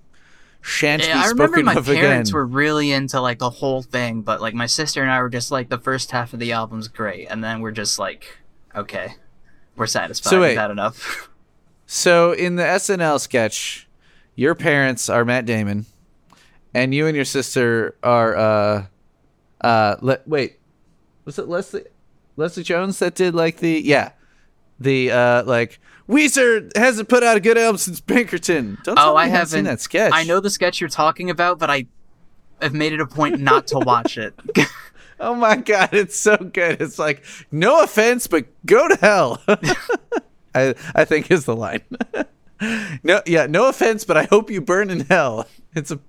shan't 0.61 1.05
Yeah, 1.05 1.21
I 1.21 1.27
remember 1.27 1.61
my 1.61 1.73
parents 1.73 2.29
again. 2.29 2.33
were 2.33 2.45
really 2.45 2.93
into 2.93 3.19
like 3.19 3.37
the 3.39 3.49
whole 3.49 3.81
thing, 3.81 4.21
but 4.21 4.39
like 4.39 4.53
my 4.53 4.65
sister 4.65 5.01
and 5.01 5.11
I 5.11 5.21
were 5.21 5.27
just 5.29 5.51
like 5.51 5.67
the 5.67 5.77
first 5.77 6.11
half 6.11 6.31
of 6.31 6.39
the 6.39 6.53
album's 6.53 6.87
great, 6.87 7.27
and 7.29 7.43
then 7.43 7.59
we're 7.59 7.71
just 7.71 7.99
like, 7.99 8.37
okay, 8.73 9.15
we're 9.75 9.87
satisfied. 9.87 10.29
So 10.29 10.39
wait. 10.39 10.57
had 10.57 10.71
enough. 10.71 11.29
So 11.85 12.31
in 12.31 12.55
the 12.55 12.63
SNL 12.63 13.19
sketch, 13.19 13.87
your 14.35 14.55
parents 14.55 15.09
are 15.09 15.25
Matt 15.25 15.45
Damon, 15.45 15.85
and 16.73 16.95
you 16.95 17.07
and 17.07 17.15
your 17.15 17.25
sister 17.25 17.95
are 18.01 18.35
uh 18.37 18.85
uh 19.63 19.95
le- 20.01 20.19
wait, 20.25 20.59
was 21.25 21.39
it 21.39 21.47
Leslie 21.47 21.85
Leslie 22.35 22.63
Jones 22.63 22.99
that 22.99 23.15
did 23.15 23.33
like 23.35 23.57
the 23.57 23.81
yeah 23.83 24.11
the 24.79 25.11
uh 25.11 25.43
like 25.43 25.79
Weezer 26.07 26.75
hasn't 26.75 27.07
put 27.07 27.23
out 27.23 27.37
a 27.37 27.39
good 27.39 27.57
album 27.57 27.77
since 27.77 28.01
Pinkerton. 28.01 28.77
Don't 28.83 28.95
tell 28.95 29.11
oh, 29.11 29.15
me 29.15 29.23
I 29.23 29.27
haven't 29.27 29.47
seen 29.47 29.63
that 29.65 29.79
sketch. 29.79 30.11
I 30.13 30.23
know 30.23 30.39
the 30.39 30.49
sketch 30.49 30.81
you're 30.81 30.89
talking 30.89 31.29
about, 31.29 31.59
but 31.59 31.69
I 31.69 31.85
have 32.61 32.73
made 32.73 32.91
it 32.91 32.99
a 32.99 33.07
point 33.07 33.39
not 33.39 33.67
to 33.67 33.79
watch 33.79 34.17
it. 34.17 34.33
Oh 35.19 35.35
my 35.35 35.55
god, 35.55 35.89
it's 35.93 36.19
so 36.19 36.35
good. 36.35 36.81
It's 36.81 36.99
like 36.99 37.23
no 37.49 37.81
offense, 37.81 38.27
but 38.27 38.45
go 38.65 38.89
to 38.89 38.95
hell. 38.95 39.41
I 40.55 40.75
I 40.93 41.05
think 41.05 41.31
is 41.31 41.45
the 41.45 41.55
line. 41.55 41.81
no, 43.03 43.21
yeah, 43.25 43.45
no 43.45 43.69
offense, 43.69 44.03
but 44.03 44.17
I 44.17 44.23
hope 44.25 44.51
you 44.51 44.59
burn 44.59 44.89
in 44.89 45.01
hell. 45.01 45.47
It's 45.75 45.91
a 45.91 45.99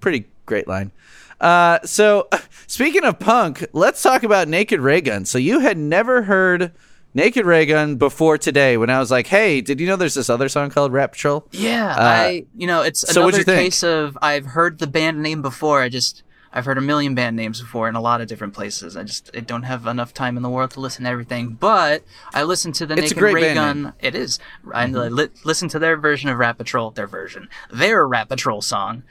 pretty 0.00 0.26
great 0.46 0.66
line. 0.66 0.90
Uh, 1.40 1.78
so 1.84 2.28
speaking 2.66 3.04
of 3.04 3.18
punk, 3.18 3.64
let's 3.72 4.02
talk 4.02 4.22
about 4.22 4.48
Naked 4.48 4.80
Raygun. 4.80 5.24
So 5.24 5.38
you 5.38 5.60
had 5.60 5.76
never 5.78 6.22
heard 6.22 6.72
Naked 7.14 7.46
Raygun 7.46 7.96
before 7.96 8.38
today 8.38 8.76
when 8.76 8.90
I 8.90 8.98
was 8.98 9.10
like, 9.10 9.28
"Hey, 9.28 9.60
did 9.60 9.80
you 9.80 9.86
know 9.86 9.96
there's 9.96 10.14
this 10.14 10.28
other 10.28 10.48
song 10.48 10.70
called 10.70 10.92
Rat 10.92 11.12
Patrol?" 11.12 11.46
yeah, 11.52 11.94
I 11.96 12.46
you 12.56 12.66
know 12.66 12.82
it's 12.82 13.00
so 13.00 13.28
another 13.28 13.44
case 13.44 13.82
of 13.84 14.18
I've 14.20 14.46
heard 14.46 14.78
the 14.78 14.86
band 14.86 15.22
name 15.22 15.40
before. 15.40 15.80
I 15.80 15.88
just 15.88 16.24
I've 16.52 16.64
heard 16.64 16.78
a 16.78 16.80
million 16.80 17.14
band 17.16 17.36
names 17.36 17.60
before 17.60 17.88
in 17.88 17.96
a 17.96 18.00
lot 18.00 18.20
of 18.20 18.28
different 18.28 18.54
places. 18.54 18.96
I 18.96 19.02
just 19.02 19.30
I 19.36 19.40
don't 19.40 19.64
have 19.64 19.86
enough 19.86 20.14
time 20.14 20.36
in 20.36 20.42
the 20.42 20.48
world 20.48 20.70
to 20.72 20.80
listen 20.80 21.04
to 21.04 21.10
everything. 21.10 21.50
But 21.50 22.04
I 22.32 22.44
listened 22.44 22.76
to 22.76 22.86
the 22.86 22.94
It's 22.94 23.02
Naked 23.02 23.18
great 23.18 23.34
Ray 23.34 23.40
band 23.42 23.54
Gun. 23.56 23.82
name. 23.82 23.92
It 24.00 24.14
is. 24.14 24.38
I 24.72 24.86
li- 24.86 25.28
listened 25.44 25.72
to 25.72 25.80
their 25.80 25.96
version 25.96 26.30
of 26.30 26.38
Rat 26.38 26.56
Patrol, 26.56 26.92
their 26.92 27.08
version, 27.08 27.48
their 27.72 28.06
Rat 28.06 28.28
Patrol 28.28 28.62
song, 28.62 29.02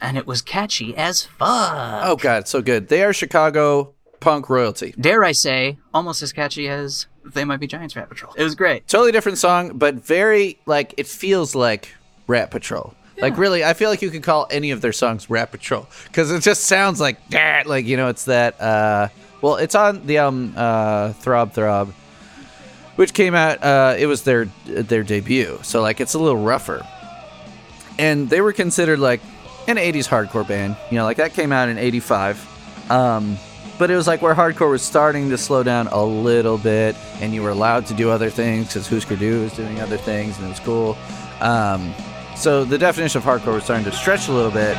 and 0.00 0.16
it 0.16 0.26
was 0.26 0.42
catchy 0.42 0.96
as 0.96 1.24
fuck. 1.24 2.02
Oh 2.04 2.16
god, 2.20 2.48
so 2.48 2.62
good. 2.62 2.88
They 2.88 3.02
are 3.02 3.12
Chicago 3.12 3.94
punk 4.20 4.48
royalty. 4.50 4.94
Dare 5.00 5.24
I 5.24 5.32
say, 5.32 5.78
almost 5.94 6.22
as 6.22 6.32
catchy 6.32 6.68
as 6.68 7.06
They 7.24 7.44
Might 7.44 7.58
Be 7.60 7.66
Giants 7.66 7.96
Rat 7.96 8.08
Patrol. 8.08 8.32
It 8.36 8.44
was 8.44 8.54
great. 8.54 8.86
totally 8.86 9.12
different 9.12 9.38
song, 9.38 9.78
but 9.78 9.94
very 9.94 10.58
like 10.66 10.94
it 10.96 11.06
feels 11.06 11.54
like 11.54 11.94
Rat 12.26 12.50
Patrol. 12.50 12.94
Like 13.18 13.36
really, 13.36 13.62
I 13.62 13.74
feel 13.74 13.90
like 13.90 14.00
you 14.00 14.08
could 14.10 14.22
call 14.22 14.46
any 14.50 14.70
of 14.70 14.80
their 14.80 14.92
songs 14.94 15.28
Rat 15.28 15.50
Patrol 15.50 15.86
because 16.04 16.30
it 16.30 16.42
just 16.42 16.64
sounds 16.64 17.00
like 17.00 17.18
that. 17.30 17.66
Like 17.66 17.84
you 17.84 17.96
know, 17.98 18.08
it's 18.08 18.24
that. 18.24 18.58
uh 18.60 19.08
Well, 19.42 19.56
it's 19.56 19.74
on 19.74 20.06
the 20.06 20.16
album 20.18 20.54
uh 20.56 21.12
Throb 21.14 21.52
Throb, 21.52 21.92
which 22.96 23.12
came 23.12 23.34
out. 23.34 23.62
uh 23.62 23.94
It 23.98 24.06
was 24.06 24.22
their 24.22 24.46
their 24.64 25.02
debut, 25.02 25.58
so 25.62 25.82
like 25.82 26.00
it's 26.00 26.14
a 26.14 26.18
little 26.18 26.42
rougher. 26.42 26.86
And 27.98 28.30
they 28.30 28.40
were 28.40 28.54
considered 28.54 28.98
like 28.98 29.20
an 29.70 29.76
'80s 29.76 30.08
hardcore 30.08 30.46
band. 30.46 30.76
You 30.90 30.98
know, 30.98 31.04
like 31.04 31.16
that 31.18 31.32
came 31.32 31.52
out 31.52 31.68
in 31.68 31.78
'85. 31.78 32.90
Um, 32.90 33.38
but 33.78 33.90
it 33.90 33.96
was 33.96 34.06
like 34.06 34.20
where 34.20 34.34
hardcore 34.34 34.70
was 34.70 34.82
starting 34.82 35.30
to 35.30 35.38
slow 35.38 35.62
down 35.62 35.86
a 35.86 36.04
little 36.04 36.58
bit, 36.58 36.96
and 37.20 37.32
you 37.32 37.42
were 37.42 37.50
allowed 37.50 37.86
to 37.86 37.94
do 37.94 38.10
other 38.10 38.28
things 38.28 38.68
because 38.68 38.86
Husker 38.86 39.16
Du 39.16 39.40
was 39.40 39.54
doing 39.54 39.80
other 39.80 39.96
things, 39.96 40.36
and 40.36 40.46
it 40.46 40.50
was 40.50 40.60
cool. 40.60 40.98
Um, 41.40 41.94
so 42.36 42.64
the 42.64 42.76
definition 42.76 43.18
of 43.18 43.24
hardcore 43.24 43.54
was 43.54 43.64
starting 43.64 43.84
to 43.84 43.92
stretch 43.92 44.28
a 44.28 44.32
little 44.32 44.50
bit. 44.50 44.76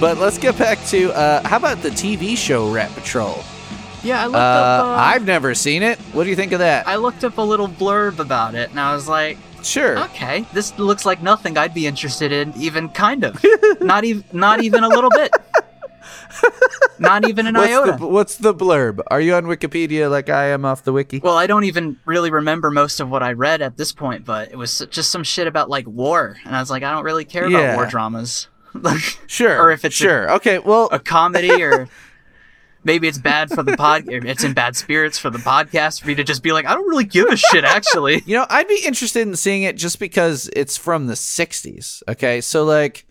But 0.00 0.16
let's 0.16 0.38
get 0.38 0.56
back 0.58 0.82
to 0.86 1.12
uh, 1.12 1.46
how 1.46 1.58
about 1.58 1.82
the 1.82 1.90
TV 1.90 2.36
show 2.36 2.72
Rat 2.72 2.90
Patrol? 2.92 3.38
Yeah, 4.02 4.22
I 4.22 4.26
looked 4.26 4.36
Uh, 4.36 4.38
up. 4.38 4.84
Uh, 4.86 4.90
I've 4.98 5.26
never 5.26 5.54
seen 5.54 5.82
it. 5.82 5.98
What 6.14 6.24
do 6.24 6.30
you 6.30 6.36
think 6.36 6.52
of 6.52 6.60
that? 6.60 6.88
I 6.88 6.96
looked 6.96 7.22
up 7.22 7.36
a 7.36 7.42
little 7.42 7.68
blurb 7.68 8.18
about 8.18 8.54
it, 8.54 8.70
and 8.70 8.80
I 8.80 8.94
was 8.94 9.06
like, 9.08 9.36
sure. 9.62 9.98
okay, 10.04 10.46
this 10.54 10.76
looks 10.78 11.04
like 11.04 11.22
nothing 11.22 11.58
I'd 11.58 11.74
be 11.74 11.86
interested 11.86 12.32
in, 12.32 12.54
even 12.56 12.88
kind 12.88 13.24
of. 13.24 13.44
not 13.82 14.04
even, 14.04 14.24
not 14.32 14.62
even 14.64 14.84
a 14.84 14.88
little 14.88 15.10
bit. 15.10 15.30
not 16.98 17.28
even 17.28 17.46
an 17.46 17.54
What's 17.56 17.70
iota. 17.70 17.96
the, 17.98 18.06
what's 18.06 18.36
the 18.36 18.54
blurb? 18.54 19.00
Are 19.08 19.20
you 19.20 19.34
on 19.34 19.44
Wikipedia 19.44 20.10
like 20.10 20.30
I 20.30 20.46
am 20.46 20.64
off 20.64 20.82
the 20.82 20.94
wiki? 20.94 21.18
well, 21.22 21.36
I 21.36 21.46
don't 21.46 21.64
even 21.64 21.98
really 22.06 22.30
remember 22.30 22.70
most 22.70 23.00
of 23.00 23.10
what 23.10 23.22
I 23.22 23.32
read 23.32 23.60
at 23.60 23.76
this 23.76 23.92
point, 23.92 24.24
but 24.24 24.50
it 24.50 24.56
was 24.56 24.78
just 24.90 25.10
some 25.10 25.24
shit 25.24 25.46
about 25.46 25.68
like 25.68 25.86
war, 25.86 26.38
and 26.46 26.56
I 26.56 26.60
was 26.60 26.70
like, 26.70 26.82
I 26.82 26.90
don't 26.92 27.04
really 27.04 27.26
care 27.26 27.46
Yeah. 27.46 27.58
about 27.58 27.76
war 27.76 27.86
dramas. 27.86 28.48
Like, 28.74 29.18
Sure. 29.26 29.60
or 29.60 29.70
if 29.72 29.84
it's 29.84 29.94
a- 29.96 29.98
sure. 29.98 30.30
okay. 30.34 30.58
Well, 30.58 30.88
a 30.92 30.98
comedy 30.98 31.62
or 31.64 31.88
maybe 32.84 33.08
it's 33.08 33.18
bad 33.18 33.50
for 33.50 33.62
the 33.62 33.76
pod 33.76 34.04
it's 34.08 34.42
in 34.42 34.54
bad 34.54 34.74
spirits 34.74 35.18
for 35.18 35.28
the 35.28 35.38
podcast 35.38 36.00
for 36.00 36.06
me 36.08 36.14
to 36.14 36.24
just 36.24 36.42
be 36.42 36.50
like 36.50 36.64
i 36.64 36.72
don't 36.74 36.88
really 36.88 37.04
give 37.04 37.26
a 37.28 37.36
shit 37.36 37.62
actually 37.62 38.22
you 38.26 38.34
know, 38.34 38.46
I'd 38.48 38.68
be 38.68 38.80
interested 38.86 39.20
in 39.28 39.36
seeing 39.36 39.64
it 39.64 39.76
just 39.76 39.98
because 39.98 40.48
it's 40.56 40.78
from 40.78 41.06
the 41.06 41.12
'60s. 41.12 42.02
Okay, 42.08 42.40
so 42.40 42.64
like 42.64 43.06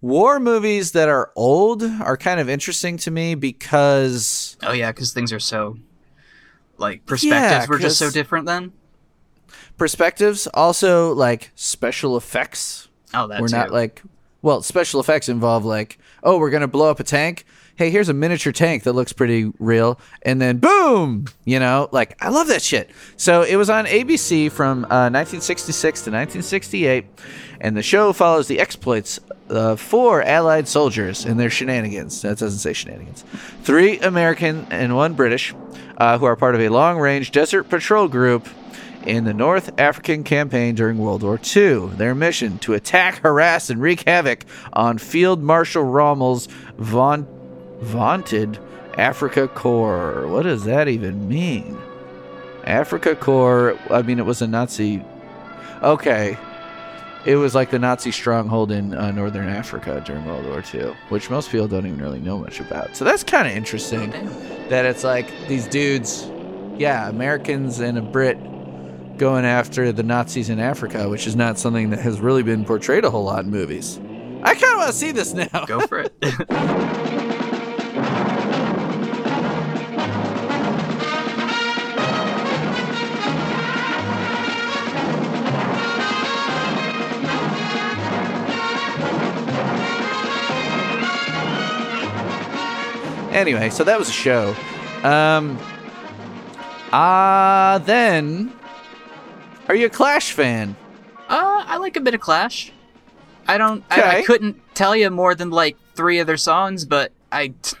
war 0.00 0.40
movies 0.40 0.92
that 0.92 1.10
are 1.10 1.30
old 1.36 1.82
are 1.82 2.16
kind 2.16 2.40
of 2.40 2.48
interesting 2.48 2.96
to 2.98 3.10
me 3.10 3.34
because 3.34 4.56
oh 4.62 4.72
yeah 4.72 4.92
because 4.92 5.12
things 5.12 5.30
are 5.30 5.40
so 5.40 5.76
like 6.78 7.04
perspectives 7.04 7.68
were 7.68 7.78
just 7.78 7.98
so 7.98 8.10
different 8.10 8.46
then 8.46 8.72
perspectives, 9.76 10.46
also 10.54 11.12
like 11.14 11.50
special 11.54 12.16
effects. 12.16 12.88
oh 13.12 13.26
that's 13.26 13.40
we're 13.40 13.48
not 13.48 13.70
like 13.70 14.02
well 14.42 14.62
special 14.62 15.00
effects 15.00 15.28
involve 15.28 15.64
like 15.64 15.98
oh 16.22 16.38
we're 16.38 16.50
gonna 16.50 16.68
blow 16.68 16.90
up 16.90 17.00
a 17.00 17.04
tank? 17.04 17.44
Hey 17.76 17.90
here's 17.90 18.08
a 18.08 18.14
miniature 18.14 18.52
tank 18.52 18.82
that 18.82 18.92
looks 18.92 19.12
pretty 19.12 19.52
real. 19.58 19.98
And 20.22 20.40
then 20.40 20.58
boom! 20.58 21.26
You 21.44 21.58
know 21.58 21.88
like 21.92 22.16
i 22.22 22.28
love 22.28 22.48
that 22.48 22.62
shit. 22.62 22.90
So 23.16 23.42
it 23.42 23.56
was 23.56 23.70
on 23.70 23.86
abc 23.86 24.50
from 24.52 24.84
uh, 24.84 25.08
1966 25.10 26.00
to 26.02 26.10
1968 26.10 27.06
and 27.60 27.76
the 27.76 27.82
show 27.82 28.12
follows 28.12 28.48
the 28.48 28.60
exploits 28.60 29.18
of 29.48 29.80
four 29.80 30.22
allied 30.22 30.68
soldiers 30.68 31.24
and 31.24 31.38
their 31.38 31.50
shenanigans. 31.50 32.22
That 32.22 32.38
doesn't 32.38 32.60
say 32.60 32.72
shenanigans. 32.72 33.24
Three 33.62 33.98
american 34.00 34.66
and 34.70 34.94
one 34.96 35.14
british 35.14 35.54
uh, 35.96 36.18
who 36.18 36.24
are 36.24 36.36
part 36.36 36.54
of 36.54 36.60
a 36.62 36.68
long-range 36.70 37.30
desert 37.30 37.64
patrol 37.64 38.08
group 38.08 38.48
in 39.06 39.24
the 39.24 39.34
North 39.34 39.70
African 39.78 40.24
campaign 40.24 40.74
during 40.74 40.98
World 40.98 41.22
War 41.22 41.40
II. 41.56 41.88
Their 41.88 42.14
mission 42.14 42.58
to 42.60 42.74
attack, 42.74 43.16
harass, 43.22 43.70
and 43.70 43.80
wreak 43.80 44.06
havoc 44.06 44.44
on 44.72 44.98
Field 44.98 45.42
Marshal 45.42 45.84
Rommel's 45.84 46.46
vaunt- 46.76 47.28
vaunted 47.80 48.58
Afrika 48.92 49.48
Korps. 49.48 50.28
What 50.28 50.42
does 50.42 50.64
that 50.64 50.88
even 50.88 51.28
mean? 51.28 51.78
Afrika 52.64 53.14
Korps. 53.14 53.78
I 53.90 54.02
mean, 54.02 54.18
it 54.18 54.26
was 54.26 54.42
a 54.42 54.46
Nazi. 54.46 55.02
Okay. 55.82 56.36
It 57.26 57.36
was 57.36 57.54
like 57.54 57.70
the 57.70 57.78
Nazi 57.78 58.12
stronghold 58.12 58.70
in 58.72 58.94
uh, 58.94 59.10
northern 59.10 59.48
Africa 59.48 60.02
during 60.06 60.24
World 60.24 60.46
War 60.46 60.62
II, 60.74 60.94
which 61.10 61.28
most 61.28 61.50
people 61.50 61.68
don't 61.68 61.86
even 61.86 62.00
really 62.00 62.20
know 62.20 62.38
much 62.38 62.60
about. 62.60 62.96
So 62.96 63.04
that's 63.04 63.22
kind 63.22 63.46
of 63.46 63.54
interesting 63.54 64.10
that 64.70 64.86
it's 64.86 65.04
like 65.04 65.30
these 65.46 65.66
dudes, 65.66 66.30
yeah, 66.78 67.10
Americans 67.10 67.80
and 67.80 67.98
a 67.98 68.02
Brit 68.02 68.38
going 69.20 69.44
after 69.44 69.92
the 69.92 70.02
Nazis 70.02 70.48
in 70.48 70.58
Africa, 70.58 71.06
which 71.06 71.26
is 71.26 71.36
not 71.36 71.58
something 71.58 71.90
that 71.90 71.98
has 71.98 72.20
really 72.20 72.42
been 72.42 72.64
portrayed 72.64 73.04
a 73.04 73.10
whole 73.10 73.24
lot 73.24 73.44
in 73.44 73.50
movies. 73.50 74.00
I 74.42 74.54
kind 74.54 74.72
of 74.72 74.78
want 74.78 74.92
to 74.92 74.96
see 74.96 75.12
this 75.12 75.34
now. 75.34 75.66
Go 75.66 75.80
for 75.86 76.00
it. 76.00 76.12
Anyway, 93.32 93.70
so 93.70 93.84
that 93.84 93.98
was 93.98 94.08
a 94.08 94.12
show. 94.12 94.54
Um, 95.02 95.56
uh, 96.92 97.78
then, 97.78 98.52
are 99.70 99.76
you 99.76 99.86
a 99.86 99.90
Clash 99.90 100.32
fan? 100.32 100.74
Uh, 101.28 101.64
I 101.64 101.76
like 101.76 101.96
a 101.96 102.00
bit 102.00 102.12
of 102.12 102.20
Clash. 102.20 102.72
I 103.46 103.56
don't. 103.56 103.84
I, 103.88 104.18
I 104.18 104.22
couldn't 104.22 104.60
tell 104.74 104.96
you 104.96 105.10
more 105.10 105.32
than 105.36 105.50
like 105.50 105.76
three 105.94 106.18
of 106.18 106.26
their 106.26 106.36
songs, 106.36 106.84
but 106.84 107.12
I 107.30 107.54
t- 107.62 107.76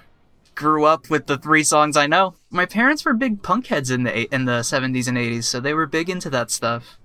grew 0.54 0.84
up 0.84 1.10
with 1.10 1.26
the 1.26 1.36
three 1.36 1.64
songs 1.64 1.96
I 1.96 2.06
know. 2.06 2.34
My 2.48 2.64
parents 2.64 3.04
were 3.04 3.12
big 3.12 3.42
punk 3.42 3.66
heads 3.66 3.90
in 3.90 4.04
the 4.04 4.32
in 4.32 4.44
the 4.44 4.62
seventies 4.62 5.08
and 5.08 5.18
eighties, 5.18 5.48
so 5.48 5.58
they 5.58 5.74
were 5.74 5.86
big 5.86 6.08
into 6.08 6.30
that 6.30 6.52
stuff. 6.52 6.96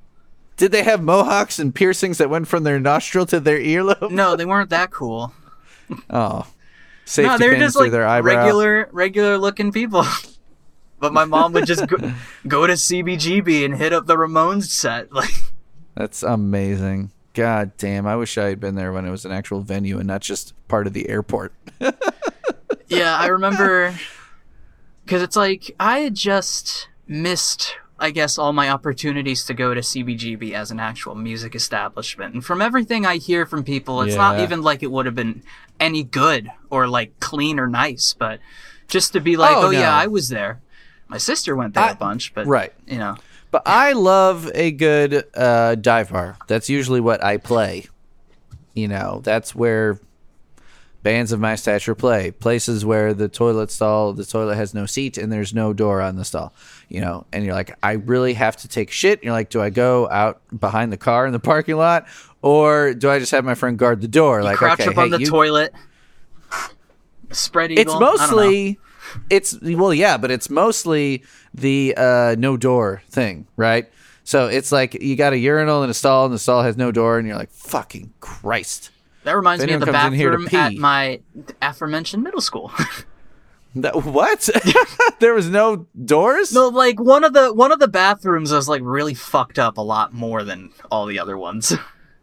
Did 0.55 0.71
they 0.71 0.83
have 0.83 1.01
mohawks 1.01 1.57
and 1.57 1.73
piercings 1.73 2.19
that 2.19 2.29
went 2.29 2.47
from 2.47 2.63
their 2.63 2.79
nostril 2.79 3.25
to 3.25 3.39
their 3.39 3.57
earlobe? 3.57 4.11
No, 4.11 4.35
they 4.35 4.45
weren't 4.45 4.69
that 4.69 4.91
cool. 4.91 5.33
Oh, 6.11 6.45
safety 7.05 7.27
no, 7.29 7.37
they 7.39 7.47
were 7.47 7.53
pins 7.53 7.63
just 7.65 7.75
through 7.75 7.85
like 7.85 7.91
their 7.91 8.07
eyebrow. 8.07 8.37
regular, 8.37 8.89
regular 8.91 9.37
looking 9.39 9.71
people. 9.71 10.03
but 11.05 11.13
my 11.13 11.25
mom 11.25 11.53
would 11.53 11.67
just 11.67 11.85
go, 11.87 11.97
go 12.47 12.65
to 12.65 12.73
CBGB 12.73 13.63
and 13.63 13.75
hit 13.77 13.93
up 13.93 14.07
the 14.07 14.15
Ramones 14.15 14.65
set. 14.65 15.11
Like, 15.13 15.29
That's 15.93 16.23
amazing. 16.23 17.11
God 17.33 17.73
damn! 17.77 18.07
I 18.07 18.15
wish 18.15 18.37
I 18.39 18.45
had 18.45 18.59
been 18.59 18.75
there 18.75 18.91
when 18.91 19.05
it 19.05 19.11
was 19.11 19.23
an 19.25 19.31
actual 19.31 19.61
venue 19.61 19.99
and 19.99 20.07
not 20.07 20.21
just 20.21 20.53
part 20.67 20.87
of 20.87 20.93
the 20.93 21.07
airport. 21.09 21.53
yeah, 22.87 23.17
I 23.17 23.27
remember 23.27 23.93
because 25.03 25.21
it's 25.21 25.35
like 25.35 25.75
I 25.79 25.99
had 25.99 26.15
just 26.15 26.87
missed, 27.07 27.75
I 27.99 28.11
guess, 28.11 28.37
all 28.37 28.53
my 28.53 28.69
opportunities 28.69 29.43
to 29.45 29.53
go 29.53 29.73
to 29.73 29.81
CBGB 29.81 30.53
as 30.53 30.71
an 30.71 30.79
actual 30.79 31.13
music 31.13 31.55
establishment. 31.55 32.33
And 32.33 32.43
from 32.43 32.61
everything 32.61 33.05
I 33.05 33.17
hear 33.17 33.45
from 33.45 33.63
people, 33.63 34.01
it's 34.01 34.15
not 34.15 34.39
even 34.39 34.61
like 34.61 34.81
it 34.81 34.91
would 34.91 35.05
have 35.05 35.15
been 35.15 35.43
any 35.79 36.03
good 36.03 36.49
or 36.69 36.87
like 36.87 37.19
clean 37.19 37.59
or 37.59 37.67
nice, 37.67 38.15
but 38.17 38.39
just 38.87 39.13
to 39.13 39.19
be 39.19 39.35
like, 39.35 39.55
Oh, 39.55 39.67
oh, 39.67 39.71
no. 39.71 39.79
yeah, 39.79 39.93
I 39.93 40.07
was 40.07 40.29
there. 40.29 40.61
My 41.07 41.17
sister 41.17 41.55
went 41.55 41.73
there 41.75 41.83
I- 41.83 41.91
a 41.91 41.95
bunch, 41.95 42.33
but 42.33 42.47
right. 42.47 42.73
you 42.87 42.97
know, 42.97 43.15
But 43.51 43.63
I 43.65 43.93
love 43.93 44.49
a 44.53 44.71
good 44.71 45.23
uh, 45.35 45.75
dive 45.75 46.11
bar. 46.11 46.37
That's 46.47 46.69
usually 46.69 46.99
what 47.01 47.23
I 47.23 47.37
play. 47.37 47.85
You 48.73 48.87
know, 48.87 49.21
that's 49.23 49.55
where 49.55 49.99
bands 51.03 51.31
of 51.31 51.39
my 51.39 51.55
stature 51.55 51.93
play. 51.95 52.31
Places 52.31 52.83
where 52.83 53.13
the 53.13 53.29
toilet 53.29 53.69
stall, 53.71 54.11
the 54.13 54.25
toilet 54.25 54.55
has 54.55 54.73
no 54.73 54.85
seat 54.87 55.17
and 55.17 55.31
there's 55.31 55.53
no 55.53 55.71
door 55.71 56.01
on 56.01 56.15
the 56.15 56.25
stall. 56.25 56.53
You 56.89 56.99
know, 57.01 57.25
and 57.31 57.45
you're 57.45 57.53
like, 57.53 57.77
I 57.83 57.93
really 57.93 58.33
have 58.33 58.57
to 58.57 58.67
take 58.67 58.91
shit. 58.91 59.19
And 59.19 59.23
you're 59.25 59.33
like, 59.33 59.49
do 59.49 59.61
I 59.61 59.69
go 59.69 60.09
out 60.09 60.41
behind 60.59 60.91
the 60.91 60.97
car 60.97 61.25
in 61.27 61.31
the 61.31 61.39
parking 61.39 61.77
lot, 61.77 62.07
or 62.41 62.93
do 62.93 63.09
I 63.09 63.19
just 63.19 63.31
have 63.31 63.45
my 63.45 63.55
friend 63.55 63.77
guard 63.77 64.01
the 64.01 64.07
door? 64.07 64.43
like, 64.43 64.57
crouch 64.57 64.81
okay, 64.81 64.89
up 64.89 64.97
on 64.97 65.11
the 65.11 65.19
you- 65.19 65.27
toilet, 65.27 65.71
spread 67.31 67.71
eagle. 67.71 67.81
It's 67.81 67.93
I 67.93 67.99
don't 67.99 68.01
know. 68.01 68.17
mostly, 68.27 68.79
it's 69.29 69.59
well, 69.61 69.93
yeah, 69.93 70.17
but 70.17 70.31
it's 70.31 70.49
mostly 70.49 71.23
the 71.53 71.93
uh, 71.97 72.35
no 72.37 72.57
door 72.57 73.01
thing, 73.09 73.47
right? 73.55 73.91
So 74.23 74.47
it's 74.47 74.71
like 74.71 74.95
you 74.95 75.15
got 75.15 75.33
a 75.33 75.37
urinal 75.37 75.83
in 75.83 75.89
a 75.89 75.93
stall, 75.93 76.25
and 76.25 76.33
the 76.33 76.39
stall 76.39 76.63
has 76.63 76.77
no 76.77 76.91
door, 76.91 77.17
and 77.17 77.27
you're 77.27 77.37
like, 77.37 77.51
"Fucking 77.51 78.13
Christ!" 78.19 78.91
That 79.23 79.35
reminds 79.35 79.65
me 79.65 79.73
of 79.73 79.81
the 79.81 79.87
anyone 79.87 80.13
here 80.13 80.31
to 80.31 80.37
bathroom 80.37 80.61
at 80.61 80.73
my 80.75 81.19
aforementioned 81.61 82.23
middle 82.23 82.41
school. 82.41 82.71
That, 83.77 84.05
what? 84.05 84.49
there 85.19 85.33
was 85.33 85.49
no 85.49 85.85
doors. 86.05 86.53
No, 86.53 86.69
like 86.69 86.97
one 86.97 87.25
of 87.25 87.33
the 87.33 87.53
one 87.53 87.73
of 87.73 87.79
the 87.79 87.89
bathrooms 87.89 88.53
was 88.53 88.69
like 88.69 88.81
really 88.85 89.13
fucked 89.13 89.59
up 89.59 89.77
a 89.77 89.81
lot 89.81 90.13
more 90.13 90.45
than 90.45 90.71
all 90.89 91.05
the 91.05 91.19
other 91.19 91.37
ones. 91.37 91.73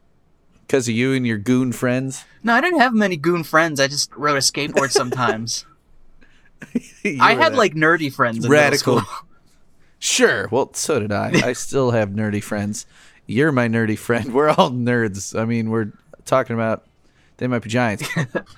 because 0.66 0.88
of 0.88 0.94
you 0.94 1.12
and 1.12 1.26
your 1.26 1.36
goon 1.36 1.70
friends. 1.72 2.24
no, 2.42 2.54
I 2.54 2.62
didn't 2.62 2.80
have 2.80 2.94
many 2.94 3.18
goon 3.18 3.44
friends. 3.44 3.80
I 3.80 3.88
just 3.88 4.10
rode 4.16 4.38
a 4.38 4.40
skateboard 4.40 4.92
sometimes. 4.92 5.66
I 7.20 7.34
had 7.34 7.52
that 7.52 7.58
like 7.58 7.74
nerdy 7.74 8.12
friends 8.12 8.48
radical. 8.48 9.02
Sure. 10.04 10.48
Well, 10.50 10.74
so 10.74 10.98
did 10.98 11.12
I. 11.12 11.30
I 11.44 11.52
still 11.52 11.92
have 11.92 12.08
nerdy 12.08 12.42
friends. 12.42 12.86
You're 13.26 13.52
my 13.52 13.68
nerdy 13.68 13.96
friend. 13.96 14.34
We're 14.34 14.48
all 14.48 14.72
nerds. 14.72 15.38
I 15.38 15.44
mean, 15.44 15.70
we're 15.70 15.92
talking 16.24 16.54
about 16.54 16.84
they 17.36 17.46
might 17.46 17.62
be 17.62 17.68
giants. 17.70 18.08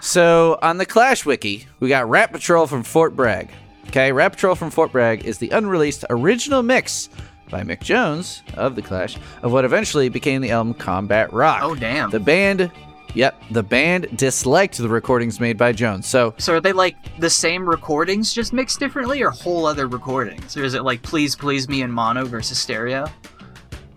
so 0.01 0.59
on 0.63 0.79
the 0.79 0.87
Clash 0.87 1.27
wiki, 1.27 1.67
we 1.81 1.91
got 1.91 2.09
Rat 2.09 2.33
Patrol 2.33 2.67
from 2.67 2.83
Fort 2.83 3.15
Bragg. 3.15 3.51
Okay, 3.89 4.11
Rat 4.11 4.33
Patrol 4.33 4.55
from 4.55 4.71
Fort 4.71 4.91
Bragg 4.91 5.27
is 5.27 5.37
the 5.37 5.51
unreleased 5.51 6.07
original 6.09 6.63
mix 6.63 7.11
by 7.51 7.63
Mick 7.63 7.83
Jones 7.83 8.43
of 8.55 8.75
the 8.75 8.83
Clash 8.83 9.19
of 9.43 9.53
what 9.53 9.67
eventually 9.67 10.09
became 10.09 10.41
the 10.41 10.51
album 10.51 10.73
Combat 10.73 11.31
Rock. 11.31 11.61
Oh, 11.63 11.75
damn. 11.75 12.09
The 12.11 12.21
band, 12.21 12.71
yep, 13.15 13.41
the 13.51 13.63
band 13.63 14.17
disliked 14.17 14.79
the 14.79 14.89
recordings 14.89 15.41
made 15.41 15.57
by 15.57 15.73
Jones. 15.73 16.07
So 16.07 16.35
So 16.39 16.55
are 16.55 16.61
they 16.61 16.73
like 16.73 16.97
the 17.19 17.31
same 17.31 17.69
recordings, 17.69 18.33
just 18.33 18.53
mixed 18.53 18.79
differently, 18.79 19.23
or 19.23 19.31
whole 19.31 19.67
other 19.67 19.87
recordings? 19.87 20.57
Or 20.57 20.65
is 20.65 20.75
it 20.75 20.83
like 20.83 21.03
"Please 21.03 21.35
Please 21.35 21.69
Me" 21.69 21.83
in 21.83 21.91
mono 21.91 22.25
versus 22.25 22.59
stereo? 22.59 23.07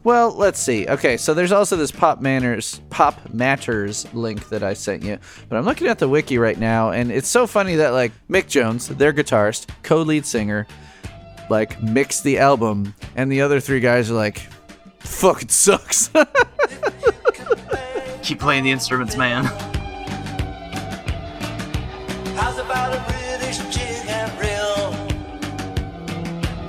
Well, 0.04 0.32
let's 0.32 0.60
see. 0.60 0.88
Okay, 0.88 1.18
so 1.18 1.34
there's 1.34 1.52
also 1.52 1.76
this 1.76 1.92
Pop 1.92 2.22
Manners 2.22 2.80
Pop 2.90 3.34
Matters 3.34 4.08
link 4.14 4.48
that 4.48 4.64
I 4.64 4.74
sent 4.74 5.04
you. 5.04 5.20
But 5.50 5.58
I'm 5.58 5.66
looking 5.66 5.88
at 5.88 6.00
the 6.00 6.08
wiki 6.08 6.38
right 6.38 6.58
now 6.58 6.92
and 6.92 7.12
it's 7.12 7.28
so 7.28 7.46
funny 7.46 7.76
that 7.76 7.90
like 7.90 8.14
Mick 8.30 8.48
Jones, 8.48 8.88
their 8.88 9.12
guitarist, 9.12 9.68
co-lead 9.84 10.26
singer, 10.26 10.66
like 11.50 11.84
mixed 11.84 12.24
the 12.24 12.40
album 12.40 12.96
and 13.18 13.30
the 13.30 13.42
other 13.42 13.60
three 13.60 13.82
guys 13.82 14.10
are 14.10 14.14
like 14.14 14.48
fuck 15.00 15.42
it 15.42 15.52
sucks. 15.52 16.10
Keep 18.28 18.40
playing 18.42 18.66
the 18.66 18.72
instruments, 18.72 19.16
man. 19.16 19.46
How's 22.36 22.58
about 22.58 22.94
a 22.94 23.00
British 23.08 23.60
jig 23.74 24.06
and 24.10 24.30
reel? 24.38 24.92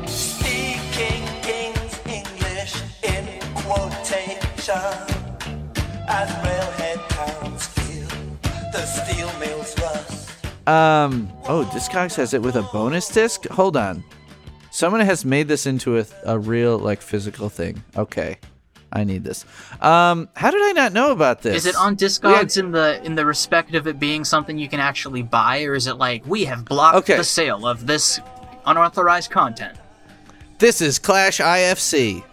Speaking 0.06 1.24
King's 1.42 1.98
English 2.06 2.80
in 3.02 3.26
quotation 3.56 4.38
as 6.06 6.30
railhead 6.44 7.00
towns 7.08 7.66
feel 7.66 8.06
the 8.70 8.86
steel 8.86 9.32
mills 9.40 9.76
rust. 9.80 10.30
um 10.68 11.28
oh, 11.48 11.68
Discogs 11.74 12.14
has 12.14 12.34
it 12.34 12.40
with 12.40 12.54
a 12.54 12.62
bonus 12.72 13.08
disc? 13.08 13.46
Hold 13.46 13.76
on. 13.76 14.04
Someone 14.70 15.00
has 15.00 15.24
made 15.24 15.48
this 15.48 15.66
into 15.66 15.98
a, 15.98 16.06
a 16.24 16.38
real 16.38 16.78
like 16.78 17.02
physical 17.02 17.48
thing. 17.48 17.82
Okay. 17.96 18.38
I 18.92 19.04
need 19.04 19.22
this. 19.24 19.44
Um 19.80 20.28
how 20.34 20.50
did 20.50 20.62
I 20.62 20.72
not 20.72 20.92
know 20.92 21.12
about 21.12 21.42
this? 21.42 21.56
Is 21.56 21.66
it 21.66 21.76
on 21.76 21.90
had- 21.92 21.98
Discogs 21.98 22.56
in 22.58 22.70
the 22.72 23.02
in 23.04 23.14
the 23.14 23.24
respect 23.26 23.74
of 23.74 23.86
it 23.86 23.98
being 24.00 24.24
something 24.24 24.58
you 24.58 24.68
can 24.68 24.80
actually 24.80 25.22
buy, 25.22 25.62
or 25.64 25.74
is 25.74 25.86
it 25.86 25.94
like 25.94 26.24
we 26.26 26.44
have 26.44 26.64
blocked 26.64 26.96
Okay. 26.98 27.16
the 27.16 27.24
sale 27.24 27.66
of 27.66 27.86
this 27.86 28.20
unauthorized 28.66 29.30
content? 29.30 29.76
This 30.58 30.80
is 30.80 30.98
Clash 30.98 31.38
IFC. 31.38 32.24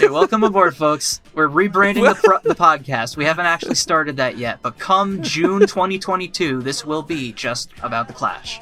Yeah, 0.00 0.10
welcome 0.10 0.42
aboard, 0.44 0.76
folks. 0.76 1.20
We're 1.34 1.48
rebranding 1.48 2.06
the, 2.06 2.14
pro- 2.22 2.40
the 2.40 2.54
podcast. 2.54 3.16
We 3.16 3.24
haven't 3.24 3.46
actually 3.46 3.76
started 3.76 4.16
that 4.18 4.36
yet, 4.36 4.58
but 4.60 4.78
come 4.78 5.22
June 5.22 5.60
2022, 5.60 6.60
this 6.62 6.84
will 6.84 7.02
be 7.02 7.32
just 7.32 7.70
about 7.82 8.08
the 8.08 8.12
Clash. 8.12 8.60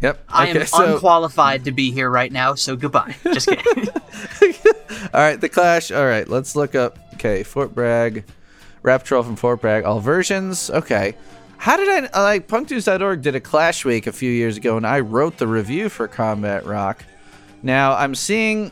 Yep. 0.00 0.24
I 0.28 0.50
okay, 0.50 0.60
am 0.60 0.66
so, 0.66 0.94
unqualified 0.94 1.64
to 1.64 1.72
be 1.72 1.90
here 1.90 2.08
right 2.08 2.30
now, 2.30 2.54
so 2.54 2.76
goodbye. 2.76 3.16
Just 3.24 3.48
kidding. 3.48 3.88
all 5.12 5.20
right, 5.20 5.40
the 5.40 5.48
Clash. 5.48 5.90
All 5.90 6.06
right, 6.06 6.28
let's 6.28 6.54
look 6.54 6.74
up. 6.74 6.98
Okay, 7.14 7.42
Fort 7.42 7.74
Bragg, 7.74 8.24
Rap 8.82 9.04
Troll 9.04 9.22
from 9.22 9.36
Fort 9.36 9.60
Bragg, 9.60 9.84
all 9.84 10.00
versions. 10.00 10.70
Okay. 10.70 11.16
How 11.56 11.76
did 11.76 11.88
I 11.88 12.06
uh, 12.06 12.22
like 12.22 12.46
punknews.org 12.46 13.20
did 13.20 13.34
a 13.34 13.40
Clash 13.40 13.84
week 13.84 14.06
a 14.06 14.12
few 14.12 14.30
years 14.30 14.56
ago 14.56 14.76
and 14.76 14.86
I 14.86 15.00
wrote 15.00 15.38
the 15.38 15.48
review 15.48 15.88
for 15.88 16.06
Combat 16.06 16.64
Rock. 16.64 17.04
Now, 17.64 17.96
I'm 17.96 18.14
seeing 18.14 18.70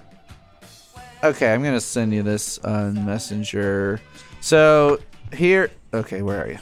Okay, 1.24 1.52
I'm 1.52 1.62
going 1.62 1.74
to 1.74 1.80
send 1.80 2.14
you 2.14 2.22
this 2.22 2.58
on 2.58 3.04
Messenger. 3.04 4.00
So, 4.40 5.00
here 5.32 5.70
Okay, 5.92 6.20
where 6.20 6.42
are 6.42 6.48
you? 6.48 6.58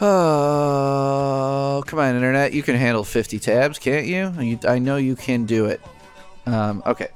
Oh, 0.00 1.82
come 1.86 1.98
on, 1.98 2.14
internet. 2.14 2.52
You 2.52 2.62
can 2.62 2.76
handle 2.76 3.04
50 3.04 3.38
tabs, 3.38 3.78
can't 3.78 4.06
you? 4.06 4.32
you 4.40 4.58
I 4.66 4.78
know 4.78 4.96
you 4.96 5.16
can 5.16 5.44
do 5.44 5.66
it. 5.66 5.80
Um, 6.46 6.82
okay. 6.86 7.08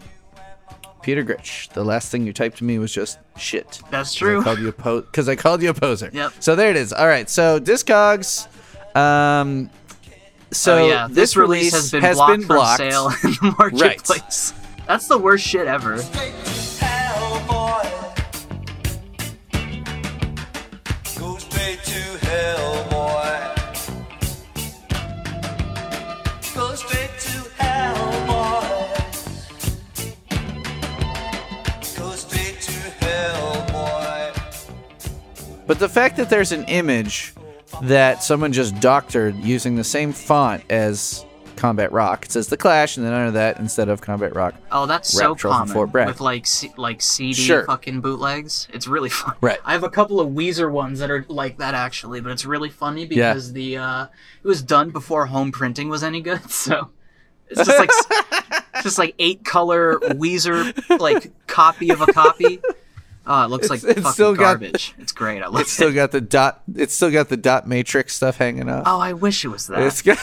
Peter 1.03 1.23
Gritch. 1.23 1.69
The 1.73 1.85
last 1.85 2.11
thing 2.13 2.27
you 2.27 2.33
typed 2.33 2.59
to 2.59 2.65
me 2.65 2.79
was 2.79 2.93
just 2.93 3.19
shit. 3.37 3.81
That's 3.91 4.15
I 4.17 4.19
true. 4.19 4.43
called 4.43 4.59
you 4.61 4.69
a 4.69 4.73
po- 4.73 5.01
because 5.01 5.29
I 5.29 5.37
called 5.37 5.63
you 5.63 5.71
a 5.71 5.75
poser. 5.75 6.11
Yep. 6.13 6.33
So 6.41 6.55
there 6.55 6.71
it 6.71 6.77
is. 6.77 6.93
All 6.93 7.07
right. 7.09 7.29
So 7.29 7.59
Discogs. 7.59 8.47
Um. 8.97 9.71
So 10.53 10.85
oh 10.85 10.89
yeah, 10.89 11.09
this, 11.11 11.35
release 11.35 11.73
has 11.73 11.91
been 11.91 12.03
has 12.03 12.17
blocked 12.19 12.33
been 12.33 12.41
from 12.47 12.57
blocked. 12.57 12.79
sale 12.79 13.07
in 13.25 13.31
the 13.31 13.55
marketplace. 13.59 14.53
That's 14.87 15.09
the 15.09 15.17
worst 15.17 15.47
shit 15.47 15.67
ever. 15.67 15.97
But 35.73 35.79
the 35.79 35.89
fact 35.89 36.19
that 36.19 36.29
there's 36.29 36.53
an 36.53 36.65
image 36.65 37.33
that 37.81 38.23
someone 38.23 38.53
just 38.53 38.79
doctored 38.79 39.35
using 39.37 39.75
the 39.75 39.85
same 39.85 40.13
font 40.13 40.63
as 40.69 41.25
Combat 41.63 41.93
Rock. 41.93 42.25
It 42.25 42.33
says 42.33 42.49
The 42.49 42.57
Clash, 42.57 42.97
and 42.97 43.07
then 43.07 43.13
under 43.13 43.31
that, 43.31 43.61
instead 43.61 43.89
of 43.89 44.01
Combat 44.01 44.35
Rock. 44.35 44.55
Oh, 44.73 44.85
that's 44.87 45.09
so 45.09 45.37
common 45.37 45.73
Fort 45.73 45.93
Bragg. 45.93 46.09
with 46.09 46.21
like 46.21 46.45
C- 46.45 46.73
like 46.77 47.01
CD 47.01 47.35
Sure. 47.35 47.65
fucking 47.65 48.01
bootlegs. 48.01 48.67
It's 48.73 48.89
really 48.89 49.09
fun. 49.21 49.37
Right. 49.41 49.61
I 49.65 49.71
have 49.71 49.85
a 49.85 49.89
couple 49.89 50.19
of 50.19 50.31
Weezer 50.31 50.69
ones 50.73 50.99
that 50.99 51.09
are 51.09 51.25
like 51.29 51.59
that 51.59 51.75
actually, 51.75 52.21
but 52.21 52.33
it's 52.33 52.45
really 52.45 52.69
funny 52.69 53.05
Yeah. 53.07 53.33
because 53.33 53.53
the 53.53 53.77
uh, 53.77 54.07
it 54.43 54.47
was 54.49 54.61
done 54.61 54.91
before 54.91 55.27
home 55.27 55.53
printing 55.53 55.89
was 55.89 56.03
any 56.03 56.21
good. 56.21 56.41
So 56.51 56.91
it's 57.49 57.65
just 57.65 57.79
like 57.79 57.91
it's 58.73 58.83
just 58.83 58.99
like 58.99 59.15
eight 59.21 59.45
color 59.45 59.99
Weezer 60.01 60.99
like 60.99 61.31
copy 61.47 61.91
of 61.91 62.01
a 62.01 62.07
copy. 62.07 62.61
Oh, 63.25 63.45
it 63.45 63.51
looks 63.51 63.71
like 63.71 63.85
it's 63.85 63.93
fucking 64.01 64.11
still 64.11 64.35
got- 64.35 64.59
garbage. 64.61 64.95
it's 64.99 65.13
great. 65.13 65.43
I 65.45 65.47
love 65.47 65.61
It's 65.61 65.71
still 65.71 65.93
got 65.93 66.11
the 66.11 66.21
dot. 66.21 66.63
It's 66.75 66.93
still 66.93 67.13
got 67.13 67.29
the 67.29 67.37
dot 67.37 67.69
matrix 67.69 68.17
stuff 68.17 68.39
hanging 68.39 68.69
up. 68.69 68.83
Oh, 68.85 68.99
I 68.99 69.13
wish 69.13 69.45
it 69.45 69.49
was 69.49 69.69
that. 69.69 69.81
It's 69.83 70.03
got. 70.03 70.19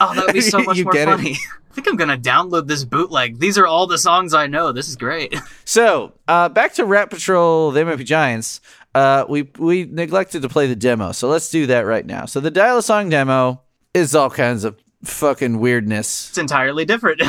Oh, 0.00 0.14
that 0.14 0.26
would 0.26 0.32
be 0.32 0.40
so 0.40 0.58
much 0.62 0.76
You 0.78 0.84
more 0.84 0.92
get 0.92 1.08
it? 1.08 1.16
funny. 1.16 1.36
I 1.70 1.74
think 1.74 1.88
I'm 1.88 1.96
gonna 1.96 2.16
download 2.18 2.66
this 2.68 2.84
bootleg. 2.84 3.38
These 3.38 3.58
are 3.58 3.66
all 3.66 3.86
the 3.86 3.98
songs 3.98 4.32
I 4.32 4.46
know. 4.46 4.72
This 4.72 4.88
is 4.88 4.96
great. 4.96 5.34
So 5.68 6.12
uh, 6.28 6.48
back 6.48 6.74
to 6.74 6.84
Rat 6.84 7.10
Patrol, 7.10 7.72
they 7.72 7.82
might 7.82 7.96
be 7.96 8.04
giants. 8.04 8.60
Uh, 8.94 9.24
we 9.28 9.42
we 9.58 9.84
neglected 9.84 10.40
to 10.42 10.48
play 10.48 10.68
the 10.68 10.76
demo, 10.76 11.10
so 11.12 11.28
let's 11.28 11.50
do 11.50 11.66
that 11.66 11.80
right 11.80 12.06
now. 12.06 12.24
So 12.24 12.38
the 12.40 12.52
Dial 12.52 12.78
a 12.78 12.82
Song 12.82 13.08
demo 13.10 13.60
is 13.92 14.14
all 14.14 14.30
kinds 14.30 14.62
of 14.64 14.78
fucking 15.04 15.58
weirdness. 15.58 16.28
It's 16.30 16.38
entirely 16.38 16.84
different. 16.84 17.20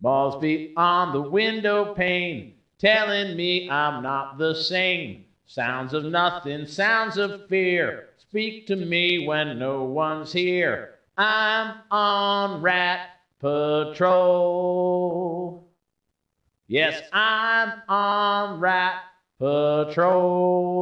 Balls 0.00 0.40
beat 0.40 0.74
on 0.76 1.12
the 1.12 1.20
window 1.20 1.92
pane, 1.94 2.54
telling 2.78 3.36
me 3.36 3.68
I'm 3.68 4.02
not 4.02 4.38
the 4.38 4.54
same. 4.54 5.24
Sounds 5.46 5.92
of 5.92 6.04
nothing, 6.04 6.66
sounds 6.66 7.16
of 7.18 7.48
fear. 7.48 8.10
Speak 8.18 8.66
to 8.68 8.76
me 8.76 9.26
when 9.26 9.58
no 9.58 9.82
one's 9.84 10.32
here. 10.32 10.95
I'm 11.16 11.76
on 11.90 12.60
Rat 12.60 13.08
Patrol. 13.40 14.86
Yes, 16.68 17.02
I'm 17.12 17.72
on 17.88 18.60
Rat 18.60 18.96
Patrol. 19.38 20.76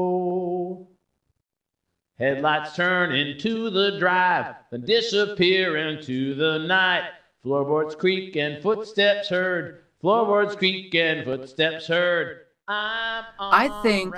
Headlights 2.18 2.74
turn 2.74 3.12
into 3.14 3.70
the 3.70 3.99
drive, 3.99 4.57
then 4.70 4.80
disappear 4.82 5.76
into 5.76 6.35
the 6.35 6.59
night. 6.59 7.11
Floorboards 7.43 7.95
creak 7.95 8.35
and 8.37 8.62
footsteps 8.62 9.28
heard. 9.28 9.85
Floorboards 10.01 10.57
creak 10.57 10.95
and 10.95 11.24
footsteps 11.24 11.87
heard. 11.87 12.39
I'm 12.66 13.24
I 13.39 13.68
think 13.82 14.16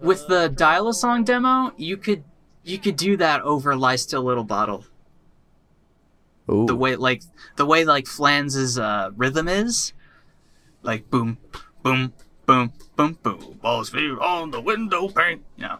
With 0.00 0.26
the 0.26 0.48
dial 0.48 0.88
a 0.88 0.94
song 0.94 1.24
demo, 1.24 1.72
you 1.76 1.96
could 1.96 2.24
you 2.64 2.78
could 2.78 2.96
do 2.96 3.16
that 3.16 3.40
over 3.42 3.76
Lie 3.76 3.96
Still 3.96 4.22
Little 4.22 4.44
Bottle. 4.44 4.84
Ooh. 6.50 6.66
The 6.66 6.76
way 6.76 6.96
like 6.96 7.22
the 7.56 7.66
way 7.66 7.84
like 7.84 8.06
Flans's 8.06 8.78
uh, 8.78 9.10
rhythm 9.16 9.48
is, 9.48 9.92
like 10.82 11.10
boom, 11.10 11.38
boom, 11.82 12.12
boom, 12.46 12.72
boom, 12.96 13.18
boom. 13.22 13.58
Balls 13.62 13.90
feet 13.90 14.10
on 14.18 14.50
the 14.50 14.60
window 14.60 15.08
pane. 15.08 15.44
You 15.56 15.64
know. 15.68 15.78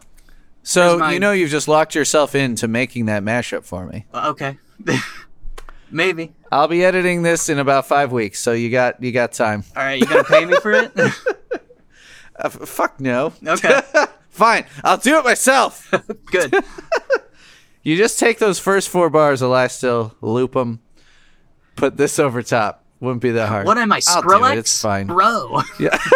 so 0.63 0.97
my- 0.99 1.13
you 1.13 1.19
know 1.19 1.31
you've 1.31 1.49
just 1.51 1.67
locked 1.67 1.95
yourself 1.95 2.35
into 2.35 2.67
making 2.67 3.05
that 3.07 3.23
mashup 3.23 3.63
for 3.65 3.85
me. 3.87 4.05
Uh, 4.13 4.29
okay. 4.29 4.57
Maybe. 5.91 6.33
I'll 6.51 6.67
be 6.67 6.85
editing 6.85 7.23
this 7.23 7.49
in 7.49 7.57
about 7.57 7.87
five 7.87 8.11
weeks, 8.11 8.39
so 8.39 8.51
you 8.53 8.69
got 8.69 9.01
you 9.01 9.11
got 9.11 9.31
time. 9.31 9.63
All 9.75 9.83
right, 9.83 9.99
you 9.99 10.05
gonna 10.05 10.23
pay 10.23 10.45
me 10.45 10.55
for 10.61 10.71
it? 10.71 10.91
Uh, 12.41 12.45
f- 12.45 12.69
fuck 12.69 13.01
no. 13.01 13.33
okay. 13.45 13.81
Fine, 14.29 14.65
I'll 14.85 14.95
do 14.97 15.17
it 15.17 15.25
myself. 15.25 15.91
Good. 16.31 16.55
You 17.83 17.97
just 17.97 18.19
take 18.19 18.39
those 18.39 18.59
first 18.59 18.89
four 18.89 19.09
bars 19.09 19.41
of 19.41 19.49
Lie 19.51 19.67
Still, 19.67 20.15
loop 20.21 20.53
them, 20.53 20.81
put 21.75 21.97
this 21.97 22.19
over 22.19 22.41
top. 22.43 22.83
Wouldn't 22.99 23.21
be 23.21 23.31
that 23.31 23.47
hard. 23.47 23.65
What 23.65 23.77
am 23.77 23.91
I, 23.93 24.01
I'll 24.07 24.21
Skrillex? 24.21 24.53
it. 24.53 24.57
It's 24.59 24.81
fine. 24.81 25.07
Bro. 25.07 25.61
Yeah. 25.79 25.97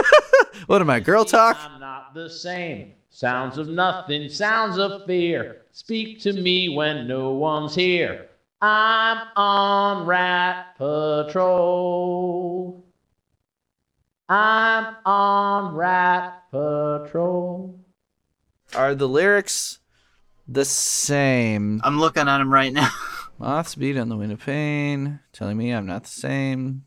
What 0.68 0.80
am 0.82 0.90
I, 0.90 1.02
girl 1.02 1.26
talk? 1.26 1.58
I'm 1.60 1.82
not 1.82 2.14
the 2.14 2.30
same. 2.30 2.94
Sounds 3.10 3.58
of 3.58 3.68
nothing, 3.68 4.30
sounds 4.30 4.78
of 4.78 5.06
fear. 5.06 5.64
Speak 5.74 6.22
to 6.22 6.32
me 6.32 6.70
when 6.70 7.06
no 7.06 7.32
one's 7.32 7.76
here. 7.76 8.28
I'm 8.62 9.28
on 9.36 10.06
Rat 10.06 10.78
Patrol. 10.78 12.82
I'm 14.30 14.96
on 15.06 15.76
Rat 15.76 16.44
Patrol. 16.50 17.78
Are 18.74 18.96
the 18.96 19.10
lyrics 19.10 19.80
the 20.48 20.66
same? 20.66 21.82
I'm 21.84 22.00
looking 22.00 22.28
at 22.28 22.42
him 22.42 22.52
right 22.52 22.74
now. 22.74 22.90
Moths 23.40 23.76
beat 23.76 23.98
on 23.98 24.10
the 24.10 24.18
wind 24.18 24.32
of 24.32 24.40
pain, 24.40 25.20
telling 25.32 25.58
me 25.58 25.72
I'm 25.72 25.86
not 25.86 26.04
the 26.04 26.10
same. 26.10 26.86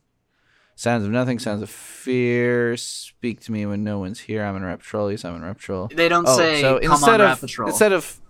Sounds 0.78 1.04
of 1.04 1.10
nothing, 1.10 1.38
sounds 1.38 1.62
of 1.62 1.70
fear. 1.70 2.76
Speak 2.76 3.40
to 3.40 3.52
me 3.52 3.64
when 3.64 3.82
no 3.82 3.98
one's 3.98 4.20
here. 4.20 4.44
I'm 4.44 4.56
in 4.56 4.62
Rat 4.62 4.80
Patrol. 4.80 5.10
Yes, 5.10 5.24
I'm 5.24 5.34
in 5.36 5.42
Rat 5.42 5.56
Patrol. 5.56 5.88
They 5.88 6.08
don't 6.08 6.28
oh, 6.28 6.36
say 6.36 6.60
come 6.60 6.82
instead 6.82 7.20
on 7.22 7.30
of 7.30 7.42
instead 7.42 7.92
of 7.92 8.20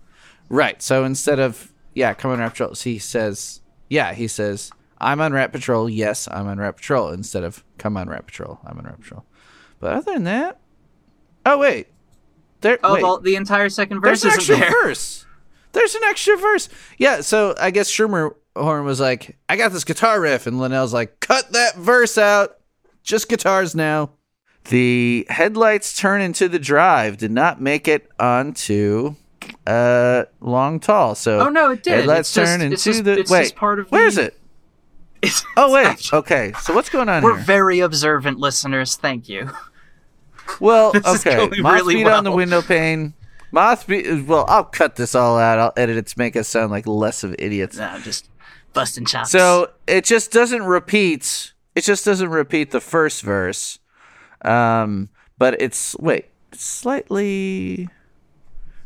right. 0.47 0.81
So 0.81 1.03
instead 1.03 1.39
of 1.39 1.73
yeah, 1.93 2.13
come 2.13 2.31
on 2.31 2.39
Rat 2.39 2.51
Patrol. 2.51 2.73
He 2.73 2.99
says 2.99 3.61
yeah. 3.89 4.13
He 4.13 4.29
says 4.29 4.71
I'm 4.97 5.19
on 5.19 5.33
Rat 5.33 5.51
Patrol. 5.51 5.89
Yes, 5.89 6.29
I'm 6.31 6.47
on 6.47 6.57
Rat 6.57 6.77
Patrol. 6.77 7.09
Instead 7.09 7.43
of 7.43 7.65
come 7.77 7.97
on 7.97 8.07
Rat 8.07 8.25
Patrol. 8.25 8.59
I'm 8.65 8.77
on 8.77 8.85
Rat 8.85 9.01
Patrol. 9.01 9.25
But 9.81 9.93
other 9.93 10.13
than 10.13 10.23
that, 10.23 10.57
oh 11.45 11.57
wait, 11.57 11.87
there. 12.61 12.79
oh, 12.83 12.93
wait. 12.93 13.01
the, 13.01 13.19
the 13.31 13.35
entire 13.35 13.69
second 13.69 14.01
verse 14.01 14.21
There's 14.21 14.33
an 14.33 14.39
extra 14.39 14.55
there. 14.57 14.69
verse. 14.83 15.25
There's 15.73 15.95
an 15.95 16.01
extra 16.05 16.37
verse. 16.37 16.69
Yeah, 16.97 17.21
so 17.21 17.53
I 17.59 17.71
guess 17.71 17.91
Schumer 17.91 18.33
Horn 18.55 18.83
was 18.85 18.99
like, 18.99 19.37
I 19.47 19.57
got 19.57 19.71
this 19.71 19.83
guitar 19.83 20.19
riff, 20.19 20.47
and 20.47 20.59
Linnell's 20.59 20.93
like, 20.93 21.19
cut 21.19 21.51
that 21.51 21.75
verse 21.75 22.17
out. 22.17 22.57
Just 23.03 23.29
guitars 23.29 23.75
now. 23.75 24.11
The 24.65 25.25
headlights 25.29 25.95
turn 25.95 26.19
into 26.21 26.49
the 26.49 26.59
drive 26.59 27.17
did 27.17 27.31
not 27.31 27.61
make 27.61 27.87
it 27.87 28.09
onto 28.19 29.15
uh 29.65 30.25
long 30.41 30.79
tall. 30.81 31.15
So 31.15 31.39
Oh, 31.39 31.49
no, 31.49 31.71
it 31.71 31.83
did. 31.83 31.93
Headlights 31.99 32.29
It's 32.29 32.33
just- 32.35 32.51
turn 32.51 32.61
into 32.61 32.73
it's 32.73 32.83
just- 32.83 33.03
the 33.05 33.15
wait. 33.29 33.43
just 33.43 33.55
part 33.55 33.79
of 33.79 33.89
where 33.91 34.01
the- 34.01 34.07
is 34.07 34.17
it? 34.17 34.39
It's- 35.21 35.43
Oh 35.55 35.71
wait. 35.73 35.85
actually- 35.85 36.19
Okay. 36.19 36.53
So 36.61 36.73
what's 36.73 36.89
going 36.89 37.07
on 37.09 37.23
We're 37.23 37.35
here? 37.37 37.45
very 37.45 37.79
observant 37.79 38.39
listeners. 38.39 38.95
Thank 38.97 39.29
you. 39.29 39.49
Well, 40.59 40.91
is 40.93 41.05
okay. 41.25 41.49
Moth 41.61 41.75
really 41.81 41.95
beat 41.95 42.07
on 42.07 42.23
the 42.23 42.31
window 42.31 42.61
pane. 42.61 43.13
Moth 43.51 43.87
beat. 43.87 44.25
Well, 44.25 44.45
I'll 44.47 44.63
cut 44.63 44.95
this 44.95 45.15
all 45.15 45.37
out. 45.37 45.59
I'll 45.59 45.73
edit 45.77 45.97
it 45.97 46.07
to 46.07 46.17
make 46.19 46.35
us 46.35 46.47
sound 46.47 46.71
like 46.71 46.85
less 46.87 47.23
of 47.23 47.35
idiots. 47.39 47.77
Nah, 47.77 47.99
just 47.99 48.29
busting 48.73 49.05
chops. 49.05 49.31
So 49.31 49.71
it 49.87 50.03
just 50.05 50.31
doesn't 50.31 50.63
repeat. 50.63 51.53
It 51.75 51.83
just 51.83 52.03
doesn't 52.05 52.29
repeat 52.29 52.71
the 52.71 52.81
first 52.81 53.21
verse. 53.23 53.79
Um, 54.43 55.09
but 55.37 55.61
it's 55.61 55.95
wait, 55.99 56.25
it's 56.51 56.63
slightly. 56.63 57.89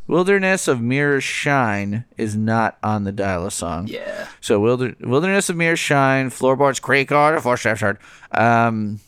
Wilderness 0.08 0.66
of 0.68 0.80
Mirror 0.82 1.20
Shine 1.20 2.04
is 2.18 2.36
not 2.36 2.76
on 2.82 3.04
the 3.04 3.12
dial 3.12 3.48
song. 3.50 3.86
yeah, 3.86 4.26
So 4.40 4.58
Wilder- 4.60 4.96
Wilderness 5.00 5.48
of 5.48 5.56
Mirror 5.56 5.76
Shine, 5.76 6.28
Floorboards 6.28 6.80
Creak 6.80 7.12
on, 7.12 7.40
footsteps 7.40 7.80
heard. 7.80 7.98
Um, 8.32 9.00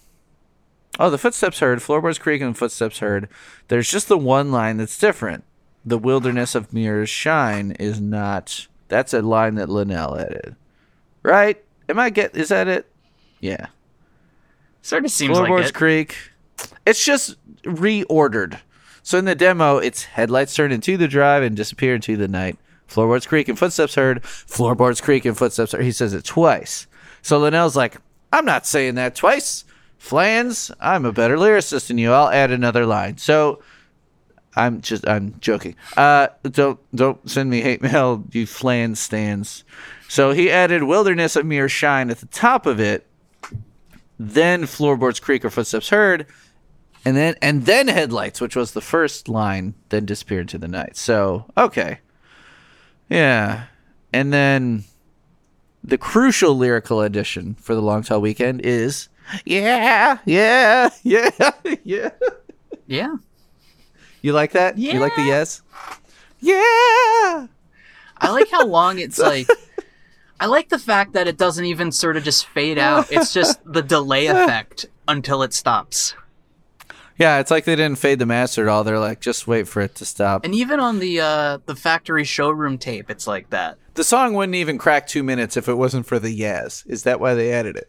oh, 0.98 1.10
the 1.10 1.18
footsteps 1.18 1.60
heard, 1.60 1.82
Floorboards 1.82 2.18
creaking, 2.18 2.48
and 2.48 2.58
footsteps 2.58 2.98
heard. 2.98 3.28
There's 3.68 3.90
just 3.90 4.08
the 4.08 4.18
one 4.18 4.50
line 4.52 4.76
that's 4.76 4.98
different. 4.98 5.44
The 5.84 5.98
Wilderness 5.98 6.54
of 6.54 6.72
Mirrors 6.72 7.10
Shine 7.10 7.72
is 7.72 8.00
not. 8.00 8.66
That's 8.88 9.12
a 9.12 9.22
line 9.22 9.56
that 9.56 9.68
Linnell 9.68 10.18
added, 10.18 10.56
right? 11.22 11.62
Am 11.88 11.98
I 11.98 12.10
get? 12.10 12.36
Is 12.36 12.48
that 12.48 12.68
it? 12.68 12.90
Yeah. 13.40 13.66
sort 14.82 15.04
of 15.04 15.10
seems 15.10 15.36
Floorboards 15.36 15.64
like 15.64 15.68
it. 15.68 15.74
Creek. 15.74 16.16
It's 16.86 17.04
just 17.04 17.36
reordered. 17.62 18.60
So 19.02 19.18
in 19.18 19.26
the 19.26 19.34
demo, 19.34 19.76
it's 19.76 20.04
headlights 20.04 20.54
turn 20.54 20.72
into 20.72 20.96
the 20.96 21.08
drive 21.08 21.42
and 21.42 21.54
disappear 21.54 21.94
into 21.94 22.16
the 22.16 22.28
night. 22.28 22.56
Floorboards 22.86 23.26
creak 23.26 23.48
and 23.48 23.58
footsteps 23.58 23.94
heard. 23.96 24.24
Floorboards 24.24 25.00
creak 25.00 25.24
and 25.24 25.36
footsteps 25.36 25.72
heard. 25.72 25.82
He 25.82 25.92
says 25.92 26.14
it 26.14 26.24
twice. 26.24 26.86
So 27.20 27.38
Linnell's 27.38 27.76
like, 27.76 27.96
I'm 28.32 28.44
not 28.44 28.66
saying 28.66 28.94
that 28.94 29.14
twice. 29.14 29.64
Flans, 30.04 30.70
I'm 30.80 31.06
a 31.06 31.12
better 31.12 31.38
lyricist 31.38 31.88
than 31.88 31.96
you. 31.96 32.12
I'll 32.12 32.28
add 32.28 32.50
another 32.50 32.84
line. 32.84 33.16
So 33.16 33.62
I'm 34.54 34.82
just 34.82 35.08
I'm 35.08 35.34
joking. 35.40 35.76
Uh 35.96 36.28
don't 36.42 36.78
don't 36.94 37.18
send 37.28 37.48
me 37.48 37.62
hate 37.62 37.80
mail, 37.80 38.22
you 38.30 38.46
flan 38.46 38.96
stands. 38.96 39.64
So 40.06 40.32
he 40.32 40.50
added 40.50 40.82
Wilderness 40.82 41.36
of 41.36 41.46
Mere 41.46 41.70
Shine 41.70 42.10
at 42.10 42.18
the 42.18 42.26
top 42.26 42.66
of 42.66 42.78
it, 42.80 43.06
then 44.18 44.66
Floorboards 44.66 45.20
Creak 45.20 45.42
or 45.42 45.48
Footsteps 45.48 45.88
Heard, 45.88 46.26
and 47.06 47.16
then 47.16 47.34
and 47.40 47.64
then 47.64 47.88
Headlights, 47.88 48.42
which 48.42 48.56
was 48.56 48.72
the 48.72 48.82
first 48.82 49.26
line, 49.26 49.72
then 49.88 50.04
disappeared 50.04 50.42
into 50.42 50.58
the 50.58 50.68
night. 50.68 50.98
So 50.98 51.46
okay. 51.56 52.00
Yeah. 53.08 53.64
And 54.12 54.34
then 54.34 54.84
the 55.82 55.96
crucial 55.96 56.54
lyrical 56.54 57.00
addition 57.00 57.54
for 57.54 57.74
the 57.74 57.80
Long 57.80 58.02
Tall 58.02 58.20
Weekend 58.20 58.60
is 58.60 59.08
Yeah, 59.44 60.18
yeah, 60.24 60.90
yeah, 61.02 61.30
yeah. 61.84 62.10
Yeah. 62.86 63.16
You 64.22 64.32
like 64.32 64.52
that? 64.52 64.78
You 64.78 65.00
like 65.00 65.14
the 65.16 65.22
yes? 65.22 65.62
Yeah. 66.40 66.56
I 68.18 68.30
like 68.30 68.50
how 68.50 68.66
long 68.66 68.98
it's 68.98 69.18
like. 69.32 69.48
I 70.40 70.46
like 70.46 70.68
the 70.68 70.78
fact 70.78 71.12
that 71.12 71.28
it 71.28 71.38
doesn't 71.38 71.64
even 71.64 71.92
sort 71.92 72.16
of 72.16 72.24
just 72.24 72.46
fade 72.46 72.78
out. 72.78 73.10
It's 73.10 73.32
just 73.32 73.60
the 73.64 73.82
delay 73.82 74.26
effect 74.28 74.86
until 75.08 75.42
it 75.42 75.54
stops. 75.54 76.14
Yeah, 77.18 77.38
it's 77.38 77.50
like 77.50 77.64
they 77.64 77.76
didn't 77.76 77.98
fade 77.98 78.18
the 78.18 78.26
master 78.26 78.62
at 78.62 78.68
all. 78.68 78.82
They're 78.82 78.98
like, 78.98 79.20
just 79.20 79.46
wait 79.46 79.68
for 79.68 79.80
it 79.80 79.94
to 79.96 80.04
stop. 80.04 80.44
And 80.44 80.54
even 80.54 80.80
on 80.80 80.98
the 80.98 81.20
uh, 81.20 81.58
the 81.66 81.76
factory 81.76 82.24
showroom 82.24 82.76
tape, 82.76 83.08
it's 83.10 83.26
like 83.26 83.50
that. 83.50 83.78
the 83.94 84.02
song 84.04 84.34
wouldn't 84.34 84.56
even 84.56 84.76
crack 84.78 85.06
two 85.06 85.22
minutes 85.22 85.56
if 85.56 85.68
it 85.68 85.74
wasn't 85.74 86.06
for 86.06 86.18
the 86.18 86.32
yes. 86.32 86.84
Is 86.86 87.04
that 87.04 87.20
why 87.20 87.34
they 87.34 87.52
added 87.52 87.76
it? 87.76 87.88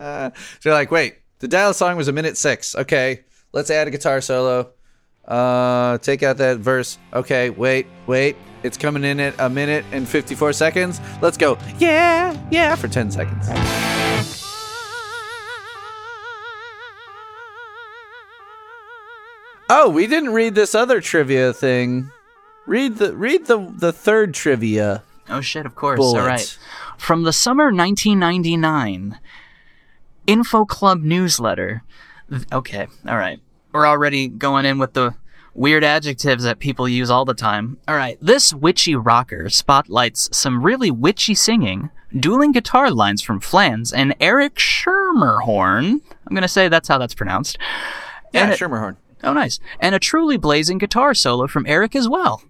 Uh, 0.00 0.30
so 0.34 0.40
they're 0.62 0.72
like, 0.72 0.90
wait, 0.90 1.16
the 1.38 1.48
dial 1.48 1.74
song 1.74 1.96
was 1.96 2.08
a 2.08 2.12
minute 2.12 2.36
six. 2.36 2.74
Okay, 2.74 3.24
let's 3.52 3.70
add 3.70 3.88
a 3.88 3.90
guitar 3.90 4.20
solo. 4.20 4.70
Uh, 5.26 5.98
take 5.98 6.22
out 6.22 6.36
that 6.38 6.58
verse. 6.58 6.98
Okay, 7.12 7.50
wait, 7.50 7.86
wait. 8.06 8.36
It's 8.62 8.78
coming 8.78 9.04
in 9.04 9.20
at 9.20 9.34
a 9.38 9.48
minute 9.50 9.84
and 9.92 10.08
54 10.08 10.54
seconds. 10.54 11.00
Let's 11.20 11.36
go. 11.36 11.58
Yeah, 11.78 12.36
yeah, 12.50 12.74
for 12.76 12.88
10 12.88 13.10
seconds. 13.10 13.48
Oh, 19.70 19.88
we 19.88 20.06
didn't 20.06 20.32
read 20.32 20.54
this 20.54 20.74
other 20.74 21.00
trivia 21.00 21.52
thing. 21.52 22.10
Read 22.66 22.96
the 22.96 23.14
read 23.14 23.46
the 23.46 23.72
the 23.76 23.92
third 23.92 24.34
trivia. 24.34 25.02
Oh 25.28 25.40
shit! 25.40 25.66
Of 25.66 25.74
course. 25.74 25.98
Bullet. 25.98 26.20
All 26.20 26.26
right. 26.26 26.58
From 26.98 27.22
the 27.22 27.32
summer 27.32 27.64
1999 27.64 29.18
Info 30.26 30.64
Club 30.64 31.02
newsletter. 31.02 31.82
Okay. 32.52 32.86
All 33.06 33.16
right. 33.16 33.40
We're 33.72 33.86
already 33.86 34.28
going 34.28 34.64
in 34.66 34.78
with 34.78 34.92
the 34.94 35.14
weird 35.54 35.84
adjectives 35.84 36.44
that 36.44 36.58
people 36.58 36.88
use 36.88 37.10
all 37.10 37.24
the 37.24 37.34
time. 37.34 37.78
All 37.86 37.94
right. 37.96 38.18
This 38.20 38.52
witchy 38.54 38.94
rocker 38.96 39.48
spotlights 39.50 40.36
some 40.36 40.62
really 40.62 40.90
witchy 40.90 41.34
singing, 41.34 41.90
dueling 42.18 42.52
guitar 42.52 42.90
lines 42.90 43.22
from 43.22 43.40
Flans 43.40 43.92
and 43.92 44.14
Eric 44.20 44.56
Schermerhorn. 44.56 46.00
I'm 46.26 46.34
gonna 46.34 46.48
say 46.48 46.68
that's 46.68 46.88
how 46.88 46.98
that's 46.98 47.14
pronounced. 47.14 47.58
Yeah, 48.32 48.44
And 48.44 48.52
it- 48.52 48.58
Schermerhorn. 48.58 48.96
Oh, 49.22 49.32
nice. 49.32 49.58
And 49.80 49.94
a 49.94 49.98
truly 49.98 50.36
blazing 50.36 50.76
guitar 50.78 51.14
solo 51.14 51.46
from 51.46 51.64
Eric 51.66 51.96
as 51.96 52.08
well. 52.08 52.42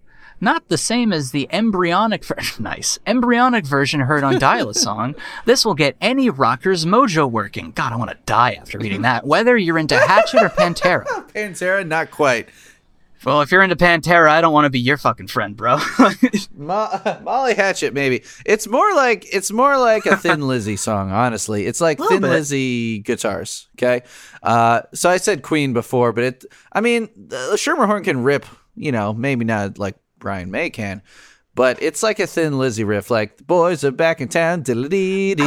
Not 0.44 0.68
the 0.68 0.76
same 0.76 1.10
as 1.10 1.30
the 1.30 1.48
embryonic 1.50 2.22
ver- 2.22 2.36
nice 2.58 2.98
embryonic 3.06 3.64
version 3.64 4.00
heard 4.00 4.22
on 4.22 4.38
Dial 4.38 4.68
a 4.68 4.74
Song. 4.88 5.14
This 5.46 5.64
will 5.64 5.72
get 5.72 5.96
any 6.02 6.28
rocker's 6.28 6.84
mojo 6.84 7.30
working. 7.30 7.70
God, 7.70 7.94
I 7.94 7.96
want 7.96 8.10
to 8.10 8.18
die 8.26 8.52
after 8.60 8.78
reading 8.78 9.00
that. 9.02 9.26
Whether 9.26 9.56
you're 9.56 9.78
into 9.78 9.98
Hatchet 9.98 10.42
or 10.42 10.50
Pantera. 10.50 11.06
Pantera, 11.32 11.86
not 11.86 12.10
quite. 12.10 12.50
Well, 13.24 13.40
if 13.40 13.50
you're 13.50 13.62
into 13.62 13.74
Pantera, 13.74 14.28
I 14.28 14.42
don't 14.42 14.52
want 14.52 14.66
to 14.66 14.70
be 14.70 14.80
your 14.80 14.98
fucking 14.98 15.28
friend, 15.28 15.56
bro. 15.56 15.78
Mo- 16.54 17.20
Molly 17.22 17.54
Hatchet, 17.54 17.94
maybe. 17.94 18.22
It's 18.44 18.66
more 18.68 18.94
like 18.94 19.24
it's 19.34 19.50
more 19.50 19.78
like 19.78 20.04
a 20.04 20.14
Thin 20.18 20.46
Lizzy 20.46 20.76
song. 20.76 21.10
Honestly, 21.10 21.64
it's 21.64 21.80
like 21.80 21.98
Thin 21.98 22.20
bit. 22.20 22.28
Lizzy 22.28 22.98
guitars. 22.98 23.68
Okay, 23.78 24.02
uh, 24.42 24.82
so 24.92 25.08
I 25.08 25.16
said 25.16 25.40
Queen 25.40 25.72
before, 25.72 26.12
but 26.12 26.24
it. 26.24 26.44
I 26.70 26.82
mean, 26.82 27.08
the 27.16 27.52
Schermerhorn 27.54 28.04
can 28.04 28.22
rip. 28.22 28.44
You 28.76 28.92
know, 28.92 29.14
maybe 29.14 29.46
not 29.46 29.78
like 29.78 29.96
Brian 30.18 30.50
May 30.50 30.70
can. 30.70 31.02
But 31.54 31.80
it's 31.82 32.02
like 32.02 32.18
a 32.18 32.26
Thin 32.26 32.58
Lizzy 32.58 32.82
riff, 32.82 33.10
like 33.10 33.36
the 33.36 33.44
boys 33.44 33.84
are 33.84 33.92
back 33.92 34.20
in 34.20 34.28
town. 34.28 34.64
I 34.68 34.72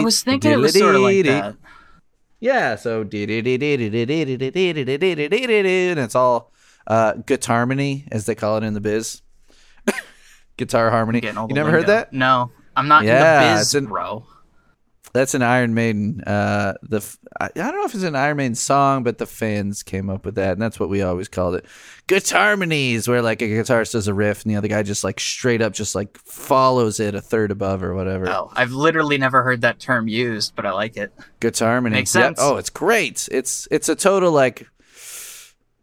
was 0.01 0.24
thinking 0.24 0.51
it 0.51 0.57
was 0.57 0.78
sort 0.78 0.95
of 0.95 1.01
like 1.01 1.26
that. 1.26 1.57
Yeah, 2.39 2.76
so 2.76 3.01
and 3.01 3.11
it's 5.99 6.15
all 6.15 6.51
uh 6.86 7.13
guitar 7.13 7.57
harmony 7.57 8.07
as 8.11 8.26
they 8.26 8.36
call 8.36 8.57
it 8.57 8.63
in 8.63 8.74
the 8.74 8.82
biz. 8.82 9.22
guitar 10.57 10.89
harmony. 10.91 11.22
You 11.24 11.47
never 11.49 11.72
heard 11.72 11.88
that? 11.88 12.13
No, 12.13 12.51
I'm 12.76 12.88
not 12.88 13.03
Yeah, 13.03 13.49
in 13.49 13.53
the 13.55 13.59
biz, 13.59 13.76
an- 13.76 13.86
bro. 13.88 14.26
That's 15.18 15.34
an 15.34 15.41
Iron 15.41 15.74
Maiden. 15.74 16.22
Uh, 16.22 16.76
the 16.84 17.18
I, 17.39 17.49
don't 17.55 17.76
know 17.76 17.86
if 17.86 17.95
it's 17.95 18.03
an 18.03 18.15
Iron 18.15 18.38
Maiden 18.38 18.53
song, 18.53 19.03
but 19.03 19.18
the 19.18 19.26
fans 19.26 19.82
came 19.82 20.11
up 20.11 20.26
with 20.26 20.36
that, 20.36 20.51
and 20.51 20.61
that's 20.61 20.80
what 20.80 20.89
we 20.89 21.01
always 21.01 21.28
called 21.28 21.55
it. 21.55 21.65
Guitar 22.05 22.47
harmonies, 22.47 23.07
where 23.07 23.22
like 23.22 23.41
a 23.41 23.45
guitarist 23.45 23.93
does 23.93 24.07
a 24.07 24.13
riff, 24.13 24.43
and 24.43 24.51
the 24.51 24.55
other 24.55 24.68
guy 24.68 24.84
just 24.84 25.03
like 25.03 25.20
straight 25.20 25.61
up 25.61 25.74
just 25.74 25.95
like 25.95 26.18
follows 26.20 26.99
it 26.99 27.15
a 27.15 27.22
third 27.22 27.51
above 27.51 27.84
or 27.84 27.95
whatever. 27.95 28.30
Oh, 28.30 28.51
I've 28.55 28.72
literally 28.72 29.18
never 29.18 29.43
heard 29.43 29.61
that 29.61 29.80
term 29.80 30.07
used, 30.07 30.55
but 30.55 30.65
I 30.65 30.72
like 30.72 30.97
it. 30.97 31.11
Guitar 31.39 31.70
harmony. 31.70 31.95
Makes 31.95 32.11
sense. 32.11 32.38
Oh, 32.41 32.57
it's 32.57 32.70
great. 32.70 33.28
It's 33.32 33.68
it's 33.72 33.89
a 33.89 33.95
total 33.95 34.32
like 34.32 34.68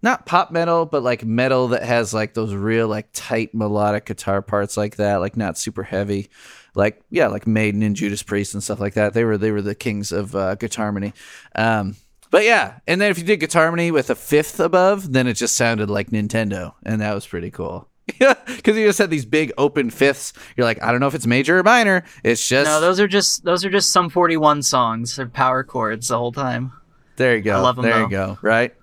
not 0.00 0.26
pop 0.26 0.50
metal, 0.50 0.86
but 0.86 1.02
like 1.02 1.24
metal 1.24 1.68
that 1.68 1.82
has 1.82 2.14
like 2.14 2.34
those 2.34 2.54
real 2.54 2.88
like 2.88 3.08
tight 3.12 3.54
melodic 3.54 4.06
guitar 4.06 4.42
parts 4.42 4.76
like 4.76 4.96
that, 4.96 5.16
like 5.16 5.36
not 5.36 5.58
super 5.58 5.82
heavy. 5.82 6.30
Like 6.74 7.02
yeah, 7.10 7.28
like 7.28 7.46
Maiden 7.46 7.82
and 7.82 7.94
Judas 7.96 8.22
Priest 8.22 8.54
and 8.54 8.62
stuff 8.62 8.80
like 8.80 8.94
that. 8.94 9.14
They 9.14 9.24
were 9.24 9.38
they 9.38 9.50
were 9.50 9.62
the 9.62 9.74
kings 9.74 10.12
of 10.12 10.34
uh, 10.34 10.54
guitar 10.56 10.86
harmony. 10.86 11.12
Um, 11.54 11.96
but 12.30 12.44
yeah, 12.44 12.78
and 12.88 13.00
then 13.00 13.10
if 13.12 13.18
you 13.18 13.24
did 13.24 13.38
guitar 13.38 13.62
harmony 13.62 13.90
with 13.92 14.10
a 14.10 14.14
fifth 14.16 14.58
above, 14.58 15.12
then 15.12 15.26
it 15.28 15.34
just 15.34 15.54
sounded 15.54 15.88
like 15.88 16.10
Nintendo, 16.10 16.74
and 16.84 17.00
that 17.00 17.14
was 17.14 17.26
pretty 17.26 17.50
cool. 17.50 17.88
Yeah, 18.20 18.34
because 18.46 18.76
you 18.76 18.86
just 18.86 18.98
had 18.98 19.08
these 19.08 19.24
big 19.24 19.50
open 19.56 19.88
fifths. 19.88 20.34
You're 20.58 20.66
like, 20.66 20.82
I 20.82 20.90
don't 20.90 21.00
know 21.00 21.06
if 21.06 21.14
it's 21.14 21.26
major 21.26 21.58
or 21.60 21.62
minor. 21.62 22.04
It's 22.22 22.46
just 22.46 22.66
No, 22.68 22.78
those 22.78 23.00
are 23.00 23.08
just 23.08 23.44
those 23.44 23.64
are 23.64 23.70
just 23.70 23.90
Sum 23.92 24.10
41 24.10 24.62
songs. 24.62 25.16
They're 25.16 25.26
power 25.26 25.64
chords 25.64 26.08
the 26.08 26.18
whole 26.18 26.30
time. 26.30 26.72
There 27.16 27.34
you 27.34 27.40
go. 27.42 27.56
I 27.56 27.60
love 27.60 27.78
'em, 27.78 27.84
there 27.84 27.94
though. 27.94 28.00
you 28.02 28.10
go. 28.10 28.38
Right. 28.42 28.74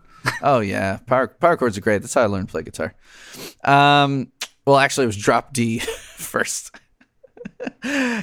oh 0.42 0.60
yeah, 0.62 0.98
power 1.06 1.28
power 1.28 1.56
chords 1.56 1.78
are 1.78 1.82
great. 1.82 2.02
That's 2.02 2.16
how 2.16 2.24
I 2.24 2.26
learned 2.26 2.48
to 2.48 2.52
play 2.52 2.64
guitar. 2.64 2.96
Um, 3.64 4.32
well, 4.66 4.78
actually, 4.78 5.04
it 5.04 5.08
was 5.08 5.18
drop 5.18 5.54
D 5.54 5.80
first. 6.16 6.76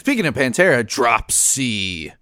Speaking 0.01 0.27
of 0.27 0.35
Pantera, 0.35 0.87
drop 0.87 1.31
C, 1.31 2.13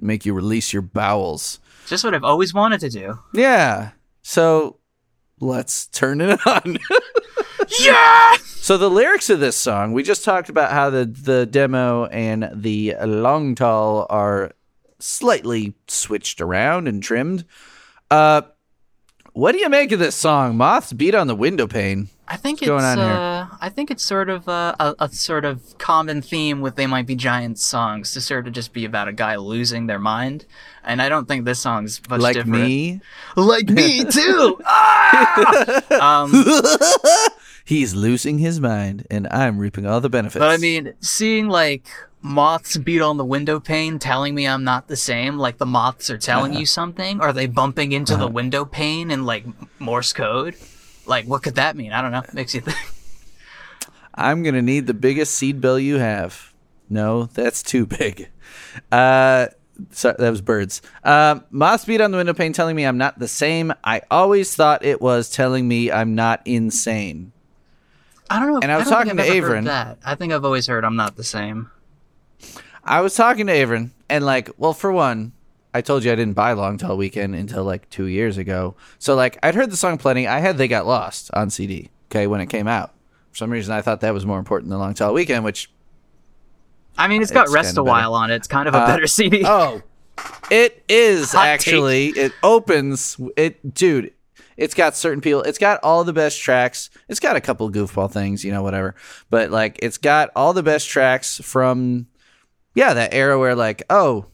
make 0.00 0.24
you 0.26 0.34
release 0.34 0.72
your 0.72 0.82
bowels. 0.82 1.60
Just 1.86 2.04
what 2.04 2.14
I've 2.14 2.24
always 2.24 2.52
wanted 2.52 2.80
to 2.80 2.88
do. 2.88 3.18
Yeah. 3.32 3.90
So 4.22 4.78
let's 5.40 5.86
turn 5.86 6.20
it 6.20 6.40
on. 6.46 6.78
Yeah. 7.80 8.36
So 8.44 8.76
the 8.76 8.90
lyrics 8.90 9.28
of 9.28 9.40
this 9.40 9.56
song, 9.56 9.92
we 9.92 10.02
just 10.04 10.24
talked 10.24 10.48
about 10.48 10.70
how 10.70 10.90
the 10.90 11.04
the 11.04 11.46
demo 11.46 12.04
and 12.06 12.48
the 12.54 12.94
long 13.04 13.54
tall 13.56 14.06
are 14.08 14.52
slightly 15.00 15.74
switched 15.88 16.40
around 16.40 16.86
and 16.86 17.02
trimmed. 17.02 17.44
Uh 18.10 18.42
what 19.32 19.52
do 19.52 19.58
you 19.58 19.68
make 19.68 19.90
of 19.90 19.98
this 19.98 20.14
song? 20.14 20.56
Moths 20.56 20.92
beat 20.92 21.14
on 21.14 21.26
the 21.26 21.34
window 21.34 21.66
pane. 21.66 22.08
I 22.28 22.36
think 22.36 22.60
it's 22.60 22.70
on 22.70 22.98
here? 22.98 23.06
uh, 23.06 23.46
I 23.60 23.68
think 23.68 23.90
it's 23.90 24.02
sort 24.04 24.28
of 24.28 24.48
uh, 24.48 24.74
a, 24.80 24.94
a 24.98 25.08
sort 25.10 25.44
of 25.44 25.78
common 25.78 26.22
theme 26.22 26.60
with 26.60 26.74
"They 26.76 26.86
Might 26.86 27.06
Be 27.06 27.14
Giants" 27.14 27.64
songs 27.64 28.12
to 28.14 28.20
sort 28.20 28.46
of 28.48 28.52
just 28.52 28.72
be 28.72 28.84
about 28.84 29.06
a 29.08 29.12
guy 29.12 29.36
losing 29.36 29.86
their 29.86 29.98
mind, 30.00 30.44
and 30.84 31.00
I 31.00 31.08
don't 31.08 31.28
think 31.28 31.44
this 31.44 31.60
song's 31.60 32.00
much 32.10 32.20
like 32.20 32.34
different. 32.34 32.64
me. 32.64 33.00
like 33.36 33.68
me 33.68 34.04
too. 34.10 34.58
Ah! 34.64 36.24
um, 36.24 36.32
He's 37.64 37.94
losing 37.94 38.38
his 38.38 38.60
mind 38.60 39.06
and 39.10 39.26
I'm 39.28 39.58
reaping 39.58 39.86
all 39.86 40.00
the 40.00 40.08
benefits. 40.08 40.38
but 40.38 40.50
I 40.50 40.56
mean, 40.56 40.94
seeing 41.00 41.48
like 41.48 41.84
moths 42.22 42.76
beat 42.76 43.00
on 43.00 43.16
the 43.16 43.24
window 43.24 43.58
pane, 43.58 43.98
telling 43.98 44.36
me 44.36 44.46
I'm 44.46 44.62
not 44.62 44.86
the 44.86 44.94
same. 44.96 45.36
Like 45.36 45.58
the 45.58 45.66
moths 45.66 46.08
are 46.08 46.16
telling 46.18 46.52
Uh-huh. 46.52 46.60
you 46.60 46.66
something. 46.66 47.20
Are 47.20 47.32
they 47.32 47.46
bumping 47.48 47.90
into 47.90 48.16
the 48.16 48.28
window 48.28 48.64
pane 48.64 49.10
in 49.10 49.24
like 49.26 49.44
Morse 49.80 50.12
code? 50.12 50.54
Like, 51.06 51.26
what 51.26 51.42
could 51.42 51.56
that 51.56 51.76
mean? 51.76 51.92
I 51.92 52.02
don't 52.02 52.12
know. 52.12 52.22
Makes 52.32 52.54
you 52.54 52.60
think. 52.60 52.78
I'm 54.14 54.42
gonna 54.42 54.62
need 54.62 54.86
the 54.86 54.94
biggest 54.94 55.34
seed 55.34 55.60
bill 55.60 55.78
you 55.78 55.96
have. 55.96 56.52
No, 56.88 57.24
that's 57.24 57.62
too 57.62 57.86
big. 57.86 58.30
Uh, 58.90 59.48
sorry, 59.90 60.16
that 60.18 60.30
was 60.30 60.40
birds. 60.40 60.82
Um, 61.04 61.44
Moss 61.50 61.84
beat 61.84 62.00
on 62.00 62.10
the 62.10 62.16
window 62.16 62.32
pane, 62.32 62.52
telling 62.52 62.76
me 62.76 62.84
I'm 62.84 62.98
not 62.98 63.18
the 63.18 63.28
same. 63.28 63.72
I 63.84 64.02
always 64.10 64.54
thought 64.54 64.84
it 64.84 65.00
was 65.00 65.28
telling 65.30 65.68
me 65.68 65.90
I'm 65.90 66.14
not 66.14 66.40
insane. 66.44 67.32
I 68.30 68.38
don't 68.40 68.52
know. 68.52 68.60
And 68.62 68.72
I 68.72 68.76
was 68.76 68.88
don't 68.88 68.98
talking 68.98 69.16
to 69.16 69.22
I've 69.22 69.30
ever 69.30 69.48
heard 69.48 69.64
Averin. 69.64 69.64
That 69.64 69.98
I 70.04 70.14
think 70.14 70.32
I've 70.32 70.44
always 70.44 70.66
heard 70.66 70.84
I'm 70.84 70.96
not 70.96 71.16
the 71.16 71.24
same. 71.24 71.70
I 72.82 73.00
was 73.00 73.14
talking 73.14 73.48
to 73.48 73.52
Avon, 73.52 73.92
and 74.08 74.24
like, 74.24 74.50
well, 74.56 74.72
for 74.72 74.92
one, 74.92 75.32
I 75.76 75.82
told 75.82 76.04
you 76.04 76.10
I 76.10 76.14
didn't 76.14 76.32
buy 76.32 76.52
Long 76.52 76.78
Tall 76.78 76.96
Weekend 76.96 77.34
until 77.34 77.62
like 77.62 77.90
two 77.90 78.06
years 78.06 78.38
ago. 78.38 78.76
So 78.98 79.14
like, 79.14 79.38
I'd 79.42 79.54
heard 79.54 79.70
the 79.70 79.76
song 79.76 79.98
plenty. 79.98 80.26
I 80.26 80.40
had 80.40 80.56
They 80.56 80.68
Got 80.68 80.86
Lost 80.86 81.30
on 81.34 81.50
CD. 81.50 81.90
Okay, 82.10 82.26
when 82.26 82.40
it 82.40 82.46
came 82.46 82.66
out. 82.66 82.94
For 83.32 83.36
some 83.36 83.50
reason, 83.50 83.74
I 83.74 83.82
thought 83.82 84.00
that 84.00 84.14
was 84.14 84.24
more 84.24 84.38
important 84.38 84.70
than 84.70 84.78
Long 84.78 84.94
Tall 84.94 85.12
Weekend, 85.12 85.44
which 85.44 85.70
I 86.96 87.08
mean, 87.08 87.20
it's 87.20 87.30
got 87.30 87.44
It's 87.44 87.52
Rest 87.52 87.76
a 87.76 87.84
While 87.84 88.14
on 88.14 88.30
it. 88.30 88.36
It's 88.36 88.48
kind 88.48 88.66
of 88.68 88.74
a 88.74 88.78
Uh, 88.78 88.86
better 88.86 89.06
CD. 89.06 89.42
oh, 89.46 89.82
it 90.50 90.82
is 90.88 91.32
Hot 91.32 91.46
actually. 91.46 92.06
It 92.08 92.32
opens 92.42 93.20
it, 93.36 93.74
dude. 93.74 94.12
It's 94.56 94.72
got 94.72 94.96
certain 94.96 95.20
people. 95.20 95.42
It's 95.42 95.58
got 95.58 95.78
all 95.82 96.04
the 96.04 96.14
best 96.14 96.40
tracks. 96.40 96.88
It's 97.08 97.20
got 97.20 97.36
a 97.36 97.42
couple 97.42 97.70
goofball 97.70 98.10
things, 98.10 98.42
you 98.42 98.50
know, 98.50 98.62
whatever. 98.62 98.94
But 99.28 99.50
like, 99.50 99.78
it's 99.82 99.98
got 99.98 100.30
all 100.34 100.54
the 100.54 100.62
best 100.62 100.88
tracks 100.88 101.38
from, 101.44 102.06
yeah, 102.74 102.94
that 102.94 103.12
era 103.12 103.38
where 103.38 103.54
like, 103.54 103.82
oh, 103.90 104.24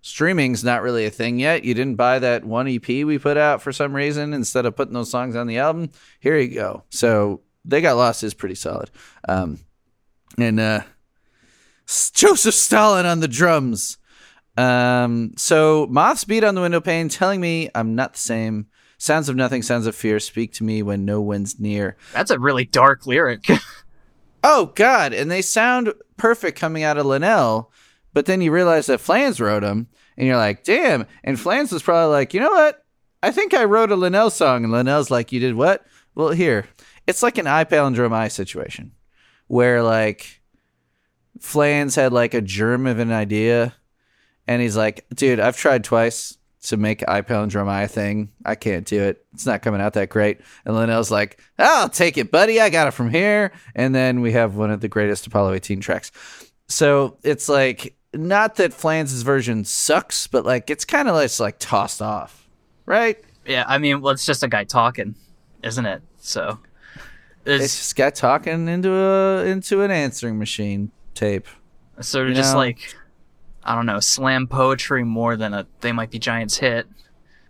streaming's 0.00 0.64
not 0.64 0.82
really 0.82 1.06
a 1.06 1.10
thing 1.10 1.38
yet. 1.38 1.64
You 1.64 1.74
didn't 1.74 1.96
buy 1.96 2.18
that 2.18 2.44
one 2.44 2.68
EP 2.68 2.86
we 2.88 3.18
put 3.18 3.36
out 3.36 3.62
for 3.62 3.72
some 3.72 3.94
reason 3.94 4.32
instead 4.32 4.66
of 4.66 4.76
putting 4.76 4.94
those 4.94 5.10
songs 5.10 5.36
on 5.36 5.46
the 5.46 5.58
album. 5.58 5.90
Here 6.20 6.38
you 6.38 6.54
go. 6.54 6.84
So 6.90 7.42
they 7.64 7.80
got 7.80 7.96
lost 7.96 8.22
is 8.22 8.34
pretty 8.34 8.54
solid. 8.54 8.90
Um, 9.28 9.58
and 10.38 10.58
uh, 10.58 10.80
Joseph 11.86 12.54
Stalin 12.54 13.06
on 13.06 13.20
the 13.20 13.28
drums. 13.28 13.98
Um, 14.56 15.34
so 15.36 15.86
moths 15.90 16.24
beat 16.24 16.44
on 16.44 16.54
the 16.54 16.60
window 16.60 16.80
pane, 16.80 17.08
telling 17.08 17.40
me 17.40 17.70
I'm 17.74 17.94
not 17.94 18.14
the 18.14 18.20
same. 18.20 18.66
Sounds 18.98 19.30
of 19.30 19.36
nothing, 19.36 19.62
sounds 19.62 19.86
of 19.86 19.94
fear. 19.94 20.20
Speak 20.20 20.52
to 20.54 20.64
me 20.64 20.82
when 20.82 21.06
no 21.06 21.22
one's 21.22 21.58
near. 21.58 21.96
That's 22.12 22.30
a 22.30 22.38
really 22.38 22.66
dark 22.66 23.06
lyric. 23.06 23.46
Oh 24.42 24.72
God! 24.74 25.12
And 25.12 25.30
they 25.30 25.42
sound 25.42 25.92
perfect 26.16 26.58
coming 26.58 26.82
out 26.82 26.96
of 26.96 27.06
Linnell, 27.06 27.70
but 28.12 28.26
then 28.26 28.40
you 28.40 28.52
realize 28.52 28.86
that 28.86 29.00
Flans 29.00 29.40
wrote 29.40 29.60
them, 29.60 29.88
and 30.16 30.26
you're 30.26 30.36
like, 30.36 30.64
damn. 30.64 31.06
And 31.24 31.38
Flans 31.38 31.72
was 31.72 31.82
probably 31.82 32.12
like, 32.12 32.34
you 32.34 32.40
know 32.40 32.50
what? 32.50 32.84
I 33.22 33.30
think 33.30 33.54
I 33.54 33.64
wrote 33.64 33.92
a 33.92 33.96
Linnell 33.96 34.30
song, 34.30 34.64
and 34.64 34.72
Linnell's 34.72 35.10
like, 35.10 35.32
you 35.32 35.40
did 35.40 35.54
what? 35.54 35.84
Well, 36.14 36.30
here, 36.30 36.66
it's 37.06 37.22
like 37.22 37.38
an 37.38 37.46
I 37.46 37.64
Palindrome 37.64 38.12
I 38.12 38.28
situation, 38.28 38.92
where 39.46 39.82
like 39.82 40.40
Flans 41.38 41.94
had 41.94 42.12
like 42.12 42.34
a 42.34 42.40
germ 42.40 42.86
of 42.86 42.98
an 42.98 43.12
idea, 43.12 43.74
and 44.46 44.60
he's 44.60 44.76
like, 44.76 45.06
dude, 45.14 45.40
I've 45.40 45.56
tried 45.56 45.84
twice 45.84 46.36
to 46.62 46.76
make 46.76 47.08
I 47.08 47.22
Palindrome 47.22 47.68
I 47.68 47.86
thing. 47.86 48.30
I 48.44 48.54
can't 48.54 48.84
do 48.84 49.02
it. 49.02 49.24
It's 49.32 49.46
not 49.46 49.62
coming 49.62 49.80
out 49.80 49.94
that 49.94 50.10
great. 50.10 50.40
And 50.64 50.74
Linnell's 50.74 51.10
like, 51.10 51.40
I'll 51.58 51.88
take 51.88 52.18
it, 52.18 52.30
buddy. 52.30 52.60
I 52.60 52.68
got 52.68 52.88
it 52.88 52.90
from 52.90 53.10
here. 53.10 53.52
And 53.74 53.94
then 53.94 54.20
we 54.20 54.32
have 54.32 54.56
one 54.56 54.70
of 54.70 54.80
the 54.80 54.88
greatest 54.88 55.26
Apollo 55.26 55.54
18 55.54 55.80
tracks. 55.80 56.12
So 56.68 57.16
it's 57.22 57.48
like, 57.48 57.96
not 58.12 58.56
that 58.56 58.72
Flans' 58.72 59.22
version 59.22 59.64
sucks, 59.64 60.26
but 60.26 60.44
like 60.44 60.70
it's 60.70 60.84
kind 60.84 61.08
of 61.08 61.14
like, 61.14 61.38
like 61.38 61.58
tossed 61.58 62.02
off, 62.02 62.48
right? 62.86 63.18
yeah, 63.46 63.64
I 63.66 63.78
mean, 63.78 64.00
well, 64.00 64.12
it's 64.12 64.26
just 64.26 64.42
a 64.42 64.48
guy 64.48 64.64
talking, 64.64 65.14
isn't 65.62 65.86
it? 65.86 66.02
So 66.18 66.58
It's 67.44 67.64
it's, 67.64 67.76
just 67.78 67.96
got 67.96 68.14
talking 68.14 68.68
into 68.68 68.92
a 68.92 69.44
into 69.46 69.82
an 69.82 69.90
answering 69.90 70.38
machine 70.38 70.90
tape. 71.14 71.46
sort 72.00 72.28
of 72.28 72.34
just 72.34 72.52
know. 72.52 72.58
like 72.58 72.94
I 73.64 73.74
don't 73.74 73.86
know, 73.86 74.00
slam 74.00 74.46
poetry 74.46 75.04
more 75.04 75.36
than 75.36 75.52
a 75.54 75.66
They 75.80 75.92
Might 75.92 76.10
Be 76.10 76.18
Giants 76.18 76.58
hit, 76.58 76.86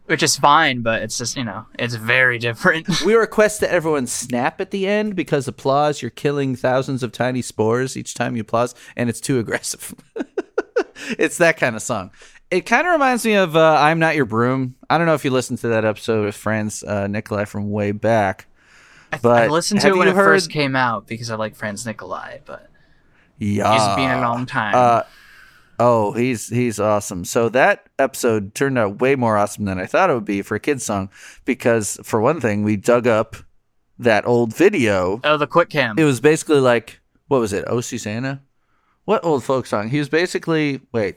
which 0.07 0.23
is 0.23 0.37
fine, 0.37 0.83
but 0.83 1.03
it's 1.03 1.19
just 1.19 1.37
you 1.37 1.45
know, 1.45 1.67
it's 1.79 1.95
very 1.95 2.39
different. 2.39 2.89
We 3.05 3.15
request 3.15 3.61
that 3.61 3.71
everyone 3.71 4.07
snap 4.07 4.61
at 4.61 4.71
the 4.71 4.87
end 4.87 5.17
because 5.17 5.49
applause, 5.49 6.03
you're 6.03 6.11
killing 6.11 6.57
thousands 6.57 7.03
of 7.03 7.13
tiny 7.13 7.43
spores 7.43 7.97
each 7.97 8.15
time 8.15 8.37
you 8.37 8.43
applause, 8.43 8.75
and 8.97 9.09
it's 9.09 9.21
too 9.21 9.39
aggressive. 9.39 9.95
it's 11.19 11.39
that 11.39 11.57
kind 11.57 11.77
of 11.77 11.83
song. 11.83 12.11
It 12.51 12.63
kind 12.67 12.87
of 12.87 12.93
reminds 12.93 13.25
me 13.25 13.35
of 13.35 13.55
uh, 13.57 13.77
I'm 13.79 13.99
Not 14.01 14.17
Your 14.17 14.25
Broom. 14.25 14.75
I 14.89 14.99
don't 14.99 15.07
know 15.07 15.15
if 15.15 15.25
you 15.25 15.31
listened 15.31 15.61
to 15.61 15.69
that 15.69 15.85
episode 15.85 16.25
with 16.25 16.35
Franz 16.35 16.83
uh, 16.83 17.07
Nicolay 17.07 17.45
from 17.45 17.71
way 17.71 17.93
back. 17.93 18.47
I, 19.13 19.17
th- 19.17 19.23
But 19.23 19.43
I 19.45 19.47
listened 19.49 19.81
to 19.83 19.89
it 19.89 19.97
when 19.97 20.09
it 20.09 20.15
first 20.15 20.51
came 20.51 20.75
out 20.75 21.07
because 21.07 21.31
I 21.31 21.37
like 21.37 21.55
Franz 21.55 21.87
Nicolay, 21.87 22.43
but 22.45 22.69
Yeah. 23.39 23.75
it's 23.75 23.97
been 23.97 24.11
a 24.11 24.21
long 24.21 24.47
time. 24.47 24.75
Uh, 24.75 25.03
oh, 25.79 26.13
he's 26.13 26.49
he's 26.49 26.81
awesome. 26.81 27.25
So 27.25 27.49
that 27.51 27.89
episode 27.99 28.55
turned 28.55 28.79
out 28.79 29.01
way 29.01 29.15
more 29.17 29.37
awesome 29.37 29.65
than 29.65 29.79
I 29.79 29.87
thought 29.87 30.11
it 30.11 30.15
would 30.15 30.25
be 30.25 30.43
for 30.43 30.55
a 30.57 30.61
kid's 30.61 30.85
song 30.85 31.09
because 31.45 31.99
for 32.03 32.21
one 32.21 32.41
thing, 32.41 32.63
we 32.65 32.77
dug 32.77 33.07
up 33.07 33.37
that 33.99 34.27
old 34.27 34.55
video 34.57 35.21
oh, 35.25 35.37
the 35.37 35.47
quick 35.47 35.69
cam. 35.71 35.99
it 35.99 36.05
was 36.05 36.21
basically 36.21 36.59
like 36.61 37.01
what 37.29 37.39
was 37.39 37.53
it? 37.53 37.65
Oh 37.69 37.81
Susanna? 37.81 38.43
What 39.11 39.25
old 39.25 39.43
folk 39.43 39.67
song? 39.67 39.89
He 39.89 39.99
was 39.99 40.09
basically 40.09 40.83
wait. 40.93 41.17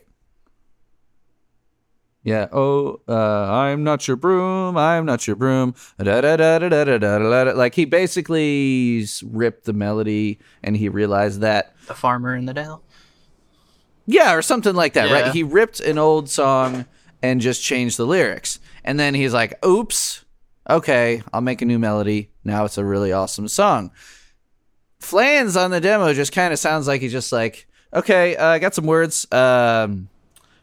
Yeah. 2.24 2.48
Oh, 2.52 3.02
uh, 3.08 3.14
I'm 3.14 3.84
not 3.84 4.08
your 4.08 4.18
broom. 4.18 4.76
I'm 4.76 5.06
not 5.06 5.28
your 5.28 5.36
broom. 5.36 5.76
Da, 6.00 6.22
da, 6.22 6.36
da, 6.38 6.58
da, 6.58 6.70
da, 6.70 6.98
da, 6.98 6.98
da. 6.98 7.52
Like 7.52 7.76
he 7.76 7.86
basically 7.86 9.06
ripped 9.22 9.66
the 9.66 9.74
melody, 9.74 10.40
and 10.64 10.76
he 10.76 10.90
realized 10.90 11.42
that 11.42 11.76
the 11.86 11.94
farmer 11.94 12.36
in 12.36 12.48
the 12.48 12.56
dell. 12.56 12.82
Yeah, 14.08 14.34
or 14.34 14.42
something 14.42 14.74
like 14.74 14.94
that, 14.94 15.10
yeah. 15.10 15.14
right? 15.14 15.32
He 15.32 15.44
ripped 15.44 15.80
an 15.80 16.00
old 16.00 16.32
song 16.32 16.88
and 17.22 17.42
just 17.42 17.62
changed 17.62 17.98
the 17.98 18.08
lyrics, 18.08 18.58
and 18.84 19.00
then 19.00 19.14
he's 19.14 19.36
like, 19.36 19.64
"Oops, 19.64 20.26
okay, 20.68 21.22
I'll 21.32 21.42
make 21.42 21.62
a 21.62 21.66
new 21.66 21.78
melody. 21.78 22.32
Now 22.44 22.66
it's 22.66 22.80
a 22.80 22.84
really 22.84 23.12
awesome 23.12 23.48
song." 23.48 23.92
Flans 25.00 25.56
on 25.56 25.70
the 25.70 25.80
demo 25.80 26.12
just 26.16 26.32
kind 26.32 26.52
of 26.52 26.58
sounds 26.58 26.88
like 26.88 27.00
he's 27.00 27.12
just 27.12 27.32
like, 27.32 27.68
okay, 27.94 28.36
uh, 28.36 28.48
I 28.48 28.60
got 28.60 28.74
some 28.74 28.86
words. 28.86 29.32
Um, 29.32 30.10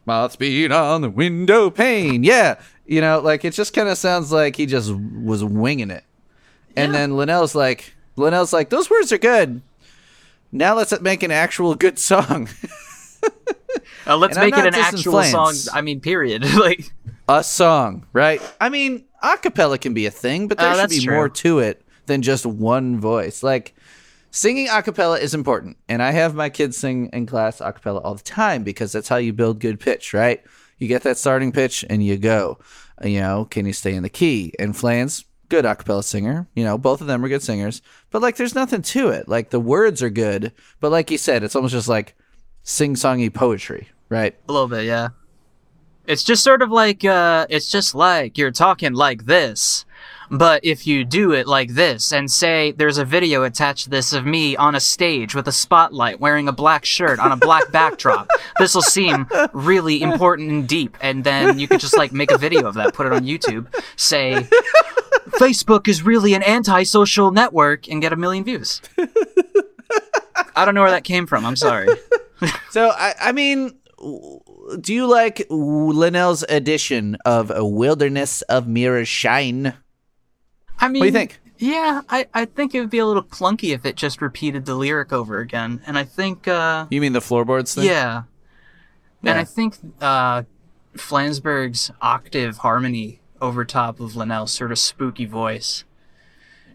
moths 0.05 0.35
beat 0.35 0.71
on 0.71 1.01
the 1.01 1.09
window 1.09 1.69
pane. 1.69 2.23
Yeah. 2.23 2.59
You 2.85 3.01
know, 3.01 3.19
like 3.19 3.45
it 3.45 3.53
just 3.53 3.73
kind 3.73 3.87
of 3.89 3.97
sounds 3.97 4.31
like 4.31 4.55
he 4.55 4.65
just 4.65 4.91
was 4.93 5.43
winging 5.43 5.91
it. 5.91 6.03
And 6.75 6.93
then 6.93 7.11
Linnell's 7.11 7.53
like, 7.55 7.93
Linnell's 8.15 8.53
like, 8.53 8.69
those 8.69 8.89
words 8.89 9.11
are 9.11 9.17
good. 9.17 9.61
Now 10.51 10.75
let's 10.75 10.99
make 11.01 11.23
an 11.23 11.31
actual 11.31 11.75
good 11.75 11.97
song. 11.99 12.49
Uh, 14.05 14.17
let's 14.17 14.35
And 14.35 14.49
make 14.49 14.57
it 14.57 14.65
an 14.65 14.75
actual 14.75 15.23
song. 15.23 15.53
I 15.71 15.81
mean, 15.81 16.01
period. 16.01 16.43
like, 16.59 16.91
a 17.29 17.43
song, 17.43 18.05
right? 18.13 18.41
I 18.59 18.69
mean, 18.69 19.05
acapella 19.23 19.79
can 19.79 19.93
be 19.93 20.05
a 20.07 20.11
thing, 20.11 20.47
but 20.47 20.57
there 20.57 20.73
Oh, 20.73 20.75
should 20.77 20.89
be 20.89 20.99
true. 21.01 21.13
more 21.13 21.29
to 21.29 21.59
it 21.59 21.81
than 22.07 22.21
just 22.21 22.45
one 22.45 22.99
voice. 22.99 23.43
Like 23.43 23.75
singing 24.31 24.67
acapella 24.67 25.19
is 25.19 25.33
important, 25.33 25.77
and 25.87 26.01
I 26.01 26.11
have 26.11 26.33
my 26.33 26.49
kids 26.49 26.77
sing 26.77 27.09
in 27.13 27.25
class 27.25 27.59
acapella 27.59 28.03
all 28.03 28.15
the 28.15 28.23
time 28.23 28.63
because 28.63 28.91
that's 28.91 29.09
how 29.09 29.17
you 29.17 29.33
build 29.33 29.59
good 29.59 29.79
pitch, 29.79 30.13
right? 30.13 30.41
You 30.77 30.87
get 30.87 31.03
that 31.03 31.17
starting 31.17 31.51
pitch 31.51 31.85
and 31.89 32.03
you 32.03 32.17
go. 32.17 32.57
You 33.03 33.19
know, 33.21 33.45
can 33.45 33.65
you 33.65 33.73
stay 33.73 33.93
in 33.93 34.03
the 34.03 34.09
key? 34.09 34.53
And 34.57 34.75
Flans, 34.75 35.25
good 35.49 35.65
acapella 35.65 36.03
singer. 36.03 36.47
You 36.55 36.63
know, 36.63 36.77
both 36.77 37.01
of 37.01 37.07
them 37.07 37.23
are 37.23 37.29
good 37.29 37.43
singers, 37.43 37.81
but 38.09 38.21
like, 38.21 38.37
there's 38.37 38.55
nothing 38.55 38.81
to 38.81 39.09
it. 39.09 39.27
Like 39.27 39.49
the 39.51 39.59
words 39.59 40.01
are 40.01 40.09
good, 40.09 40.53
but 40.79 40.91
like 40.91 41.11
you 41.11 41.17
said, 41.17 41.43
it's 41.43 41.55
almost 41.55 41.73
just 41.73 41.87
like 41.87 42.15
sing-songy 42.63 43.33
poetry, 43.33 43.89
right? 44.09 44.35
a 44.47 44.51
little 44.51 44.67
bit, 44.67 44.85
yeah. 44.85 45.09
It's 46.07 46.23
just 46.23 46.43
sort 46.43 46.61
of 46.61 46.71
like, 46.71 47.05
uh, 47.05 47.45
it's 47.49 47.69
just 47.69 47.93
like 47.93 48.37
you're 48.37 48.51
talking 48.51 48.93
like 48.93 49.25
this. 49.25 49.85
But 50.31 50.63
if 50.63 50.87
you 50.87 51.03
do 51.03 51.33
it 51.33 51.45
like 51.45 51.71
this 51.71 52.13
and 52.13 52.31
say 52.31 52.71
there's 52.71 52.97
a 52.97 53.03
video 53.03 53.43
attached 53.43 53.83
to 53.83 53.89
this 53.89 54.13
of 54.13 54.25
me 54.25 54.55
on 54.55 54.75
a 54.75 54.79
stage 54.79 55.35
with 55.35 55.45
a 55.49 55.51
spotlight 55.51 56.21
wearing 56.21 56.47
a 56.47 56.53
black 56.53 56.85
shirt 56.85 57.19
on 57.19 57.33
a 57.33 57.35
black 57.35 57.69
backdrop, 57.73 58.29
this 58.57 58.73
will 58.73 58.81
seem 58.81 59.27
really 59.51 60.01
important 60.01 60.49
and 60.49 60.69
deep. 60.69 60.97
And 61.01 61.25
then 61.25 61.59
you 61.59 61.67
could 61.67 61.81
just 61.81 61.97
like 61.97 62.13
make 62.13 62.31
a 62.31 62.37
video 62.37 62.65
of 62.65 62.75
that, 62.75 62.93
put 62.93 63.07
it 63.07 63.11
on 63.11 63.25
YouTube, 63.25 63.67
say 63.97 64.47
Facebook 65.31 65.89
is 65.89 66.01
really 66.01 66.33
an 66.33 66.43
anti-social 66.43 67.31
network 67.31 67.89
and 67.89 68.01
get 68.01 68.13
a 68.13 68.15
million 68.15 68.45
views. 68.45 68.81
I 70.55 70.63
don't 70.63 70.75
know 70.75 70.81
where 70.81 70.91
that 70.91 71.03
came 71.03 71.27
from. 71.27 71.45
I'm 71.45 71.55
sorry. 71.55 71.87
So 72.71 72.89
I, 72.89 73.13
I 73.21 73.31
mean, 73.33 73.77
do 74.79 74.93
you 74.95 75.05
like 75.05 75.45
Linnell's 75.51 76.43
edition 76.49 77.15
of 77.23 77.51
"A 77.51 77.63
Wilderness 77.63 78.41
of 78.43 78.67
Mirror 78.67 79.05
Shine"? 79.05 79.75
I 80.81 80.87
mean, 80.89 80.99
What 80.99 81.03
do 81.05 81.07
you 81.07 81.11
think? 81.13 81.39
Yeah, 81.57 82.01
I, 82.09 82.27
I 82.33 82.45
think 82.45 82.73
it 82.73 82.79
would 82.79 82.89
be 82.89 82.97
a 82.97 83.05
little 83.05 83.23
clunky 83.23 83.73
if 83.73 83.85
it 83.85 83.95
just 83.95 84.21
repeated 84.21 84.65
the 84.65 84.73
lyric 84.75 85.13
over 85.13 85.37
again. 85.39 85.81
And 85.85 85.97
I 85.97 86.03
think, 86.03 86.47
uh, 86.47 86.87
You 86.89 86.99
mean 86.99 87.13
the 87.13 87.21
floorboards 87.21 87.75
thing? 87.75 87.85
yeah. 87.85 88.23
And 89.23 89.37
I 89.37 89.43
think, 89.43 89.75
uh, 90.01 90.43
Flansburgh's 90.95 91.91
octave 92.01 92.57
harmony 92.57 93.21
over 93.39 93.63
top 93.63 93.99
of 93.99 94.15
Linnell's 94.15 94.51
sort 94.51 94.71
of 94.71 94.79
spooky 94.79 95.25
voice 95.25 95.83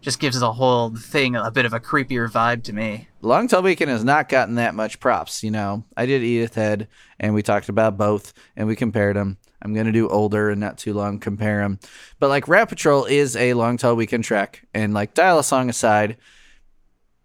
just 0.01 0.21
gives 0.21 0.39
the 0.39 0.53
whole 0.53 0.95
thing 0.95 1.35
a 1.35 1.51
bit 1.51 1.65
of 1.65 1.73
a 1.73 1.81
creepier 1.81 2.31
vibe 2.31 2.63
to 2.63 2.73
me. 2.73 3.09
Long 3.23 3.49
Tall 3.49 3.63
Weekend 3.63 3.91
has 3.91 4.05
not 4.05 4.29
gotten 4.29 4.55
that 4.55 4.75
much 4.75 5.01
props. 5.01 5.43
You 5.43 5.51
know, 5.51 5.85
I 5.97 6.07
did 6.07 6.23
Edith 6.23 6.55
Head, 6.55 6.87
and 7.19 7.35
we 7.35 7.43
talked 7.43 7.69
about 7.69 7.97
both, 7.97 8.33
and 8.55 8.69
we 8.69 8.77
compared 8.77 9.17
them. 9.17 9.39
I'm 9.63 9.75
gonna 9.75 9.93
do 9.93 10.09
older 10.09 10.51
and 10.51 10.61
not 10.61 10.79
too 10.79 10.93
long 10.95 11.19
compare 11.19 11.59
them, 11.61 11.79
but 12.19 12.29
like 12.29 12.47
Rat 12.49 12.69
Patrol 12.69 13.05
is 13.05 13.37
a 13.37 13.55
Long 13.55 13.77
Tall 13.77 13.95
Weekend 13.97 14.25
track, 14.25 14.67
and 14.75 14.93
like 14.95 15.15
Dial 15.15 15.39
a 15.39 15.45
Song 15.45 15.69
aside, 15.71 16.17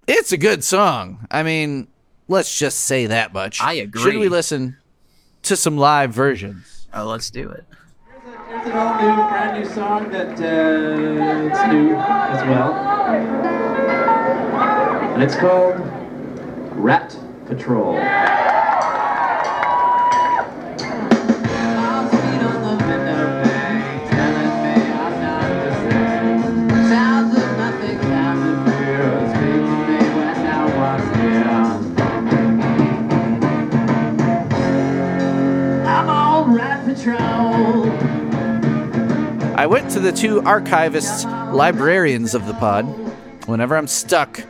It's 0.08 0.32
a 0.32 0.38
good 0.38 0.64
song. 0.64 1.28
I 1.30 1.44
mean, 1.44 1.88
let's 2.28 2.58
just 2.58 2.80
say 2.80 3.06
that 3.08 3.34
much. 3.34 3.62
I 3.62 3.74
agree. 3.74 4.02
Should 4.02 4.18
we 4.18 4.30
listen 4.30 4.78
to 5.44 5.56
some 5.56 5.78
live 5.78 6.14
versions? 6.14 6.88
Oh, 6.94 7.06
let's 7.06 7.30
do 7.30 7.50
it. 7.50 7.66
Here's 8.48 8.66
an 8.68 8.72
all 8.74 8.96
new, 9.02 9.16
brand 9.30 9.64
new 9.64 9.70
song 9.74 10.10
that 10.12 10.32
uh, 10.40 11.48
it's 11.48 11.74
new 11.74 11.96
as 11.96 12.44
well. 12.48 12.74
And 15.14 15.22
it's 15.24 15.36
called 15.36 15.80
Rat 16.76 17.16
Patrol. 17.46 17.96
I 39.62 39.68
went 39.68 39.92
to 39.92 40.00
the 40.00 40.12
two 40.12 40.42
archivists, 40.42 41.24
librarians 41.54 42.34
of 42.34 42.48
the 42.48 42.54
pod. 42.56 42.84
Whenever 43.46 43.78
I'm 43.78 43.86
stuck, 43.86 44.44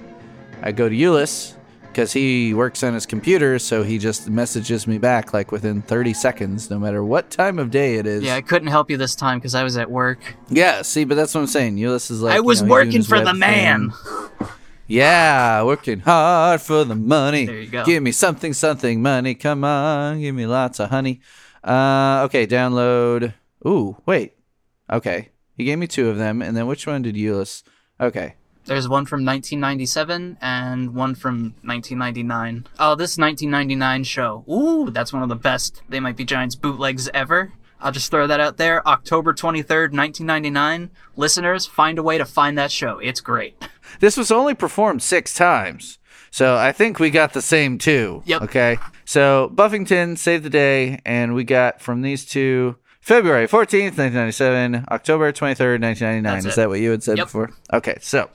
I 0.62 0.72
go 0.72 0.88
to 0.88 0.96
Euless 0.96 1.56
because 1.90 2.14
he 2.14 2.54
works 2.54 2.82
on 2.82 2.94
his 2.94 3.06
computer, 3.06 3.60
so 3.60 3.84
he 3.84 3.98
just 3.98 4.30
messages 4.30 4.88
me 4.88 4.98
back 5.00 5.34
like 5.34 5.52
within 5.52 5.82
30 5.82 6.14
seconds, 6.14 6.70
no 6.70 6.80
matter 6.80 7.04
what 7.04 7.30
time 7.30 7.60
of 7.60 7.72
day 7.72 7.96
it 7.96 8.08
is. 8.08 8.24
Yeah, 8.24 8.36
I 8.38 8.42
couldn't 8.42 8.70
help 8.70 8.90
you 8.90 8.96
this 8.96 9.14
time 9.14 9.40
because 9.40 9.54
I 9.54 9.64
was 9.64 9.76
at 9.76 9.92
work. 9.92 10.38
Yeah, 10.48 10.82
see, 10.82 11.04
but 11.04 11.16
that's 11.16 11.36
what 11.36 11.42
I'm 11.42 11.48
saying. 11.48 11.76
Euless 11.76 12.10
is 12.10 12.22
like 12.22 12.32
I 12.32 12.38
you 12.38 12.44
was 12.44 12.62
know, 12.62 12.70
working 12.70 13.04
for 13.04 13.20
the 13.20 13.34
man. 13.34 13.92
thing. 13.92 14.48
Yeah, 14.88 15.62
working 15.64 16.00
hard 16.00 16.62
for 16.62 16.86
the 16.86 16.96
money. 16.96 17.48
There 17.48 17.60
you 17.60 17.70
go. 17.70 17.84
Give 17.84 18.02
me 18.02 18.14
something, 18.14 18.54
something, 18.54 19.02
money. 19.02 19.36
Come 19.36 19.66
on, 19.66 20.22
give 20.22 20.34
me 20.34 20.46
lots 20.46 20.80
of 20.80 20.90
honey. 20.90 21.20
Uh, 21.62 22.22
okay, 22.28 22.48
download. 22.48 23.34
Ooh, 23.68 23.98
wait. 24.06 24.36
Okay, 24.92 25.30
he 25.56 25.64
gave 25.64 25.78
me 25.78 25.88
two 25.88 26.10
of 26.10 26.18
them, 26.18 26.42
and 26.42 26.56
then 26.56 26.68
which 26.68 26.86
one 26.86 27.02
did 27.02 27.16
Euless? 27.16 27.64
Okay, 28.00 28.36
There's 28.66 28.90
one 28.90 29.06
from 29.06 29.24
1997 29.26 30.38
and 30.42 30.94
one 30.96 31.16
from 31.16 31.56
1999. 31.64 32.68
Oh, 32.80 32.96
this 32.96 33.18
1999 33.18 34.04
show. 34.04 34.44
Ooh, 34.50 34.90
that's 34.90 35.14
one 35.14 35.24
of 35.24 35.30
the 35.30 35.36
best 35.36 35.82
They 35.90 36.00
Might 36.00 36.18
Be 36.18 36.26
Giants 36.26 36.56
bootlegs 36.56 37.08
ever. 37.14 37.54
I'll 37.80 37.92
just 37.92 38.12
throw 38.12 38.28
that 38.28 38.40
out 38.40 38.58
there. 38.58 38.88
October 38.88 39.34
23rd, 39.34 39.94
1999. 39.94 40.92
Listeners, 41.16 41.66
find 41.66 41.98
a 41.98 42.04
way 42.04 42.18
to 42.18 42.26
find 42.26 42.58
that 42.58 42.72
show. 42.72 43.00
It's 43.00 43.22
great. 43.22 43.56
this 44.00 44.18
was 44.18 44.32
only 44.32 44.54
performed 44.54 45.02
six 45.02 45.34
times, 45.34 45.98
so 46.30 46.56
I 46.58 46.72
think 46.72 47.00
we 47.00 47.10
got 47.10 47.34
the 47.34 47.42
same 47.42 47.78
two. 47.78 48.22
Yep. 48.26 48.42
Okay, 48.44 48.78
so 49.06 49.50
Buffington 49.54 50.16
saved 50.16 50.44
the 50.44 50.50
day, 50.50 51.00
and 51.06 51.34
we 51.34 51.44
got 51.44 51.82
from 51.82 52.02
these 52.02 52.26
two. 52.26 52.78
February 53.12 53.46
14th, 53.46 53.98
1997, 53.98 54.86
October 54.90 55.34
23rd, 55.34 55.82
1999. 55.82 56.24
That's 56.24 56.46
Is 56.46 56.54
it. 56.54 56.56
that 56.56 56.70
what 56.70 56.80
you 56.80 56.92
had 56.92 57.04
said 57.04 57.18
Yep. 57.18 57.28
before? 57.28 57.50
Okay, 57.74 57.98
so 58.00 58.30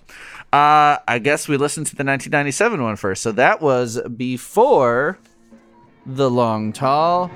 uh, 0.52 0.98
I 1.08 1.18
guess 1.18 1.48
we 1.48 1.56
listened 1.56 1.86
to 1.86 1.96
the 1.96 2.04
1997 2.04 2.82
one 2.82 2.96
first. 2.96 3.22
So 3.22 3.32
that 3.32 3.62
was 3.62 3.98
before 4.02 5.16
The 6.04 6.28
Long 6.28 6.74
Tall. 6.74 7.30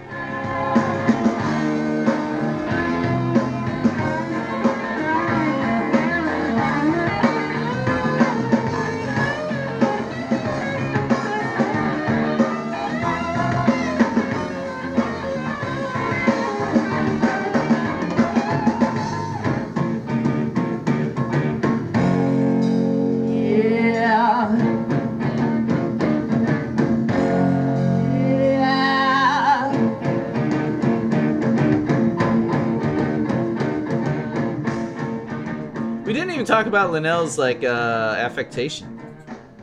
About 36.70 36.90
Linnell's 36.90 37.36
like 37.38 37.64
uh, 37.64 38.14
affectation. 38.18 39.00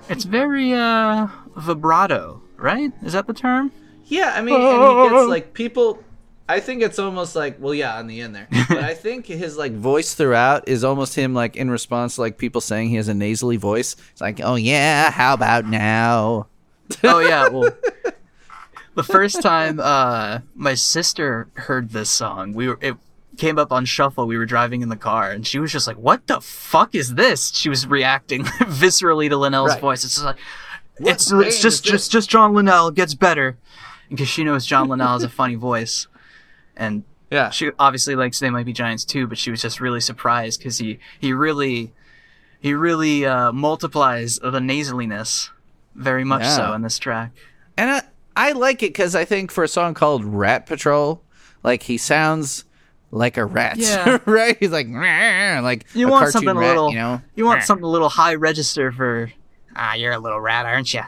It's 0.10 0.24
very, 0.24 0.74
uh, 0.74 1.28
vibrato, 1.56 2.42
right? 2.58 2.92
Is 3.04 3.14
that 3.14 3.28
the 3.28 3.34
term? 3.34 3.72
Yeah, 4.06 4.34
I 4.36 4.42
mean, 4.42 4.56
and 4.56 5.10
he 5.10 5.16
gets 5.16 5.28
like 5.30 5.54
people. 5.54 6.04
I 6.50 6.62
think 6.62 6.82
it's 6.82 6.98
almost 6.98 7.36
like, 7.36 7.58
well, 7.60 7.74
yeah, 7.74 7.98
on 7.98 8.08
the 8.08 8.22
end 8.22 8.34
there, 8.34 8.48
but 8.70 8.78
I 8.78 8.94
think 8.94 9.26
his 9.26 9.58
like 9.58 9.74
voice 9.74 10.14
throughout 10.14 10.68
is 10.70 10.84
almost 10.86 11.14
him 11.16 11.34
like 11.34 11.58
in 11.58 11.70
response 11.70 12.16
to 12.16 12.22
like 12.22 12.38
people 12.38 12.62
saying 12.62 12.90
he 12.90 12.96
has 12.96 13.10
a 13.10 13.14
nasally 13.14 13.58
voice. 13.58 13.98
It's 14.12 14.22
like, 14.22 14.40
oh 14.42 14.56
yeah, 14.56 15.12
how 15.12 15.34
about 15.34 15.66
now? 15.66 16.48
oh 17.04 17.20
yeah 17.20 17.50
well 17.50 17.70
the 18.96 19.04
first 19.04 19.42
time 19.42 19.80
uh 19.80 20.40
my 20.56 20.74
sister 20.74 21.50
heard 21.56 21.90
this 21.90 22.10
song 22.10 22.54
we 22.54 22.68
were 22.68 22.80
it 22.82 22.96
came 23.38 23.58
up 23.60 23.72
on 23.72 23.86
shuffle 23.86 24.26
we 24.28 24.38
were 24.38 24.46
driving 24.46 24.82
in 24.82 24.90
the 24.90 24.96
car 24.96 25.32
and 25.32 25.46
she 25.48 25.60
was 25.60 25.72
just 25.72 25.88
like 25.88 25.98
what 25.98 26.26
the 26.28 26.42
fuck 26.42 26.96
is 26.96 27.16
this? 27.16 27.52
She 27.56 27.70
was 27.70 27.86
reacting 27.88 28.44
viscerally 28.62 29.30
to 29.30 29.38
linnell's 29.38 29.72
Right. 29.72 29.82
voice. 29.82 30.04
It's 30.04 30.16
just 30.16 30.26
like 30.26 30.38
it's 31.00 31.32
it's 31.32 31.62
just 31.62 31.84
just 31.86 32.12
just 32.12 32.30
john 32.30 32.54
linnell 32.54 32.92
gets 32.92 33.14
better. 33.14 33.58
Because 34.10 34.28
she 34.28 34.44
knows 34.44 34.66
john 34.66 34.88
linnell 34.90 35.14
has 35.14 35.24
a 35.24 35.30
funny 35.30 35.56
voice. 35.70 36.08
And 36.76 37.04
Yeah, 37.32 37.50
she 37.50 37.72
obviously 37.80 38.16
likes 38.16 38.40
they 38.40 38.50
might 38.50 38.66
be 38.66 38.74
giants 38.74 39.06
too 39.06 39.28
but 39.28 39.38
she 39.38 39.52
was 39.52 39.62
just 39.62 39.80
really 39.80 40.02
surprised 40.02 40.60
because 40.60 40.78
he 40.78 41.00
he 41.20 41.34
really 41.34 41.94
he 42.60 42.74
really 42.74 43.26
uh 43.26 43.52
multiplies 43.52 44.40
the 44.40 44.60
nasaliness 44.60 45.50
very 45.96 46.24
much 46.24 46.44
Yeah. 46.44 46.56
so 46.56 46.74
in 46.74 46.82
this 46.82 46.98
track. 47.00 47.32
And 47.78 47.92
I, 47.92 48.02
I 48.36 48.52
like 48.54 48.82
it 48.84 48.90
because 48.90 49.16
I 49.16 49.26
think 49.26 49.52
for 49.52 49.64
a 49.64 49.68
song 49.68 49.94
called 49.94 50.24
Rat 50.26 50.66
Patrol, 50.66 51.22
like 51.64 51.84
he 51.84 51.98
sounds 51.98 52.66
like 53.12 53.38
a 53.38 53.46
rat, 53.46 53.78
Yeah. 53.78 54.20
right? 54.26 54.58
He's 54.60 54.72
like, 54.72 54.88
like 54.90 55.86
You 55.94 56.08
a 56.08 56.12
want 56.12 56.24
cartoon 56.24 56.32
something 56.34 56.50
a 56.50 56.60
rat, 56.60 56.68
little, 56.70 56.90
you 56.92 56.98
know? 56.98 57.22
You 57.36 57.46
want 57.46 57.64
something 57.64 57.84
a 57.86 57.90
little 57.90 58.10
high 58.10 58.36
register 58.36 58.92
for. 58.92 59.32
Ah, 59.76 59.94
you're 59.94 60.14
a 60.14 60.20
little 60.20 60.40
rat, 60.42 60.66
aren't 60.66 60.94
you? 60.94 61.02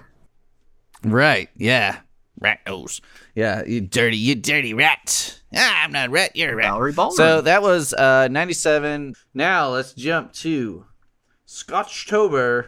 Right? 1.04 1.50
Yeah, 1.56 2.00
rat 2.40 2.60
nose. 2.68 3.02
Yeah, 3.36 3.64
you 3.66 3.82
dirty, 3.82 4.18
you 4.18 4.36
dirty 4.36 4.74
rat. 4.74 5.40
Ah, 5.56 5.84
I'm 5.84 5.92
not 5.92 6.10
a 6.10 6.12
rat. 6.12 6.36
You're 6.36 6.54
a 6.54 6.56
rat. 6.56 6.70
Bowery 6.72 6.92
Ballroom. 6.94 7.16
So 7.16 7.42
that 7.42 7.62
was 7.62 7.94
uh, 7.94 8.28
97. 8.30 9.16
Now 9.34 9.70
let's 9.70 9.94
jump 9.94 10.34
to 10.34 10.86
Scotchtober 11.48 12.68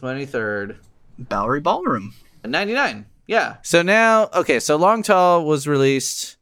23rd, 0.00 0.76
Bowery 1.18 1.60
Ballroom. 1.60 2.14
99. 2.44 3.06
Yeah. 3.26 3.56
So 3.62 3.82
now, 3.82 4.28
okay, 4.34 4.58
so 4.60 4.76
Long 4.76 5.02
Tall 5.02 5.44
was 5.44 5.68
released. 5.68 6.36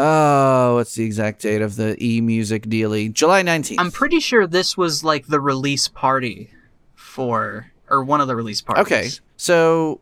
Oh, 0.00 0.76
what's 0.76 0.94
the 0.94 1.04
exact 1.04 1.42
date 1.42 1.60
of 1.60 1.74
the 1.74 1.96
e 2.02 2.20
music 2.20 2.66
dealie? 2.66 3.12
July 3.12 3.42
19th. 3.42 3.76
I'm 3.78 3.90
pretty 3.90 4.20
sure 4.20 4.46
this 4.46 4.76
was 4.76 5.02
like 5.02 5.26
the 5.26 5.40
release 5.40 5.88
party 5.88 6.50
for, 6.94 7.72
or 7.90 8.04
one 8.04 8.20
of 8.20 8.28
the 8.28 8.36
release 8.36 8.60
parties. 8.60 8.82
Okay, 8.86 9.10
so 9.36 10.00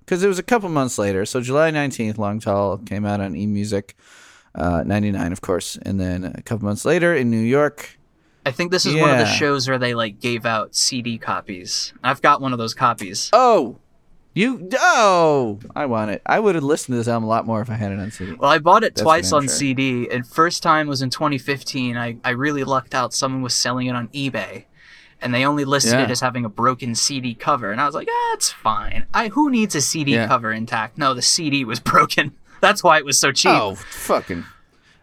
because 0.00 0.22
it 0.22 0.28
was 0.28 0.38
a 0.38 0.42
couple 0.42 0.68
months 0.68 0.98
later, 0.98 1.24
so 1.24 1.40
July 1.40 1.70
nineteenth, 1.70 2.18
Long 2.18 2.40
Tall 2.40 2.76
came 2.76 3.06
out 3.06 3.22
on 3.22 3.32
eMusic, 3.32 3.94
uh, 4.54 4.82
ninety 4.84 5.10
nine, 5.10 5.32
of 5.32 5.40
course, 5.40 5.78
and 5.80 5.98
then 5.98 6.24
a 6.34 6.42
couple 6.42 6.66
months 6.66 6.84
later 6.84 7.14
in 7.14 7.30
New 7.30 7.40
York. 7.40 7.98
I 8.44 8.50
think 8.50 8.70
this 8.70 8.84
is 8.84 8.94
one 8.94 9.08
of 9.08 9.18
the 9.18 9.24
shows 9.24 9.66
where 9.66 9.78
they 9.78 9.94
like 9.94 10.20
gave 10.20 10.44
out 10.44 10.74
CD 10.74 11.16
copies. 11.16 11.94
I've 12.02 12.20
got 12.20 12.42
one 12.42 12.52
of 12.52 12.58
those 12.58 12.74
copies. 12.74 13.30
Oh, 13.32 13.78
you 14.34 14.68
oh, 14.80 15.60
I 15.76 15.86
want 15.86 16.10
it. 16.10 16.22
I 16.26 16.40
would 16.40 16.54
have 16.56 16.64
listened 16.64 16.94
to 16.94 16.98
this 16.98 17.08
album 17.08 17.24
a 17.24 17.28
lot 17.28 17.46
more 17.46 17.60
if 17.60 17.70
I 17.70 17.74
had 17.74 17.92
it 17.92 18.00
on 18.00 18.10
CD. 18.10 18.32
Well, 18.32 18.50
I 18.50 18.58
bought 18.58 18.82
it 18.82 18.94
That's 18.94 19.02
twice 19.02 19.32
on 19.32 19.42
sure. 19.42 19.48
CD, 19.48 20.08
and 20.10 20.26
first 20.26 20.62
time 20.62 20.88
was 20.88 21.02
in 21.02 21.10
2015. 21.10 21.96
I, 21.96 22.16
I 22.24 22.30
really 22.30 22.64
lucked 22.64 22.94
out. 22.94 23.14
Someone 23.14 23.42
was 23.42 23.54
selling 23.54 23.86
it 23.86 23.94
on 23.94 24.08
eBay, 24.08 24.64
and 25.22 25.32
they 25.32 25.44
only 25.44 25.64
listed 25.64 25.92
Yeah. 25.94 26.04
it 26.04 26.10
as 26.10 26.20
having 26.20 26.44
a 26.44 26.48
broken 26.48 26.94
CD 26.96 27.34
cover. 27.34 27.70
And 27.70 27.80
I 27.80 27.86
was 27.86 27.94
like, 27.94 28.08
ah, 28.10 28.34
it's 28.34 28.50
fine. 28.50 29.06
I 29.14 29.28
who 29.28 29.50
needs 29.50 29.74
a 29.76 29.80
CD 29.80 30.14
Yeah. 30.14 30.26
cover 30.26 30.52
intact? 30.52 30.98
No, 30.98 31.14
the 31.14 31.22
CD 31.22 31.64
was 31.64 31.78
broken. 31.92 32.32
That's 32.60 32.82
why 32.82 32.98
it 32.98 33.04
was 33.04 33.18
so 33.18 33.30
cheap. 33.30 33.52
Oh, 33.52 33.74
fucking. 33.76 34.44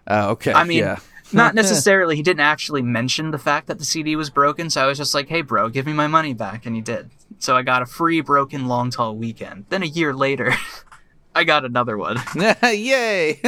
Oh, 0.08 0.32
okay. 0.32 0.52
I 0.52 0.64
mean, 0.66 0.80
yeah. 0.80 0.98
not 1.32 1.56
necessarily. 1.62 2.16
He 2.18 2.22
didn't 2.24 2.42
actually 2.42 2.82
mention 2.82 3.32
the 3.32 3.38
fact 3.38 3.68
that 3.68 3.80
the 3.80 3.86
CD 3.86 4.16
was 4.18 4.30
broken, 4.30 4.70
so 4.70 4.84
I 4.84 4.88
was 4.88 4.98
just 4.98 5.14
like, 5.14 5.30
"Hey, 5.30 5.42
bro, 5.42 5.70
give 5.70 5.86
me 5.86 5.94
my 5.94 6.08
money 6.08 6.34
back," 6.34 6.66
and 6.66 6.76
he 6.76 6.82
did. 6.82 7.12
So 7.42 7.56
I 7.56 7.64
got 7.64 7.82
a 7.82 7.88
free 7.88 8.22
broken 8.22 8.68
long 8.68 8.92
tall 8.92 9.16
weekend. 9.16 9.66
Then 9.70 9.82
a 9.82 9.88
year 9.88 10.14
later, 10.14 10.54
I 11.36 11.44
got 11.44 11.66
another 11.66 11.98
one. 11.98 12.20
Yay! 12.64 13.42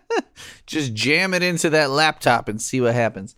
Just 0.66 0.92
jam 0.92 1.34
it 1.34 1.42
into 1.42 1.70
that 1.70 1.90
laptop 1.90 2.48
and 2.48 2.60
see 2.60 2.80
what 2.80 2.94
happens. 2.94 3.36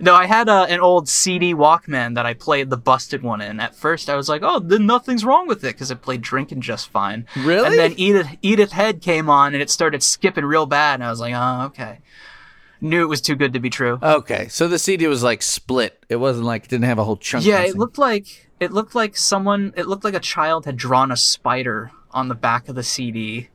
No, 0.00 0.14
I 0.14 0.26
had 0.26 0.48
uh, 0.48 0.66
an 0.68 0.78
old 0.78 1.08
CD 1.08 1.52
Walkman 1.52 2.14
that 2.14 2.24
I 2.24 2.32
played 2.32 2.70
the 2.70 2.76
busted 2.76 3.24
one 3.24 3.40
in. 3.40 3.58
At 3.58 3.74
first, 3.74 4.08
I 4.08 4.14
was 4.14 4.28
like, 4.28 4.42
"Oh, 4.44 4.60
then 4.60 4.86
nothing's 4.86 5.24
wrong 5.24 5.48
with 5.48 5.64
it," 5.64 5.74
because 5.74 5.90
it 5.90 6.02
played 6.02 6.22
drinking 6.22 6.60
just 6.60 6.88
fine. 6.88 7.26
Really? 7.36 7.66
And 7.66 7.76
then 7.76 7.94
Edith 7.98 8.28
Edith 8.40 8.70
Head 8.70 9.02
came 9.02 9.28
on, 9.28 9.54
and 9.54 9.60
it 9.60 9.70
started 9.70 10.04
skipping 10.04 10.44
real 10.44 10.66
bad, 10.66 10.94
and 10.94 11.04
I 11.04 11.10
was 11.10 11.20
like, 11.20 11.34
"Oh, 11.34 11.64
okay." 11.66 11.98
Knew 12.80 13.02
it 13.02 13.08
was 13.08 13.20
too 13.20 13.34
good 13.34 13.54
to 13.54 13.58
be 13.58 13.70
true. 13.70 13.98
Okay, 14.00 14.46
so 14.46 14.68
the 14.68 14.78
CD 14.78 15.08
was 15.08 15.24
like 15.24 15.42
split. 15.42 16.04
It 16.08 16.16
wasn't 16.16 16.46
like 16.46 16.66
it 16.66 16.70
didn't 16.70 16.84
have 16.84 17.00
a 17.00 17.04
whole 17.04 17.16
chunk. 17.16 17.44
yeah, 17.44 17.62
it 17.62 17.76
looked 17.76 17.98
like 17.98 18.47
it 18.60 18.72
looked 18.72 18.94
like 18.94 19.16
someone. 19.16 19.72
It 19.76 19.86
looked 19.86 20.04
like 20.04 20.14
a 20.14 20.20
child 20.20 20.64
had 20.66 20.76
drawn 20.76 21.10
a 21.12 21.16
spider 21.16 21.90
on 22.10 22.28
the 22.28 22.34
back 22.34 22.68
of 22.68 22.74
the 22.74 22.82
CD 22.82 23.48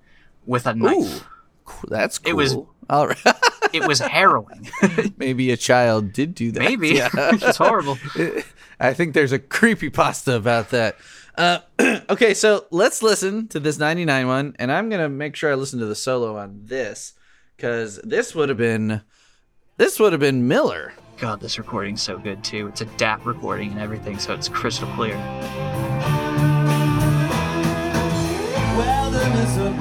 with 0.46 0.66
a 0.68 0.74
knife. 0.76 1.24
Ooh, 1.70 1.88
that's 1.88 2.18
cool. 2.20 2.30
It 2.32 2.34
was- 2.36 2.56
all 2.90 3.08
right. 3.08 3.18
It 3.74 3.88
was 3.88 3.98
harrowing. 4.00 4.70
Maybe 5.18 5.50
a 5.50 5.58
child 5.58 6.14
did 6.14 6.36
do 6.36 6.52
that. 6.52 6.60
Maybe 6.60 6.90
Yeah. 6.90 7.10
it's 7.16 7.58
horrible. 7.58 7.98
I 8.80 8.94
think 8.94 9.16
there's 9.16 9.32
a 9.32 9.40
creepy 9.40 9.90
pasta 9.90 10.36
about 10.36 10.70
that. 10.70 10.96
Uh, 11.36 11.60
okay, 12.10 12.36
so 12.36 12.68
let's 12.70 13.02
listen 13.02 13.48
to 13.48 13.60
this 13.60 13.80
99 13.80 14.28
one, 14.28 14.56
and 14.60 14.72
I'm 14.72 14.90
gonna 14.90 15.10
make 15.10 15.36
sure 15.36 15.52
I 15.52 15.56
listen 15.56 15.80
to 15.80 15.88
the 15.88 15.96
solo 15.96 16.38
on 16.38 16.60
this 16.66 17.14
because 17.58 18.00
this 18.04 18.36
would 18.36 18.50
have 18.50 18.60
been 18.60 19.02
this 19.78 20.00
would 20.00 20.14
have 20.14 20.20
been 20.22 20.48
Miller. 20.48 20.94
God, 21.18 21.40
this 21.40 21.58
recording's 21.58 22.02
so 22.02 22.18
good 22.18 22.44
too. 22.44 22.68
It's 22.68 22.82
a 22.82 22.86
DAT 22.86 23.26
recording 23.26 23.72
and 23.72 23.80
everything, 23.80 24.20
so 24.20 24.34
it's 24.34 24.50
crystal 24.50 24.88
clear. 24.90 25.16
Well, 28.76 29.12
the 29.12 29.30
mist 29.30 29.60
of 29.60 29.74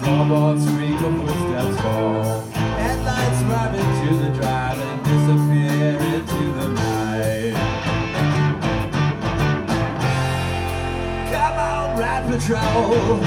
floorboards 0.00 0.66
creak, 0.70 0.98
the 0.98 1.10
footsteps 1.26 1.80
fall. 1.80 2.40
Headlights 2.50 3.42
drive 3.42 3.74
into 3.74 4.14
the 4.16 4.30
drive 4.38 4.78
and 4.78 5.04
disappear 5.04 5.96
into 6.14 6.42
the 6.58 6.68
night. 6.68 7.54
Come 11.30 11.56
on, 11.58 11.96
Patrol. 12.30 13.20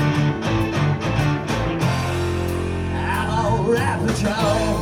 Patrol. 4.06 4.73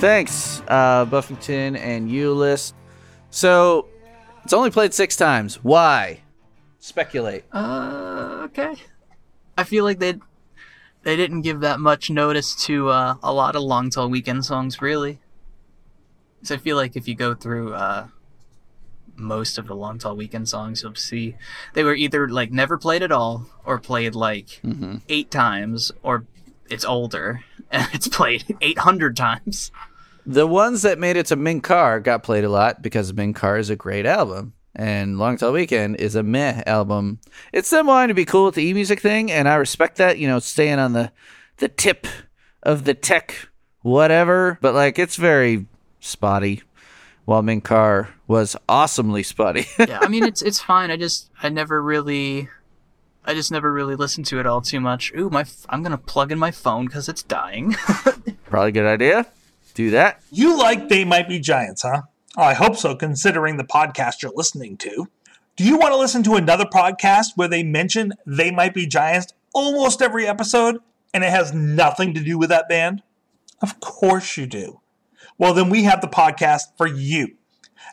Thanks, 0.00 0.62
uh, 0.66 1.04
Buffington 1.04 1.76
and 1.76 2.08
Euless. 2.10 2.72
So 3.28 3.86
it's 4.42 4.54
only 4.54 4.70
played 4.70 4.94
six 4.94 5.14
times. 5.14 5.62
Why? 5.62 6.20
Speculate. 6.78 7.44
Uh, 7.52 8.40
okay. 8.44 8.76
I 9.58 9.64
feel 9.64 9.84
like 9.84 9.98
they 9.98 10.14
they 11.02 11.16
didn't 11.16 11.42
give 11.42 11.60
that 11.60 11.80
much 11.80 12.08
notice 12.08 12.54
to 12.64 12.88
uh, 12.88 13.16
a 13.22 13.30
lot 13.30 13.54
of 13.54 13.62
long 13.62 13.90
tall 13.90 14.08
weekend 14.08 14.46
songs, 14.46 14.80
really. 14.80 15.18
So 16.44 16.54
I 16.54 16.58
feel 16.58 16.76
like 16.76 16.96
if 16.96 17.06
you 17.06 17.14
go 17.14 17.34
through 17.34 17.74
uh, 17.74 18.06
most 19.16 19.58
of 19.58 19.66
the 19.66 19.76
long 19.76 19.98
tall 19.98 20.16
weekend 20.16 20.48
songs, 20.48 20.82
you'll 20.82 20.94
see 20.94 21.36
they 21.74 21.84
were 21.84 21.94
either 21.94 22.26
like 22.26 22.50
never 22.50 22.78
played 22.78 23.02
at 23.02 23.12
all, 23.12 23.44
or 23.66 23.78
played 23.78 24.14
like 24.14 24.62
eight 25.10 25.30
times, 25.30 25.92
or 26.02 26.24
it's 26.70 26.86
older 26.86 27.44
and 27.70 27.86
it's 27.92 28.08
played 28.08 28.56
eight 28.62 28.78
hundred 28.78 29.14
times. 29.14 29.70
The 30.30 30.46
ones 30.46 30.82
that 30.82 31.00
made 31.00 31.16
it 31.16 31.26
to 31.26 31.34
Mink 31.34 31.64
Car 31.64 31.98
got 31.98 32.22
played 32.22 32.44
a 32.44 32.48
lot 32.48 32.82
because 32.82 33.12
Mink 33.12 33.34
Car 33.34 33.58
is 33.58 33.68
a 33.68 33.74
great 33.74 34.06
album. 34.06 34.52
And 34.76 35.18
Long 35.18 35.36
Tall 35.36 35.50
Weekend 35.50 35.96
is 35.96 36.14
a 36.14 36.22
meh 36.22 36.62
album. 36.66 37.18
It's 37.52 37.70
them 37.70 37.88
wanting 37.88 38.08
to 38.08 38.14
be 38.14 38.24
cool 38.24 38.44
with 38.44 38.54
the 38.54 38.62
e 38.62 38.72
music 38.72 39.00
thing, 39.00 39.32
and 39.32 39.48
I 39.48 39.56
respect 39.56 39.96
that, 39.96 40.18
you 40.18 40.28
know, 40.28 40.38
staying 40.38 40.78
on 40.78 40.92
the 40.92 41.10
the 41.56 41.66
tip 41.66 42.06
of 42.62 42.84
the 42.84 42.94
tech 42.94 43.48
whatever. 43.82 44.56
But 44.60 44.72
like 44.74 45.00
it's 45.00 45.16
very 45.16 45.66
spotty. 45.98 46.62
While 47.24 47.42
Mink 47.42 47.64
Car 47.64 48.10
was 48.28 48.54
awesomely 48.68 49.24
spotty. 49.24 49.66
yeah, 49.80 49.98
I 50.00 50.06
mean 50.06 50.22
it's 50.22 50.42
it's 50.42 50.60
fine. 50.60 50.92
I 50.92 50.96
just 50.96 51.28
I 51.42 51.48
never 51.48 51.82
really 51.82 52.48
I 53.24 53.34
just 53.34 53.50
never 53.50 53.72
really 53.72 53.96
listened 53.96 54.26
to 54.26 54.38
it 54.38 54.46
all 54.46 54.60
too 54.60 54.78
much. 54.78 55.12
Ooh, 55.18 55.28
my 55.28 55.40
f- 55.40 55.66
I'm 55.68 55.82
gonna 55.82 55.98
plug 55.98 56.30
in 56.30 56.38
my 56.38 56.52
phone 56.52 56.86
because 56.86 57.08
it's 57.08 57.24
dying. 57.24 57.72
Probably 58.44 58.68
a 58.68 58.72
good 58.72 58.86
idea. 58.86 59.26
Do 59.80 59.88
that. 59.92 60.20
You 60.30 60.58
like 60.58 60.90
They 60.90 61.06
Might 61.06 61.26
Be 61.26 61.40
Giants, 61.40 61.80
huh? 61.80 62.02
Oh, 62.36 62.42
I 62.42 62.52
hope 62.52 62.76
so, 62.76 62.94
considering 62.94 63.56
the 63.56 63.64
podcast 63.64 64.20
you're 64.20 64.30
listening 64.34 64.76
to. 64.76 65.08
Do 65.56 65.64
you 65.64 65.78
want 65.78 65.94
to 65.94 65.96
listen 65.96 66.22
to 66.24 66.34
another 66.34 66.66
podcast 66.66 67.28
where 67.34 67.48
they 67.48 67.62
mention 67.62 68.12
They 68.26 68.50
Might 68.50 68.74
Be 68.74 68.86
Giants 68.86 69.32
almost 69.54 70.02
every 70.02 70.26
episode 70.26 70.80
and 71.14 71.24
it 71.24 71.30
has 71.30 71.54
nothing 71.54 72.12
to 72.12 72.20
do 72.20 72.36
with 72.36 72.50
that 72.50 72.68
band? 72.68 73.02
Of 73.62 73.80
course 73.80 74.36
you 74.36 74.46
do. 74.46 74.82
Well, 75.38 75.54
then 75.54 75.70
we 75.70 75.84
have 75.84 76.02
the 76.02 76.08
podcast 76.08 76.64
for 76.76 76.86
you. 76.86 77.38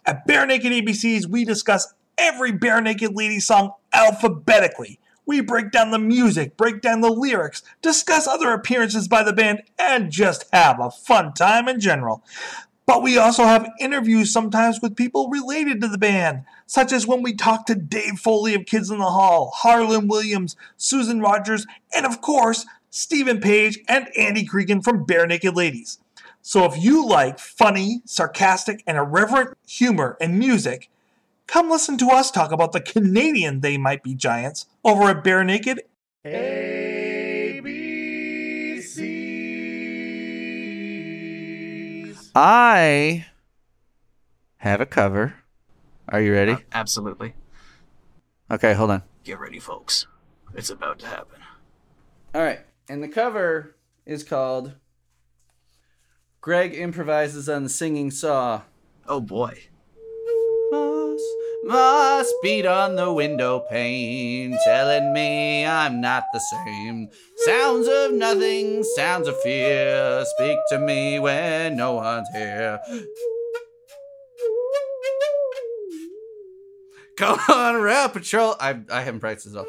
At 0.06 0.28
Barenaked 0.28 0.64
ABCs, 0.64 1.26
we 1.26 1.46
discuss 1.46 1.94
every 2.18 2.52
Barenaked 2.52 3.16
Lady 3.16 3.40
song 3.40 3.72
alphabetically. 3.94 5.00
We 5.28 5.42
break 5.42 5.72
down 5.72 5.92
the 5.92 6.00
music, 6.00 6.56
break 6.56 6.82
down 6.82 7.02
the 7.02 7.12
lyrics, 7.12 7.62
discuss 7.82 8.28
other 8.28 8.54
appearances 8.54 9.10
by 9.10 9.24
the 9.24 9.34
band, 9.34 9.62
and 9.78 10.10
just 10.10 10.46
have 10.54 10.80
a 10.80 10.90
fun 10.90 11.34
time 11.34 11.68
in 11.68 11.82
general. 11.82 12.24
But 12.86 13.04
we 13.04 13.18
also 13.18 13.44
have 13.44 13.70
interviews 13.82 14.32
sometimes 14.32 14.80
with 14.82 14.96
people 14.96 15.30
related 15.30 15.82
to 15.82 15.90
the 15.90 15.98
band, 15.98 16.46
such 16.66 16.94
as 16.94 17.06
when 17.06 17.22
we 17.22 17.34
talk 17.34 17.66
to 17.66 17.76
Dave 17.76 18.18
Foley 18.18 18.56
of 18.56 18.66
Kids 18.66 18.90
in 18.90 19.00
the 19.00 19.04
Hall, 19.04 19.52
Harland 19.54 20.10
Williams, 20.10 20.56
Susan 20.78 21.20
Rogers, 21.20 21.68
and 21.94 22.06
of 22.06 22.22
course, 22.22 22.66
Steven 22.90 23.42
Page 23.42 23.80
and 23.90 24.08
Andy 24.18 24.48
Creeggan 24.48 24.82
from 24.82 25.06
Barenaked 25.06 25.54
Ladies. 25.54 26.00
So 26.42 26.64
if 26.64 26.82
you 26.82 27.06
like 27.06 27.40
funny, 27.40 28.02
sarcastic, 28.06 28.82
and 28.88 28.98
irreverent 28.98 29.58
humor 29.68 30.16
and 30.22 30.40
music, 30.40 30.90
come 31.48 31.70
listen 31.70 31.98
to 31.98 32.08
us 32.10 32.30
talk 32.30 32.52
about 32.52 32.72
the 32.74 32.82
Canadian 32.82 33.62
They 33.62 33.78
Might 33.78 34.04
Be 34.04 34.14
Giants 34.14 34.68
over 34.84 35.10
at 35.10 35.24
Barenaked 35.24 35.80
I 42.36 43.26
have 44.58 44.80
a 44.80 44.86
cover. 44.86 45.36
Are 46.10 46.22
you 46.22 46.34
ready? 46.34 46.52
Uh, 46.52 46.60
absolutely. 46.72 47.34
Okay, 48.52 48.74
hold 48.74 48.92
on. 48.92 49.04
Get 49.24 49.40
ready, 49.40 49.60
folks. 49.60 50.06
It's 50.54 50.70
about 50.70 51.00
to 51.00 51.08
happen. 51.08 51.40
All 52.36 52.42
right. 52.44 52.60
And 52.88 53.02
the 53.02 53.08
cover 53.08 53.76
is 54.06 54.24
called 54.24 54.74
Greg 56.40 56.74
improvises 56.74 57.50
on 57.50 57.64
the 57.64 57.70
singing 57.70 58.12
saw. 58.12 58.62
Oh 59.08 59.20
boy. 59.20 59.64
Must, 61.64 62.34
beat 62.42 62.66
on 62.66 62.96
the 62.96 63.12
window 63.12 63.60
pane, 63.60 64.58
telling 64.64 65.12
me 65.12 65.66
I'm 65.66 66.00
not 66.00 66.24
the 66.32 66.40
same. 66.40 67.10
Sounds 67.36 67.88
of 67.88 68.14
nothing, 68.14 68.84
sounds 68.84 69.28
of 69.28 69.40
fear, 69.42 70.24
speak 70.26 70.58
to 70.70 70.80
me 70.80 71.20
when 71.20 71.76
no 71.76 71.94
one's 71.94 72.30
here. 72.34 72.80
Come 77.18 77.40
on, 77.50 77.82
Rat 77.82 78.14
Patrol. 78.14 78.56
I, 78.60 78.80
I 78.92 79.02
haven't 79.02 79.22
practiced 79.22 79.48
this 79.48 79.56
all. 79.56 79.66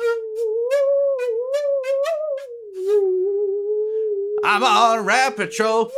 I'm 4.45 4.63
on 4.63 5.05
Rat 5.07 5.37
Patrol. 5.37 5.91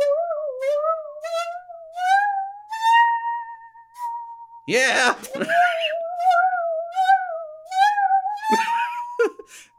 Yeah. 4.65 5.15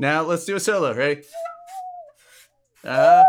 now 0.03 0.23
let's 0.23 0.45
do 0.45 0.57
a 0.57 0.61
solo. 0.61 0.93
Ready? 0.93 1.23
Uh, 2.85 3.23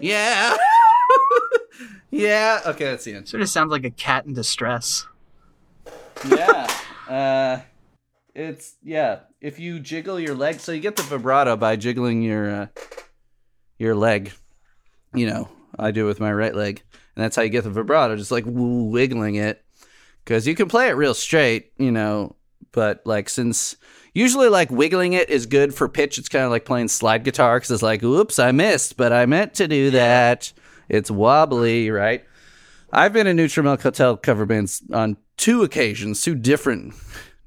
yeah. 0.00 0.56
yeah. 2.10 2.60
Okay, 2.66 2.84
that's 2.84 3.04
the 3.04 3.14
end. 3.14 3.28
Sort 3.28 3.42
of 3.42 3.48
sounds 3.48 3.70
like 3.70 3.84
a 3.84 3.90
cat 3.90 4.26
in 4.26 4.34
distress. 4.34 5.06
Yeah. 6.28 6.68
Uh, 7.08 7.60
it's 8.34 8.74
yeah. 8.82 9.20
If 9.40 9.60
you 9.60 9.78
jiggle 9.78 10.18
your 10.18 10.34
leg, 10.34 10.58
so 10.58 10.72
you 10.72 10.80
get 10.80 10.96
the 10.96 11.02
vibrato 11.02 11.56
by 11.56 11.76
jiggling 11.76 12.22
your 12.22 12.50
uh, 12.50 12.66
your 13.78 13.94
leg. 13.94 14.32
You 15.14 15.28
know, 15.28 15.48
I 15.78 15.92
do 15.92 16.06
it 16.06 16.08
with 16.08 16.18
my 16.18 16.32
right 16.32 16.54
leg, 16.54 16.82
and 17.16 17.24
that's 17.24 17.36
how 17.36 17.42
you 17.42 17.48
get 17.48 17.64
the 17.64 17.70
vibrato, 17.70 18.16
just 18.16 18.30
like 18.30 18.44
wiggling 18.46 19.36
it. 19.36 19.64
because 20.24 20.46
you 20.46 20.54
can 20.54 20.68
play 20.68 20.88
it 20.88 20.92
real 20.92 21.14
straight, 21.14 21.72
you 21.78 21.92
know, 21.92 22.34
but 22.72 23.02
like 23.04 23.28
since 23.28 23.76
usually 24.14 24.48
like 24.48 24.70
wiggling 24.70 25.12
it 25.12 25.28
is 25.30 25.46
good 25.46 25.74
for 25.74 25.88
pitch, 25.88 26.18
it's 26.18 26.28
kind 26.28 26.44
of 26.44 26.50
like 26.50 26.64
playing 26.64 26.88
slide 26.88 27.24
guitar 27.24 27.56
because 27.56 27.70
it's 27.70 27.82
like, 27.82 28.02
oops, 28.02 28.38
I 28.38 28.52
missed, 28.52 28.96
but 28.96 29.12
I 29.12 29.26
meant 29.26 29.54
to 29.54 29.68
do 29.68 29.90
that. 29.92 30.52
It's 30.88 31.10
wobbly, 31.10 31.90
right? 31.90 32.24
I've 32.92 33.12
been 33.12 33.26
in 33.26 33.36
Neutral 33.36 33.64
Milk 33.64 33.82
Hotel 33.82 34.16
cover 34.16 34.46
bands 34.46 34.82
on 34.92 35.16
two 35.36 35.62
occasions, 35.62 36.20
two 36.22 36.34
different 36.34 36.94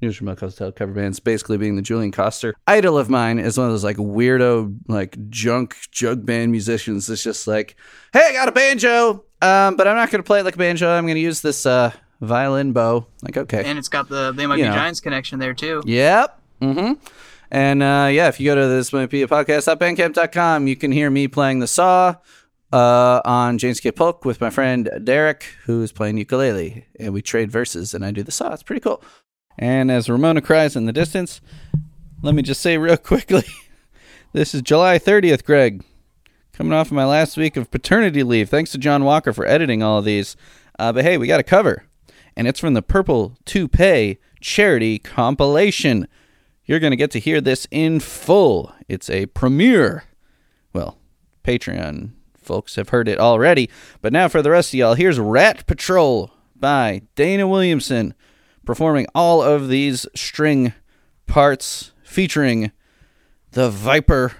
Neutral 0.00 0.26
Milk 0.26 0.40
Hotel 0.40 0.70
cover 0.72 0.92
bands, 0.92 1.20
basically 1.20 1.56
being 1.56 1.76
the 1.76 1.82
Julian 1.82 2.12
Koster 2.12 2.54
idol 2.66 2.98
of 2.98 3.08
mine 3.08 3.38
is 3.38 3.56
one 3.58 3.66
of 3.66 3.72
those 3.72 3.84
like 3.84 3.96
weirdo, 3.96 4.76
like 4.88 5.16
junk 5.30 5.76
jug 5.90 6.24
band 6.26 6.52
musicians. 6.52 7.06
that's 7.06 7.22
just 7.22 7.46
like, 7.46 7.76
hey, 8.12 8.26
I 8.28 8.32
got 8.32 8.48
a 8.48 8.52
banjo, 8.52 9.24
um, 9.40 9.76
but 9.76 9.86
I'm 9.86 9.96
not 9.96 10.10
going 10.10 10.22
to 10.22 10.26
play 10.26 10.40
it 10.40 10.44
like 10.44 10.54
a 10.54 10.58
banjo. 10.58 10.88
I'm 10.88 11.04
going 11.04 11.16
to 11.16 11.20
use 11.20 11.40
this 11.40 11.66
uh, 11.66 11.92
violin 12.20 12.72
bow. 12.72 13.06
Like, 13.22 13.36
okay. 13.36 13.64
And 13.64 13.78
it's 13.78 13.88
got 13.88 14.08
the 14.08 14.32
They 14.32 14.46
Might 14.46 14.58
You 14.58 14.64
Be 14.64 14.68
know. 14.70 14.74
Giants 14.74 15.00
connection 15.00 15.38
there 15.38 15.54
too. 15.54 15.82
Yep. 15.86 16.40
Mm-hmm. 16.62 16.92
And 17.50 17.82
uh, 17.82 18.08
yeah, 18.10 18.28
if 18.28 18.40
you 18.40 18.50
go 18.50 18.54
to 18.54 18.66
this 18.66 18.92
might 18.92 19.10
be 19.10 19.22
a 19.22 19.28
podcast.bandcamp.com, 19.28 20.66
you 20.66 20.76
can 20.76 20.92
hear 20.92 21.10
me 21.10 21.28
playing 21.28 21.60
the 21.60 21.66
saw 21.66 22.16
uh, 22.72 23.20
on 23.24 23.58
James 23.58 23.80
K. 23.80 23.90
Polk 23.92 24.24
with 24.24 24.40
my 24.40 24.50
friend 24.50 24.90
Derek, 25.02 25.44
who's 25.64 25.92
playing 25.92 26.18
ukulele. 26.18 26.86
And 26.98 27.12
we 27.12 27.22
trade 27.22 27.50
verses 27.50 27.94
and 27.94 28.04
I 28.04 28.10
do 28.10 28.22
the 28.22 28.32
saw. 28.32 28.52
It's 28.52 28.62
pretty 28.62 28.80
cool. 28.80 29.02
And 29.58 29.90
as 29.90 30.10
Ramona 30.10 30.40
cries 30.40 30.76
in 30.76 30.86
the 30.86 30.92
distance, 30.92 31.40
let 32.22 32.34
me 32.34 32.42
just 32.42 32.60
say 32.60 32.76
real 32.76 32.96
quickly 32.98 33.44
this 34.32 34.54
is 34.54 34.62
July 34.62 34.98
30th, 34.98 35.44
Greg. 35.44 35.84
Coming 36.58 36.72
off 36.72 36.88
of 36.88 36.92
my 36.94 37.04
last 37.04 37.36
week 37.36 37.56
of 37.56 37.70
paternity 37.70 38.24
leave. 38.24 38.48
Thanks 38.48 38.72
to 38.72 38.78
John 38.78 39.04
Walker 39.04 39.32
for 39.32 39.46
editing 39.46 39.80
all 39.80 39.98
of 39.98 40.04
these. 40.04 40.34
Uh, 40.76 40.92
but 40.92 41.04
hey, 41.04 41.16
we 41.16 41.28
got 41.28 41.38
a 41.38 41.44
cover. 41.44 41.84
And 42.34 42.48
it's 42.48 42.58
from 42.58 42.74
the 42.74 42.82
Purple 42.82 43.36
Toupee 43.44 44.18
Charity 44.40 44.98
Compilation. 44.98 46.08
You're 46.64 46.80
going 46.80 46.90
to 46.90 46.96
get 46.96 47.12
to 47.12 47.20
hear 47.20 47.40
this 47.40 47.68
in 47.70 48.00
full. 48.00 48.72
It's 48.88 49.08
a 49.08 49.26
premiere. 49.26 50.02
Well, 50.72 50.98
Patreon 51.44 52.10
folks 52.42 52.74
have 52.74 52.88
heard 52.88 53.06
it 53.06 53.20
already. 53.20 53.70
But 54.02 54.12
now 54.12 54.26
for 54.26 54.42
the 54.42 54.50
rest 54.50 54.70
of 54.70 54.78
y'all, 54.78 54.94
here's 54.94 55.20
Rat 55.20 55.64
Patrol 55.68 56.32
by 56.56 57.02
Dana 57.14 57.46
Williamson 57.46 58.14
performing 58.66 59.06
all 59.14 59.42
of 59.42 59.68
these 59.68 60.08
string 60.16 60.72
parts 61.28 61.92
featuring 62.02 62.72
the 63.52 63.70
Viper 63.70 64.32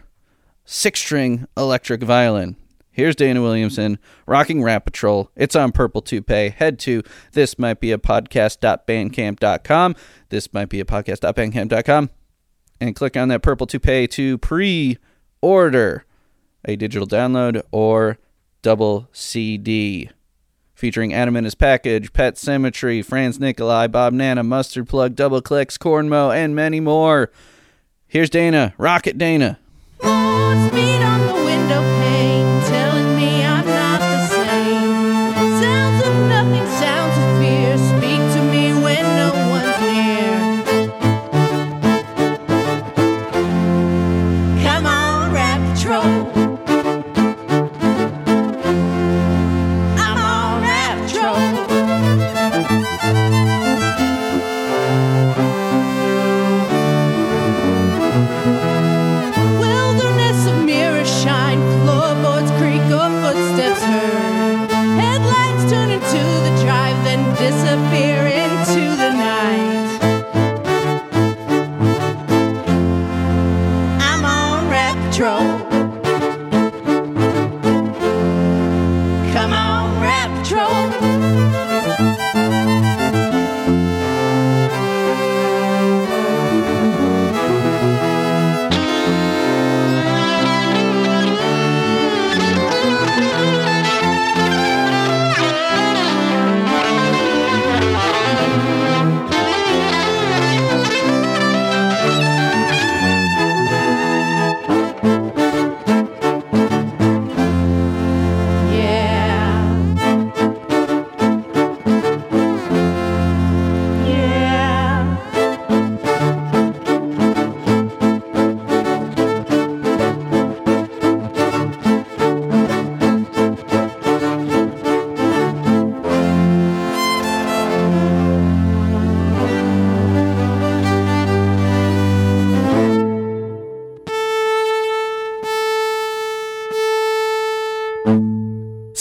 six 0.69 1.01
string 1.01 1.47
electric 1.57 2.03
violin. 2.03 2.55
Here's 2.91 3.17
Dana 3.17 3.41
Williamson 3.41 3.99
rocking 4.27 4.63
Rat 4.63 4.85
Patrol. 4.85 5.31
It's 5.35 5.57
on 5.57 5.73
Purple 5.73 6.03
Toupee. 6.03 6.51
Head 6.51 6.79
to 6.81 7.03
this 7.33 7.59
might 7.59 7.81
be 7.81 7.91
a 7.91 7.99
podcast.bandcamp.com. 7.99 9.97
This 10.29 10.53
might 10.53 10.69
be 10.69 10.81
a 10.81 10.85
podcast.bandcamp.com 10.85 12.11
and 12.81 12.97
click 12.97 13.17
on 13.17 13.29
that 13.29 13.43
Purple 13.43 13.67
Toupee 13.67 14.07
to 14.09 14.37
pre 14.39 14.99
order 15.41 16.05
a 16.65 16.77
digital 16.77 17.07
download 17.09 17.63
or 17.73 18.19
double 18.61 19.09
CD. 19.13 20.11
Featuring 20.75 21.15
Adam 21.15 21.35
in 21.35 21.45
his 21.45 21.55
package, 21.55 22.13
Pet 22.13 22.37
Cemetery, 22.37 23.01
Franz 23.03 23.41
Nicolay, 23.41 23.89
Bob 23.89 24.13
Nanna, 24.13 24.45
Mustard 24.45 24.89
Plug, 24.89 25.17
Double 25.17 25.41
Clicks, 25.41 25.79
Cornmo, 25.79 26.33
and 26.33 26.55
many 26.55 26.79
more. 26.79 27.33
Here's 28.07 28.31
Dana. 28.31 28.75
Rocket 28.79 29.19
Dana. 29.19 29.59
Speed 30.01 31.03
on 31.03 31.27
the 31.27 31.35
window 31.45 31.83
pane, 32.01 32.88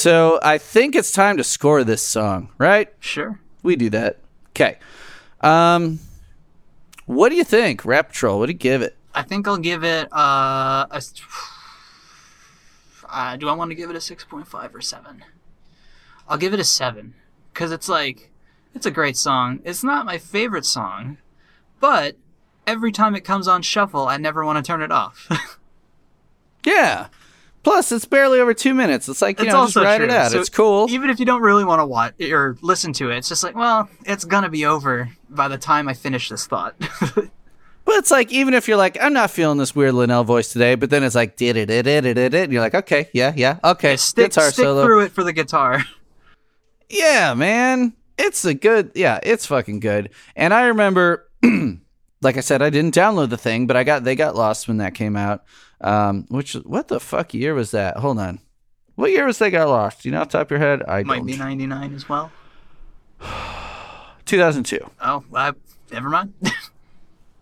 So 0.08 0.39
I 0.41 0.58
think 0.58 0.95
it's 0.95 1.12
time 1.12 1.36
to 1.36 1.43
score 1.43 1.84
this 1.84 2.01
song, 2.01 2.47
right? 2.58 2.93
Sure. 3.01 3.41
We 3.62 3.76
do 3.76 3.89
that. 3.89 4.20
Okay. 4.51 4.78
Um, 5.41 5.99
what 7.08 7.28
do 7.28 7.36
you 7.36 7.43
think, 7.43 7.84
Rat 7.84 8.08
Patrol? 8.08 8.39
What 8.39 8.45
do 8.45 8.53
you 8.53 8.58
give 8.58 8.82
it? 8.82 8.95
I 9.14 9.24
think 9.24 9.49
I'll 9.49 9.58
give 9.58 9.84
it 9.84 10.08
uh, 10.14 10.88
a. 10.89 11.01
Uh, 13.10 13.36
do 13.36 13.49
I 13.49 13.51
want 13.51 13.72
to 13.72 13.76
give 13.76 13.89
it 13.89 13.97
a 13.97 13.99
six 13.99 14.24
point 14.24 14.47
five 14.47 14.74
or 14.74 14.80
seven? 14.80 15.26
I'll 16.30 16.38
give 16.38 16.53
it 16.53 16.60
a 16.62 16.64
seven 16.64 17.14
because 17.51 17.74
it's 17.74 17.89
like 17.89 18.32
it's 18.74 18.86
a 18.86 18.91
great 18.91 19.18
song. 19.18 19.60
It's 19.66 19.84
not 19.84 20.05
my 20.05 20.20
favorite 20.20 20.66
song, 20.66 21.18
but 21.82 22.16
every 22.66 22.93
time 22.93 23.14
it 23.14 23.26
comes 23.26 23.45
on 23.45 23.62
shuffle, 23.62 24.08
I 24.08 24.16
never 24.16 24.45
want 24.45 24.64
to 24.64 24.66
turn 24.66 24.82
it 24.82 24.91
off. 24.93 25.28
Yeah. 26.68 27.08
Plus, 27.68 27.91
it's 27.91 28.05
barely 28.05 28.39
over 28.39 28.53
two 28.53 28.74
minutes. 28.74 29.09
It's 29.09 29.22
like 29.22 29.39
you 29.39 29.45
it's 29.45 29.53
know, 29.53 29.65
just 29.65 29.76
write 29.76 29.97
true. 29.97 30.05
it 30.05 30.11
out. 30.11 30.32
So 30.32 30.39
it's 30.39 30.47
cool. 30.47 30.89
Even 30.89 31.09
if 31.09 31.20
you 31.20 31.26
don't 31.26 31.41
really 31.41 31.65
want 31.65 31.82
to 31.82 31.86
watch 31.86 32.13
or 32.22 32.57
listen 32.61 32.93
to 32.93 33.11
it, 33.11 33.18
it's 33.18 33.28
just 33.28 33.43
like, 33.43 33.55
well, 33.55 33.89
it's 34.05 34.24
gonna 34.24 34.47
be 34.47 34.65
over 34.65 35.09
by 35.30 35.49
the 35.49 35.57
time 35.57 35.89
I 35.89 35.93
finish 35.93 36.30
this 36.30 36.47
thought. 36.47 36.76
But 37.84 37.95
it's 37.99 38.11
like 38.11 38.34
even 38.34 38.53
if 38.53 38.68
you're 38.68 38.76
like, 38.76 38.97
I'm 39.01 39.13
not 39.13 39.32
feeling 39.32 39.57
this 39.57 39.74
weird 39.74 39.93
Linnell 39.93 40.26
voice 40.26 40.51
today, 40.51 40.76
but 40.76 40.89
then 40.89 41.03
it's 41.03 41.15
like 41.15 41.38
did 41.38 41.55
it, 41.55 41.68
did 41.68 41.88
it, 41.88 42.01
did 42.01 42.18
it, 42.18 42.36
and 42.36 42.51
you're 42.51 42.61
like, 42.61 42.76
okay, 42.76 43.09
yeah, 43.13 43.32
yeah, 43.34 43.59
okay, 43.63 43.95
stick 43.95 44.32
guitar 44.32 44.51
stick 44.51 44.65
solo. 44.65 44.84
through 44.84 45.01
it 45.01 45.13
for 45.13 45.24
the 45.24 45.34
guitar. 45.34 45.84
Yeah, 46.89 47.34
man. 47.34 47.93
It's 48.18 48.43
a 48.45 48.53
good 48.53 48.91
yeah, 48.95 49.20
it's 49.24 49.45
fucking 49.45 49.82
good. 49.82 50.09
And 50.36 50.53
I 50.53 50.68
remember 50.68 51.30
like 52.22 52.38
I 52.38 52.41
said, 52.41 52.61
I 52.61 52.70
didn't 52.70 52.95
download 52.95 53.30
the 53.30 53.38
thing, 53.38 53.68
but 53.68 53.78
I 53.78 53.84
got 53.84 54.03
they 54.03 54.15
got 54.15 54.36
lost 54.36 54.68
when 54.68 54.78
that 54.78 54.93
came 54.93 55.15
out. 55.15 55.43
Um 55.82 56.25
which 56.30 56.53
what 56.53 56.88
the 56.88 56.99
fuck 56.99 57.34
year 57.34 57.53
was 57.53 57.71
that? 57.71 57.97
Hold 57.97 58.19
on. 58.19 58.39
What 58.95 59.11
year 59.11 59.25
was 59.25 59.38
they 59.38 59.51
got 59.51 59.67
lost? 59.69 60.05
You 60.05 60.11
know 60.11 60.21
off 60.21 60.30
the 60.30 60.39
top 60.39 60.47
of 60.47 60.51
your 60.51 60.59
head? 60.59 60.82
I 60.88 61.03
Might 61.03 61.17
don't. 61.17 61.25
be 61.28 61.38
ninety 61.38 61.67
nine 61.67 61.93
as 61.93 62.09
well. 62.09 62.32
2002. 64.25 64.80
Oh, 65.01 65.23
I, 65.34 65.53
never 65.91 66.09
mind. 66.09 66.34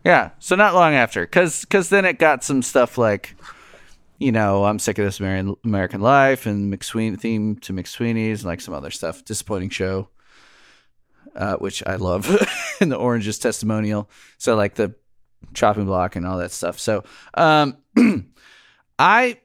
Yeah, 0.03 0.29
so 0.37 0.55
not 0.55 0.75
long 0.75 0.93
after, 0.93 1.21
because 1.25 1.61
because 1.61 1.89
then 1.89 2.05
it 2.05 2.19
got 2.19 2.43
some 2.43 2.61
stuff 2.61 2.95
like, 2.95 3.35
you 4.19 4.31
know, 4.31 4.63
I'm 4.65 4.77
sick 4.77 4.99
of 4.99 5.05
this 5.05 5.19
American 5.19 5.55
American 5.65 5.99
life 5.99 6.45
and 6.45 6.71
McSweeney 6.71 7.19
theme 7.19 7.55
to 7.61 7.73
McSweeney's 7.73 8.41
and 8.41 8.45
like 8.45 8.61
some 8.61 8.75
other 8.75 8.91
stuff. 8.91 9.25
Disappointing 9.25 9.71
show. 9.71 10.09
uh, 11.35 11.55
which 11.55 11.81
I 11.87 11.95
love, 11.95 12.29
and 12.79 12.91
the 12.91 12.97
Oranges 12.97 13.39
testimonial. 13.39 14.07
So 14.37 14.55
like 14.55 14.75
the 14.75 14.93
chopping 15.53 15.85
block 15.85 16.15
and 16.15 16.25
all 16.25 16.37
that 16.37 16.51
stuff. 16.51 16.79
So 16.79 17.03
um, 17.33 17.77
I 18.99 19.39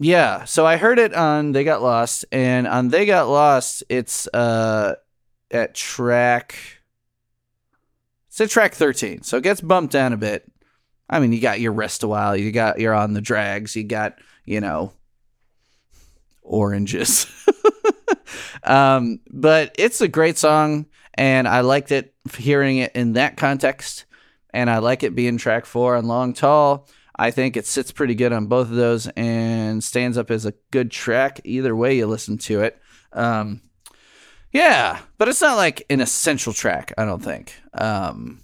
yeah, 0.00 0.44
so 0.44 0.64
I 0.64 0.76
heard 0.76 0.98
it 0.98 1.12
on 1.12 1.52
They 1.52 1.64
Got 1.64 1.82
Lost, 1.82 2.24
and 2.30 2.68
on 2.68 2.88
They 2.88 3.04
Got 3.04 3.28
Lost, 3.28 3.82
it's 3.88 4.28
uh 4.28 4.94
at 5.50 5.74
track 5.74 6.56
it's 8.28 8.40
at 8.40 8.50
track 8.50 8.74
thirteen, 8.74 9.22
so 9.22 9.38
it 9.38 9.42
gets 9.42 9.60
bumped 9.60 9.92
down 9.92 10.12
a 10.12 10.16
bit. 10.16 10.50
I 11.10 11.20
mean, 11.20 11.32
you 11.32 11.40
got 11.40 11.60
your 11.60 11.72
rest 11.72 12.02
a 12.02 12.08
while, 12.08 12.36
you 12.36 12.52
got 12.52 12.78
you're 12.78 12.94
on 12.94 13.14
the 13.14 13.20
drags, 13.20 13.74
you 13.74 13.84
got 13.84 14.18
you 14.44 14.60
know 14.60 14.92
oranges. 16.42 17.26
um, 18.62 19.20
but 19.30 19.74
it's 19.78 20.00
a 20.00 20.08
great 20.08 20.38
song, 20.38 20.86
and 21.14 21.48
I 21.48 21.60
liked 21.60 21.90
it 21.90 22.14
hearing 22.36 22.78
it 22.78 22.92
in 22.94 23.14
that 23.14 23.36
context, 23.36 24.04
and 24.54 24.70
I 24.70 24.78
like 24.78 25.02
it 25.02 25.14
being 25.14 25.38
track 25.38 25.66
four 25.66 25.96
on 25.96 26.06
Long 26.06 26.32
Tall. 26.32 26.88
I 27.20 27.30
think 27.32 27.56
it 27.56 27.66
sits 27.66 27.90
pretty 27.90 28.14
good 28.14 28.32
on 28.32 28.46
both 28.46 28.70
of 28.70 28.76
those 28.76 29.08
and 29.16 29.82
stands 29.82 30.16
up 30.16 30.30
as 30.30 30.46
a 30.46 30.54
good 30.70 30.90
track 30.90 31.40
either 31.44 31.74
way 31.74 31.96
you 31.96 32.06
listen 32.06 32.38
to 32.38 32.60
it. 32.60 32.78
Um, 33.12 33.62
yeah, 34.52 35.00
but 35.18 35.28
it's 35.28 35.40
not 35.40 35.56
like 35.56 35.84
an 35.90 36.00
essential 36.00 36.52
track. 36.52 36.92
I 36.96 37.04
don't 37.04 37.22
think. 37.22 37.54
Um, 37.74 38.40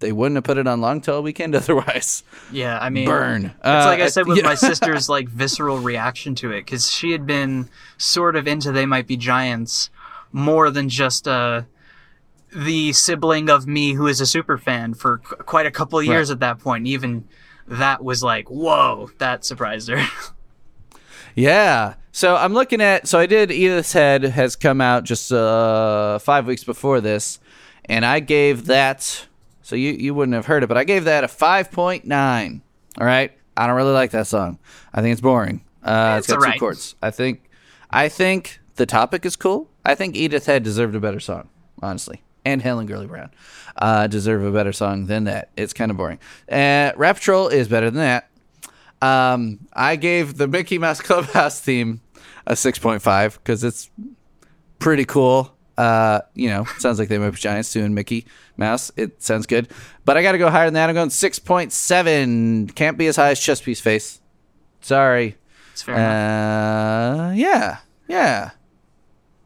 they 0.00 0.12
wouldn't 0.12 0.36
have 0.36 0.44
put 0.44 0.58
it 0.58 0.68
on 0.68 0.80
Long 0.80 1.00
Tall 1.00 1.22
Weekend 1.22 1.54
otherwise. 1.56 2.22
Yeah, 2.52 2.78
I 2.78 2.90
mean, 2.90 3.06
Burn. 3.06 3.46
It's 3.46 3.64
like 3.64 4.00
Uh, 4.00 4.04
I 4.04 4.08
said 4.08 4.26
with 4.26 4.38
yeah. 4.38 4.44
my 4.44 4.54
sister's 4.56 5.08
like 5.08 5.28
visceral 5.28 5.78
reaction 5.78 6.34
to 6.36 6.52
it 6.52 6.64
because 6.66 6.90
she 6.90 7.12
had 7.12 7.26
been 7.26 7.68
sort 7.96 8.36
of 8.36 8.46
into 8.46 8.70
They 8.72 8.86
Might 8.86 9.06
Be 9.06 9.16
Giants 9.16 9.90
more 10.30 10.70
than 10.70 10.88
just 10.88 11.26
uh, 11.26 11.62
the 12.54 12.92
sibling 12.92 13.50
of 13.50 13.66
me 13.66 13.92
who 13.94 14.06
is 14.06 14.20
a 14.20 14.26
super 14.26 14.56
fan 14.58 14.94
for 14.94 15.18
qu- 15.18 15.36
quite 15.36 15.66
a 15.66 15.70
couple 15.70 15.98
of 15.98 16.04
years 16.04 16.30
at 16.30 16.40
that 16.40 16.58
point. 16.58 16.86
Even 16.86 17.28
that 17.66 18.02
was 18.02 18.22
like, 18.22 18.48
whoa, 18.50 19.10
that 19.18 19.44
surprised 19.44 19.88
her. 19.88 20.04
Yeah. 21.34 21.94
So 22.10 22.34
I'm 22.36 22.52
looking 22.52 22.80
at. 22.80 23.06
So 23.06 23.18
I 23.18 23.26
did. 23.26 23.50
Edith's 23.52 23.92
Head 23.92 24.24
has 24.24 24.56
come 24.56 24.80
out 24.80 25.04
just 25.04 25.30
uh, 25.30 26.18
five 26.18 26.46
weeks 26.46 26.64
before 26.64 27.00
this, 27.00 27.38
and 27.84 28.04
I 28.04 28.20
gave 28.20 28.66
that. 28.66 29.26
So 29.62 29.76
you 29.76 29.92
you 29.92 30.14
wouldn't 30.14 30.34
have 30.34 30.46
heard 30.46 30.64
it, 30.64 30.66
but 30.66 30.76
I 30.76 30.84
gave 30.84 31.04
that 31.04 31.22
a 31.24 31.28
five 31.28 31.70
point 31.70 32.04
nine. 32.04 32.62
All 32.98 33.06
right. 33.06 33.32
I 33.56 33.66
don't 33.66 33.76
really 33.76 33.92
like 33.92 34.12
that 34.12 34.26
song. 34.26 34.58
I 34.92 35.00
think 35.02 35.12
it's 35.12 35.20
boring. 35.20 35.64
Uh, 35.82 36.16
it's 36.18 36.26
It's 36.26 36.32
got 36.32 36.40
two 36.40 36.44
alright. 36.44 36.60
chords. 36.60 36.96
I 37.02 37.10
think. 37.10 37.48
I 37.90 38.08
think 38.08 38.60
the 38.76 38.86
topic 38.86 39.24
is 39.24 39.36
cool. 39.36 39.68
I 39.84 39.94
think 39.94 40.16
Edith 40.16 40.46
Head 40.46 40.62
deserved 40.62 40.94
a 40.94 41.00
better 41.00 41.20
song, 41.20 41.48
honestly, 41.82 42.22
and 42.44 42.62
Helen 42.62 42.86
Gurley 42.86 43.06
Brown 43.06 43.30
uh, 43.76 44.06
deserve 44.06 44.44
a 44.44 44.50
better 44.50 44.72
song 44.72 45.06
than 45.06 45.24
that. 45.24 45.50
It's 45.56 45.72
kind 45.72 45.90
of 45.90 45.96
boring. 45.96 46.18
Uh, 46.50 46.92
Rat 46.96 47.16
Patrol 47.16 47.48
is 47.48 47.68
better 47.68 47.90
than 47.90 48.00
that. 48.00 48.30
Um, 49.00 49.68
I 49.72 49.96
gave 49.96 50.36
the 50.36 50.48
Mickey 50.48 50.78
Mouse 50.78 51.00
Clubhouse 51.02 51.60
theme 51.60 52.00
a 52.46 52.52
6.5 52.52 53.34
because 53.34 53.62
it's 53.64 53.90
pretty 54.78 55.04
cool. 55.04 55.54
Uh, 55.76 56.22
you 56.34 56.48
know, 56.48 56.64
sounds 56.78 56.98
like 56.98 57.08
they 57.08 57.18
might 57.18 57.30
be 57.30 57.36
giants 57.36 57.68
soon. 57.68 57.94
Mickey 57.94 58.26
Mouse. 58.56 58.90
It 58.96 59.22
sounds 59.22 59.46
good, 59.46 59.68
but 60.04 60.16
I 60.16 60.22
got 60.22 60.32
to 60.32 60.38
go 60.38 60.50
higher 60.50 60.66
than 60.66 60.74
that. 60.74 60.88
I'm 60.88 60.94
going 60.94 61.10
6.7. 61.10 62.74
Can't 62.74 62.98
be 62.98 63.06
as 63.06 63.14
high 63.16 63.30
as 63.30 63.38
Chess 63.38 63.60
Piece 63.60 63.80
Face. 63.80 64.20
Sorry. 64.80 65.36
It's 65.72 65.82
fair. 65.82 65.94
Uh, 65.94 67.32
yeah, 67.34 67.78
yeah. 68.08 68.50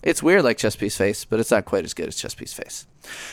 It's 0.02 0.22
weird 0.22 0.42
like 0.42 0.58
Chess 0.58 0.74
Piece 0.76 0.96
Face, 0.96 1.24
but 1.24 1.38
it's 1.38 1.50
not 1.50 1.64
quite 1.64 1.84
as 1.84 1.94
good 1.94 2.08
as 2.08 2.16
Chess 2.16 2.34
Piece 2.34 2.52
Face. 2.52 2.86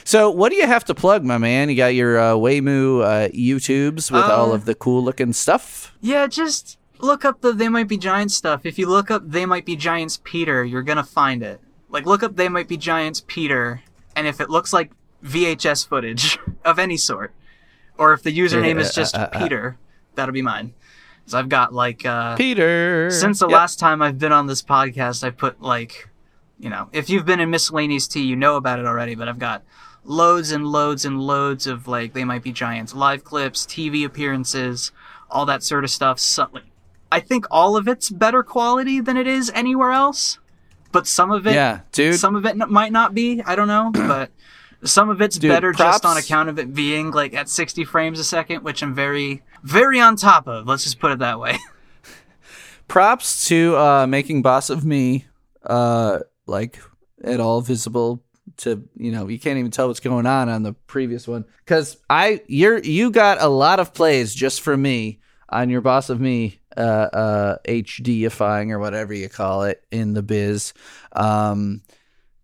So, 0.03 0.29
what 0.29 0.49
do 0.49 0.55
you 0.55 0.67
have 0.67 0.85
to 0.85 0.95
plug, 0.95 1.23
my 1.23 1.37
man? 1.37 1.69
You 1.69 1.75
got 1.75 1.95
your 1.95 2.19
uh, 2.19 2.33
uh, 2.33 3.29
YouTubes 3.29 4.11
with 4.11 4.23
all 4.23 4.51
Uh, 4.51 4.55
of 4.55 4.65
the 4.65 4.75
cool 4.75 5.03
looking 5.03 5.33
stuff. 5.33 5.95
Yeah, 6.01 6.27
just 6.27 6.77
look 6.99 7.25
up 7.25 7.41
the 7.41 7.53
They 7.53 7.69
Might 7.69 7.87
Be 7.87 7.97
Giants 7.97 8.35
stuff. 8.35 8.65
If 8.65 8.77
you 8.77 8.87
look 8.87 9.09
up 9.09 9.23
They 9.25 9.45
Might 9.45 9.65
Be 9.65 9.75
Giants 9.75 10.19
Peter, 10.23 10.63
you're 10.63 10.83
gonna 10.83 11.03
find 11.03 11.41
it. 11.43 11.59
Like, 11.89 12.05
look 12.05 12.21
up 12.23 12.35
They 12.35 12.49
Might 12.49 12.67
Be 12.67 12.77
Giants 12.77 13.23
Peter, 13.25 13.81
and 14.15 14.27
if 14.27 14.39
it 14.39 14.49
looks 14.49 14.71
like 14.73 14.91
VHS 15.23 15.87
footage 15.87 16.37
of 16.65 16.77
any 16.77 16.97
sort, 16.97 17.33
or 17.97 18.13
if 18.13 18.21
the 18.23 18.37
username 18.37 18.79
is 18.79 18.93
just 18.93 19.15
uh, 19.15 19.21
uh, 19.21 19.29
uh. 19.33 19.39
Peter, 19.39 19.77
that'll 20.15 20.33
be 20.33 20.41
mine. 20.43 20.73
So 21.25 21.37
I've 21.37 21.49
got 21.49 21.73
like 21.73 22.05
uh, 22.05 22.35
Peter. 22.35 23.09
since 23.11 23.39
the 23.39 23.47
Yep. 23.47 23.55
last 23.55 23.79
time 23.79 24.01
I've 24.01 24.17
been 24.17 24.31
on 24.31 24.47
this 24.47 24.61
podcast, 24.63 25.23
I 25.23 25.29
put 25.29 25.61
like, 25.61 26.08
you 26.59 26.69
know, 26.69 26.89
if 26.91 27.09
you've 27.09 27.25
been 27.25 27.39
in 27.39 27.49
Miscellaneous 27.49 28.07
T, 28.07 28.21
you 28.21 28.35
know 28.35 28.55
about 28.57 28.79
it 28.79 28.85
already. 28.85 29.15
But 29.15 29.27
I've 29.29 29.39
got 29.39 29.63
loads 30.03 30.51
and 30.51 30.65
loads 30.67 31.05
and 31.05 31.19
loads 31.21 31.67
of 31.67 31.87
like 31.87 32.13
they 32.13 32.23
might 32.23 32.43
be 32.43 32.51
giants 32.51 32.93
live 32.93 33.23
clips, 33.23 33.65
TV 33.65 34.05
appearances, 34.05 34.91
all 35.29 35.45
that 35.45 35.63
sort 35.63 35.83
of 35.83 35.89
stuff. 35.89 36.19
So, 36.19 36.47
like, 36.51 36.63
I 37.11 37.19
think 37.19 37.45
all 37.49 37.75
of 37.77 37.87
it's 37.87 38.09
better 38.09 38.43
quality 38.43 38.99
than 38.99 39.17
it 39.17 39.25
is 39.27 39.51
anywhere 39.55 39.91
else, 39.91 40.37
but 40.91 41.07
some 41.07 41.31
of 41.31 41.47
it, 41.47 41.53
Yeah, 41.53 41.79
dude. 41.91 42.19
some 42.19 42.35
of 42.35 42.45
it 42.45 42.51
n- 42.61 42.71
might 42.71 42.91
not 42.91 43.13
be. 43.13 43.41
I 43.45 43.55
don't 43.55 43.67
know, 43.67 43.89
but. 43.93 44.31
Some 44.81 45.09
of 45.09 45.19
it's 45.19 45.37
Dude, 45.37 45.49
better 45.51 45.73
just 45.73 46.05
on 46.05 46.15
account 46.15 46.47
of 46.47 46.57
it 46.57 46.73
being 46.73 47.11
like 47.11 47.33
at 47.33 47.49
60 47.49 47.83
frames 47.83 48.17
a 48.17 48.23
second, 48.23 48.63
which 48.63 48.81
I'm 48.81 48.95
very, 48.95 49.43
very 49.61 49.99
on 49.99 50.15
top 50.15 50.47
of. 50.47 50.67
Let's 50.67 50.85
just 50.85 51.01
put 51.01 51.11
it 51.11 51.19
that 51.19 51.37
way. 51.37 51.57
props 52.87 53.47
to 53.49 53.75
uh, 53.77 54.07
making 54.07 54.41
boss 54.41 54.69
of 54.69 54.85
me 54.85 55.25
uh, 55.65 56.19
like 56.49 56.79
at 57.23 57.39
all 57.39 57.61
visible 57.61 58.23
to 58.57 58.87
you 58.95 59.11
know 59.11 59.27
you 59.27 59.39
can't 59.39 59.59
even 59.59 59.71
tell 59.71 59.87
what's 59.87 59.99
going 59.99 60.25
on 60.25 60.49
on 60.49 60.63
the 60.63 60.73
previous 60.73 61.27
one 61.27 61.45
because 61.63 61.97
i 62.09 62.41
you're 62.47 62.79
you 62.79 63.11
got 63.11 63.41
a 63.41 63.47
lot 63.47 63.79
of 63.79 63.93
plays 63.93 64.33
just 64.33 64.61
for 64.61 64.75
me 64.75 65.19
on 65.49 65.69
your 65.69 65.81
boss 65.81 66.09
of 66.09 66.19
me 66.19 66.59
uh 66.75 66.79
uh 66.79 67.57
hdifying 67.67 68.71
or 68.71 68.79
whatever 68.79 69.13
you 69.13 69.29
call 69.29 69.63
it 69.63 69.83
in 69.91 70.13
the 70.13 70.23
biz 70.23 70.73
um 71.13 71.81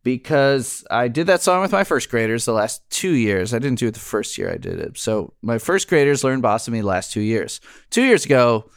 because 0.06 0.86
I 0.92 1.08
did 1.08 1.26
that 1.28 1.42
song 1.42 1.62
with 1.62 1.72
my 1.72 1.84
first 1.84 2.12
graders 2.12 2.46
the 2.46 2.54
last 2.54 2.88
two 2.92 3.10
years. 3.10 3.56
I 3.56 3.60
didn't 3.60 3.80
do 3.80 3.88
it 3.88 3.96
the 3.96 4.00
first 4.00 4.38
year 4.38 4.52
I 4.52 4.58
did 4.58 4.80
it. 4.80 5.00
So 5.00 5.34
my 5.42 5.58
first 5.58 5.90
graders 5.90 6.24
learned 6.24 6.44
Boss 6.44 6.68
of 6.68 6.74
Me 6.74 6.84
last 6.84 7.12
two 7.12 7.22
years. 7.22 7.60
Two 7.90 8.04
years 8.04 8.24
ago, 8.24 8.70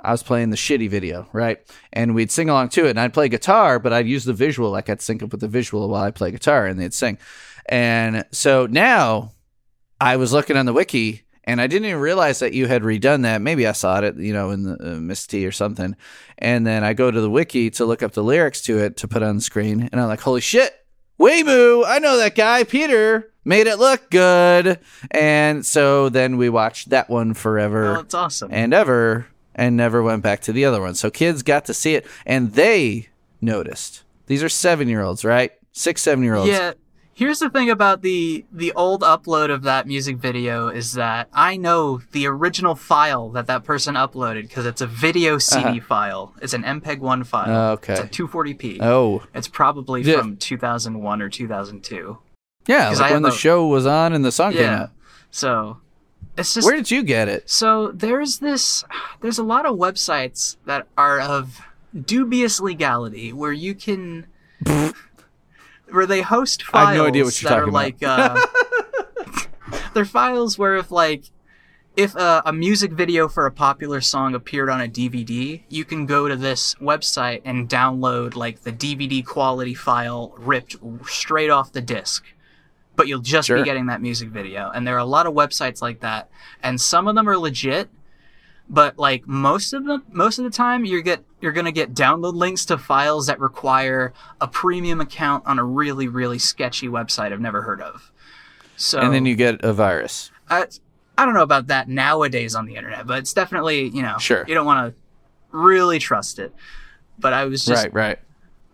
I 0.00 0.12
was 0.12 0.22
playing 0.22 0.50
the 0.50 0.56
shitty 0.56 0.88
video, 0.88 1.26
right? 1.32 1.58
And 1.92 2.14
we'd 2.14 2.30
sing 2.30 2.48
along 2.48 2.68
to 2.70 2.86
it, 2.86 2.90
and 2.90 3.00
I'd 3.00 3.12
play 3.14 3.28
guitar, 3.28 3.78
but 3.78 3.92
I'd 3.92 4.06
use 4.06 4.24
the 4.24 4.32
visual, 4.32 4.70
like 4.70 4.88
I'd 4.88 5.00
sync 5.02 5.22
up 5.22 5.32
with 5.32 5.40
the 5.40 5.48
visual 5.48 5.88
while 5.88 6.02
I 6.04 6.10
play 6.12 6.30
guitar, 6.30 6.66
and 6.66 6.78
they'd 6.80 6.94
sing. 6.94 7.18
And 7.68 8.24
so 8.30 8.66
now 8.66 9.32
I 10.00 10.16
was 10.16 10.32
looking 10.32 10.56
on 10.56 10.66
the 10.66 10.72
wiki, 10.72 11.22
and 11.44 11.60
I 11.60 11.66
didn't 11.66 11.86
even 11.88 12.00
realize 12.00 12.38
that 12.38 12.52
you 12.52 12.66
had 12.66 12.82
redone 12.82 13.22
that. 13.22 13.40
Maybe 13.42 13.66
I 13.66 13.72
saw 13.72 13.98
it, 14.00 14.16
you 14.16 14.32
know, 14.32 14.50
in 14.50 14.62
the 14.62 14.74
uh, 14.96 15.00
Miss 15.00 15.26
T 15.26 15.44
or 15.46 15.52
something. 15.52 15.96
And 16.38 16.66
then 16.66 16.84
I 16.84 16.92
go 16.92 17.10
to 17.10 17.20
the 17.20 17.30
wiki 17.30 17.68
to 17.70 17.84
look 17.84 18.02
up 18.02 18.12
the 18.12 18.22
lyrics 18.22 18.62
to 18.62 18.78
it 18.78 18.96
to 18.98 19.08
put 19.08 19.22
on 19.22 19.36
the 19.36 19.42
screen, 19.42 19.88
and 19.90 20.00
I'm 20.00 20.06
like, 20.08 20.20
holy 20.20 20.40
shit, 20.40 20.72
Waymoo, 21.18 21.84
I 21.86 21.98
know 21.98 22.16
that 22.18 22.34
guy, 22.36 22.62
Peter. 22.64 23.32
Made 23.44 23.66
it 23.66 23.78
look 23.78 24.10
good. 24.10 24.78
And 25.10 25.64
so 25.64 26.10
then 26.10 26.36
we 26.36 26.50
watched 26.50 26.90
that 26.90 27.08
one 27.08 27.32
forever 27.32 27.96
Oh, 27.96 28.00
it's 28.00 28.12
awesome. 28.14 28.50
and 28.52 28.74
ever 28.74 29.26
and 29.58 29.76
never 29.76 30.02
went 30.02 30.22
back 30.22 30.40
to 30.42 30.52
the 30.52 30.64
other 30.64 30.80
one. 30.80 30.94
So 30.94 31.10
kids 31.10 31.42
got 31.42 31.66
to 31.66 31.74
see 31.74 31.94
it 31.96 32.06
and 32.24 32.52
they 32.54 33.08
noticed. 33.42 34.04
These 34.26 34.42
are 34.42 34.48
seven 34.48 34.88
year 34.88 35.02
olds, 35.02 35.24
right? 35.24 35.52
Six, 35.72 36.00
seven 36.02 36.24
year 36.24 36.36
olds. 36.36 36.48
Yeah. 36.50 36.72
Here's 37.12 37.40
the 37.40 37.50
thing 37.50 37.68
about 37.68 38.02
the 38.02 38.44
the 38.52 38.72
old 38.74 39.02
upload 39.02 39.50
of 39.52 39.62
that 39.64 39.88
music 39.88 40.18
video 40.18 40.68
is 40.68 40.92
that 40.92 41.28
I 41.32 41.56
know 41.56 42.00
the 42.12 42.28
original 42.28 42.76
file 42.76 43.30
that 43.30 43.48
that 43.48 43.64
person 43.64 43.96
uploaded 43.96 44.42
because 44.42 44.64
it's 44.66 44.80
a 44.80 44.86
video 44.86 45.38
CD 45.38 45.80
file. 45.80 46.32
It's 46.40 46.52
an 46.54 46.62
MPEG-1 46.62 47.26
file. 47.26 47.50
Uh-huh. 47.50 47.72
Okay. 47.72 47.94
It's 47.94 48.02
a 48.02 48.06
240p. 48.06 48.78
Oh, 48.80 49.24
It's 49.34 49.48
probably 49.48 50.02
Yeah. 50.02 50.18
from 50.20 50.36
2001 50.36 51.20
or 51.20 51.28
2002. 51.28 52.18
yeah. 52.68 52.90
Like 52.90 53.10
when 53.12 53.22
the 53.22 53.30
a- 53.30 53.32
show 53.32 53.66
was 53.66 53.84
on 53.84 54.12
and 54.12 54.24
the 54.24 54.30
song 54.30 54.52
came 54.52 54.62
Yeah. 54.62 54.82
out. 54.82 54.90
So 55.32 55.78
it's 56.38 56.54
just 56.54 56.64
Where 56.64 56.76
did 56.76 56.90
you 56.90 57.02
get 57.02 57.28
it? 57.28 57.50
So 57.50 57.88
there's 57.92 58.38
this 58.38 58.84
there's 59.20 59.38
a 59.38 59.42
lot 59.42 59.66
of 59.66 59.76
websites 59.76 60.56
that 60.66 60.86
are 60.96 61.20
of 61.20 61.60
dubious 61.98 62.60
legality 62.60 63.32
where 63.32 63.52
you 63.52 63.74
can 63.74 64.26
where 65.90 66.06
they 66.06 66.22
host 66.22 66.62
files 66.62 66.86
I 66.86 66.90
have 66.92 66.98
no 66.98 67.06
idea 67.06 67.24
what 67.24 67.42
you're 67.42 67.50
that 67.50 67.58
are 67.58 67.60
talking 67.60 67.72
like 67.72 68.02
uh, 68.02 68.46
they're 69.94 70.04
files 70.04 70.58
where 70.58 70.76
if 70.76 70.90
like 70.90 71.24
if 71.96 72.16
uh, 72.16 72.42
a 72.46 72.52
music 72.52 72.92
video 72.92 73.26
for 73.26 73.46
a 73.46 73.50
popular 73.50 74.00
song 74.00 74.36
appeared 74.36 74.70
on 74.70 74.80
a 74.80 74.86
DVD, 74.86 75.62
you 75.68 75.84
can 75.84 76.06
go 76.06 76.28
to 76.28 76.36
this 76.36 76.76
website 76.76 77.42
and 77.44 77.68
download 77.68 78.36
like 78.36 78.62
the 78.62 78.70
DVD 78.70 79.26
quality 79.26 79.74
file 79.74 80.32
ripped 80.38 80.76
straight 81.06 81.50
off 81.50 81.72
the 81.72 81.80
disc. 81.80 82.24
But 82.98 83.06
you'll 83.06 83.20
just 83.20 83.46
Sure. 83.46 83.56
be 83.56 83.62
getting 83.64 83.86
that 83.86 84.02
music 84.02 84.28
video. 84.30 84.70
And 84.74 84.84
there 84.86 84.96
are 84.96 84.98
a 84.98 85.04
lot 85.04 85.26
of 85.26 85.32
websites 85.32 85.80
like 85.80 86.00
that. 86.00 86.28
And 86.64 86.80
some 86.80 87.06
of 87.06 87.14
them 87.14 87.28
are 87.28 87.38
legit, 87.38 87.88
but 88.68 88.98
like 88.98 89.26
most 89.28 89.72
of 89.72 89.84
the 89.84 90.02
most 90.10 90.38
of 90.38 90.44
the 90.44 90.50
time 90.50 90.84
you 90.84 91.00
get 91.00 91.24
you're 91.40 91.52
gonna 91.52 91.70
get 91.72 91.94
download 91.94 92.34
links 92.34 92.64
to 92.66 92.76
files 92.76 93.28
that 93.28 93.38
require 93.38 94.12
a 94.40 94.48
premium 94.48 95.00
account 95.00 95.46
on 95.46 95.60
a 95.60 95.64
really 95.64 96.08
really 96.08 96.40
sketchy 96.40 96.88
website 96.88 97.32
I've 97.32 97.40
never 97.40 97.62
heard 97.62 97.80
of. 97.80 98.10
So 98.76 98.98
And 98.98 99.14
then 99.14 99.24
you 99.26 99.36
get 99.36 99.62
a 99.64 99.72
virus. 99.72 100.32
I, 100.50 100.66
I 101.16 101.24
don't 101.24 101.34
know 101.34 101.42
about 101.42 101.68
that 101.68 101.88
nowadays 101.88 102.56
on 102.56 102.66
the 102.66 102.74
internet, 102.74 103.06
but 103.06 103.18
it's 103.20 103.32
definitely 103.32 103.88
you 103.90 104.02
know 104.02 104.16
Sure. 104.18 104.44
you 104.48 104.54
don't 104.54 104.66
want 104.66 104.92
to 104.92 105.00
really 105.56 106.00
trust 106.00 106.40
it. 106.40 106.52
But 107.16 107.32
I 107.32 107.44
was 107.44 107.64
just 107.64 107.84
right, 107.84 107.94
right. 107.94 108.18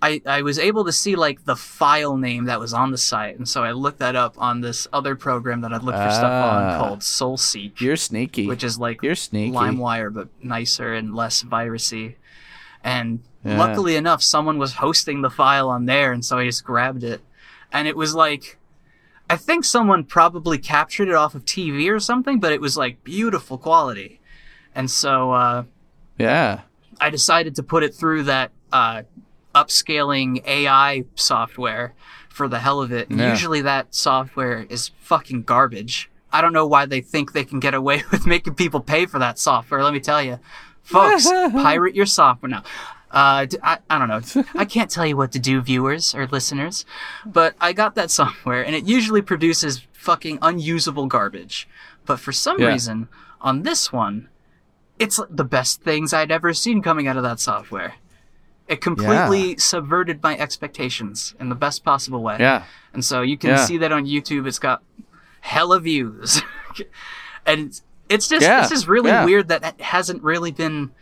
I, 0.07 0.21
I 0.27 0.43
was 0.43 0.59
able 0.59 0.85
to 0.85 0.93
see 0.93 1.17
like 1.17 1.45
the 1.45 1.57
file 1.57 2.17
name 2.17 2.45
that 2.45 2.61
was 2.61 2.75
on 2.75 2.91
the 2.91 2.99
site, 2.99 3.37
and 3.39 3.49
so 3.49 3.65
I 3.65 3.73
looked 3.73 4.01
that 4.01 4.17
up 4.17 4.35
on 4.39 4.61
this 4.61 4.87
other 4.93 5.15
program 5.17 5.63
that 5.63 5.73
I'd 5.73 5.83
looked 5.83 5.99
for 5.99 6.11
stuff 6.11 6.31
Ah. 6.45 6.75
on 6.75 6.79
called 6.79 7.01
SoulSeek, 7.01 7.81
You're 7.81 7.97
sneaky. 7.97 8.47
which 8.47 8.63
is 8.63 8.79
like 8.79 9.03
You're 9.03 9.15
sneaky. 9.15 9.57
LimeWire 9.57 10.13
but 10.13 10.29
nicer 10.43 10.93
and 10.95 11.15
less 11.15 11.43
virusy. 11.43 12.17
And 12.83 13.21
Yeah. 13.45 13.59
luckily 13.59 13.97
enough, 13.97 14.23
someone 14.23 14.59
was 14.59 14.75
hosting 14.75 15.23
the 15.23 15.31
file 15.31 15.69
on 15.71 15.87
there, 15.87 16.13
and 16.13 16.23
so 16.25 16.39
I 16.39 16.45
just 16.45 16.65
grabbed 16.65 17.03
it, 17.03 17.23
and 17.73 17.89
it 17.89 17.97
was 17.97 18.15
like. 18.15 18.59
I 19.31 19.39
think 19.39 19.65
someone 19.65 20.05
probably 20.05 20.59
captured 20.59 21.09
it 21.09 21.15
off 21.15 21.35
of 21.35 21.47
TV 21.47 21.89
or 21.89 21.99
something, 21.99 22.41
but 22.41 22.53
it 22.53 22.61
was 22.61 22.77
like 22.77 23.03
beautiful 23.05 23.57
quality. 23.57 24.21
And 24.75 24.91
so 24.91 25.33
uh, 25.33 25.65
yeah. 26.19 26.61
I 27.01 27.09
decided 27.09 27.55
to 27.57 27.63
put 27.63 27.83
it 27.83 27.95
through 27.95 28.25
that 28.25 28.51
uh, 28.71 29.03
upscaling 29.55 30.45
AI 30.47 31.05
software 31.15 31.95
for 32.29 32.49
the 32.49 32.59
hell 32.61 32.81
of 32.83 32.93
it. 32.93 33.09
And 33.11 33.19
Yeah. 33.21 33.31
Usually 33.31 33.63
that 33.63 33.95
software 33.95 34.67
is 34.69 34.91
fucking 35.01 35.43
garbage. 35.43 36.11
I 36.33 36.41
don't 36.41 36.53
know 36.53 36.67
why 36.67 36.87
they 36.87 37.01
think 37.01 37.33
they 37.33 37.45
can 37.45 37.61
get 37.61 37.75
away 37.75 38.03
with 38.11 38.27
making 38.27 38.55
people 38.55 38.81
pay 38.81 39.07
for 39.07 39.19
that 39.21 39.39
software. 39.39 39.83
Let 39.83 39.93
me 39.93 40.01
tell 40.01 40.23
you, 40.23 40.39
folks, 40.83 41.27
pirate 41.31 41.95
your 41.95 42.07
software 42.07 42.51
now. 42.51 42.65
Uh, 43.11 43.47
I, 43.63 43.79
I 43.89 43.99
don't 44.01 44.09
know. 44.09 44.45
I 44.57 44.65
can't 44.65 44.91
tell 44.91 45.07
you 45.07 45.17
what 45.17 45.31
to 45.33 45.39
do, 45.39 45.61
viewers 45.61 46.15
or 46.17 46.27
listeners, 46.27 46.85
but 47.25 47.55
I 47.61 47.73
got 47.73 47.95
that 47.95 48.11
software 48.11 48.65
and 48.65 48.75
it 48.75 48.85
usually 48.87 49.23
produces 49.23 49.87
fucking 49.93 50.41
unusable 50.43 51.07
garbage. 51.07 51.69
But 52.07 52.19
for 52.19 52.33
some 52.33 52.59
Yeah. 52.61 52.67
reason, 52.69 53.09
on 53.41 53.63
this 53.63 53.93
one, 53.93 54.29
it's 54.99 55.21
the 55.31 55.45
best 55.45 55.83
things 55.83 56.13
I'd 56.13 56.33
ever 56.33 56.53
seen 56.53 56.83
coming 56.83 57.07
out 57.07 57.17
of 57.17 57.23
that 57.23 57.39
software. 57.39 57.95
It 58.67 58.81
completely 58.81 59.57
subverted 59.59 60.23
my 60.23 60.39
expectations 60.39 61.35
in 61.39 61.49
the 61.51 61.55
best 61.55 61.85
possible 61.85 62.23
way. 62.23 62.37
Yeah. 62.41 62.65
And 62.95 63.05
so 63.05 63.21
you 63.21 63.37
can 63.37 63.51
Yeah. 63.51 63.65
see 63.65 63.77
that 63.79 63.93
on 63.93 64.07
YouTube. 64.07 64.47
It's 64.47 64.59
got 64.59 64.83
hella 65.41 65.81
views, 65.81 66.41
and 67.47 67.61
it's, 67.69 67.83
it's 68.09 68.29
just 68.29 68.43
Yeah. 68.43 68.61
it's 68.63 68.71
just 68.71 68.89
really 68.89 69.11
Yeah. 69.11 69.25
weird 69.27 69.49
that 69.49 69.65
it 69.65 69.81
hasn't 69.81 70.23
really 70.23 70.51
been 70.51 70.93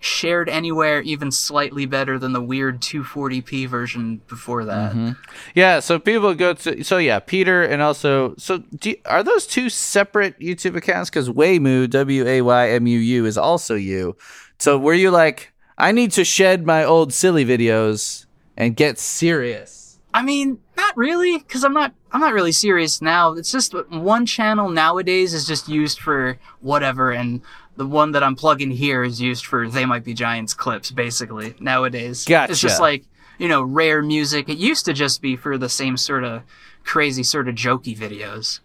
shared 0.00 0.50
anywhere 0.50 1.00
even 1.00 1.30
slightly 1.30 1.86
better 1.86 2.18
than 2.18 2.32
the 2.34 2.40
weird 2.40 2.82
240p 2.82 3.66
version 3.66 4.20
before 4.28 4.64
that. 4.66 4.92
Mm-hmm. 4.92 5.12
Yeah, 5.54 5.80
so 5.80 5.98
people 5.98 6.34
go 6.34 6.52
to 6.52 6.84
so 6.84 6.98
yeah, 6.98 7.20
Peter 7.20 7.62
and 7.62 7.80
also 7.80 8.34
so 8.36 8.58
do 8.58 8.90
you- 8.90 8.96
are 9.06 9.22
those 9.22 9.46
two 9.46 9.70
separate 9.70 10.38
YouTube 10.38 10.76
accounts? 10.76 11.08
Because 11.08 11.30
Waymu 11.30 11.88
W 11.88 12.26
A 12.26 12.42
Y 12.42 12.68
M 12.70 12.86
U 12.86 12.98
U 12.98 13.24
is 13.24 13.38
also 13.38 13.74
you. 13.74 14.14
So 14.58 14.78
were 14.78 14.92
you 14.94 15.10
like, 15.10 15.52
I 15.76 15.92
need 15.92 16.12
to 16.12 16.24
shed 16.24 16.64
my 16.64 16.84
old 16.84 17.12
silly 17.12 17.44
videos 17.44 18.26
and 18.56 18.76
get 18.76 18.98
serious? 18.98 19.98
I 20.12 20.22
mean, 20.22 20.60
not 20.76 20.96
really, 20.96 21.38
because 21.38 21.64
I'm 21.64 21.72
not. 21.72 21.92
I'm 22.12 22.20
not 22.20 22.32
really 22.32 22.52
serious 22.52 23.02
now. 23.02 23.32
It's 23.32 23.50
just 23.50 23.74
one 23.90 24.26
channel 24.26 24.70
nowadays 24.70 25.34
is 25.34 25.46
just 25.46 25.68
used 25.68 25.98
for 25.98 26.38
whatever, 26.60 27.10
and 27.10 27.40
the 27.76 27.86
one 27.86 28.12
that 28.12 28.22
I'm 28.22 28.36
plugging 28.36 28.70
here 28.70 29.02
is 29.02 29.20
used 29.20 29.44
for 29.44 29.68
"They 29.68 29.84
Might 29.84 30.04
Be 30.04 30.14
Giants" 30.14 30.54
clips. 30.54 30.92
Basically, 30.92 31.56
nowadays, 31.58 32.24
Gotcha. 32.24 32.52
it's 32.52 32.60
just 32.60 32.80
like 32.80 33.04
you 33.38 33.48
know, 33.48 33.64
rare 33.64 34.02
music. 34.02 34.48
It 34.48 34.58
used 34.58 34.84
to 34.84 34.92
just 34.92 35.20
be 35.20 35.34
for 35.34 35.58
the 35.58 35.68
same 35.68 35.96
sort 35.96 36.22
of 36.22 36.42
crazy, 36.84 37.24
sort 37.24 37.48
of 37.48 37.56
jokey 37.56 37.96
videos, 37.96 38.60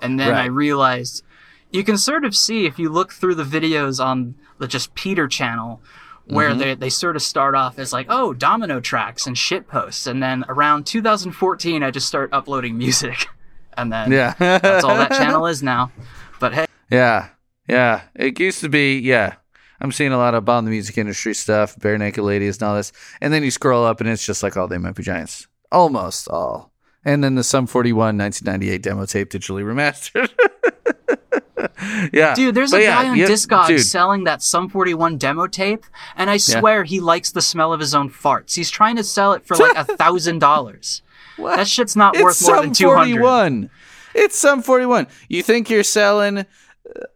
and 0.00 0.20
then 0.20 0.34
I 0.34 0.46
realized 0.46 1.24
you 1.72 1.82
can 1.82 1.98
sort 1.98 2.24
of 2.24 2.36
see 2.36 2.66
if 2.66 2.78
you 2.78 2.88
look 2.88 3.12
through 3.12 3.34
the 3.34 3.42
videos 3.42 4.02
on 4.02 4.36
the 4.58 4.68
just 4.68 4.94
Peter 4.94 5.26
channel 5.26 5.82
where 6.28 6.50
Mm-hmm. 6.50 6.58
they 6.58 6.74
they 6.74 6.90
sort 6.90 7.16
of 7.16 7.22
start 7.22 7.54
off 7.54 7.78
as 7.78 7.92
like 7.92 8.06
oh 8.08 8.32
domino 8.34 8.80
tracks 8.80 9.26
and 9.26 9.36
shit 9.36 9.66
posts 9.68 10.06
and 10.06 10.22
then 10.22 10.44
around 10.48 10.86
2014 10.86 11.82
I 11.82 11.90
just 11.90 12.06
start 12.08 12.30
uploading 12.32 12.76
music 12.78 13.26
and 13.76 13.92
then 13.92 14.12
Yeah. 14.12 14.34
that's 14.38 14.84
all 14.84 14.96
that 14.96 15.10
channel 15.20 15.46
is 15.46 15.62
now 15.62 15.90
but 16.40 16.54
hey 16.54 16.66
Yeah, 16.90 17.28
yeah. 17.68 18.02
It 18.14 18.38
used 18.40 18.60
to 18.60 18.68
be, 18.68 18.98
yeah. 18.98 19.34
I'm 19.80 19.92
seeing 19.92 20.12
a 20.12 20.16
lot 20.18 20.34
of 20.34 20.38
about 20.38 20.64
the 20.64 20.70
music 20.70 20.96
industry 20.98 21.34
stuff, 21.34 21.78
bare 21.78 21.98
naked 21.98 22.24
ladies, 22.24 22.56
and 22.56 22.68
all 22.68 22.74
this. 22.76 22.90
And 23.20 23.32
then 23.32 23.44
you 23.44 23.50
scroll 23.50 23.84
up, 23.84 24.00
and 24.00 24.08
it's 24.08 24.24
just 24.26 24.42
like 24.42 24.56
all 24.56 24.66
they 24.68 24.78
might 24.78 24.94
be 24.96 25.02
giants, 25.04 25.46
almost 25.70 26.28
all. 26.28 26.72
And 27.08 27.24
then 27.24 27.36
the 27.36 27.42
Sum 27.42 27.66
41 27.66 28.18
1998 28.18 28.82
demo 28.82 29.06
tape 29.06 29.30
digitally 29.30 29.64
remastered. 29.64 30.28
yeah, 32.12 32.34
dude 32.34 32.54
there's 32.54 32.70
But 32.70 32.80
a 32.80 32.82
yeah, 32.84 33.02
guy 33.02 33.08
on 33.08 33.16
you- 33.16 33.26
Discog 33.26 33.66
dude, 33.68 33.80
selling 33.80 34.24
that 34.24 34.42
Sum 34.42 34.68
41 34.68 35.16
demo 35.16 35.46
tape 35.46 35.84
and 36.16 36.28
I 36.28 36.36
swear 36.36 36.84
he 36.84 37.00
likes 37.00 37.32
the 37.32 37.40
smell 37.40 37.72
of 37.72 37.80
his 37.80 37.94
own 37.94 38.10
farts 38.10 38.54
he's 38.54 38.70
trying 38.70 38.96
to 38.96 39.04
sell 39.04 39.32
it 39.32 39.44
for 39.46 39.56
like 39.56 39.74
a 39.88 39.96
thousand 39.96 40.38
dollars 40.40 41.02
that 41.38 41.66
shit's 41.66 41.96
not 41.96 42.14
It's 42.14 42.22
worth 42.22 42.42
more 42.42 42.60
than 42.62 42.72
200 42.74 42.96
41. 43.18 43.70
It's 44.14 44.36
Sum 44.38 44.60
41. 44.62 45.06
You 45.28 45.42
think 45.42 45.70
you're 45.70 45.82
selling 45.84 46.44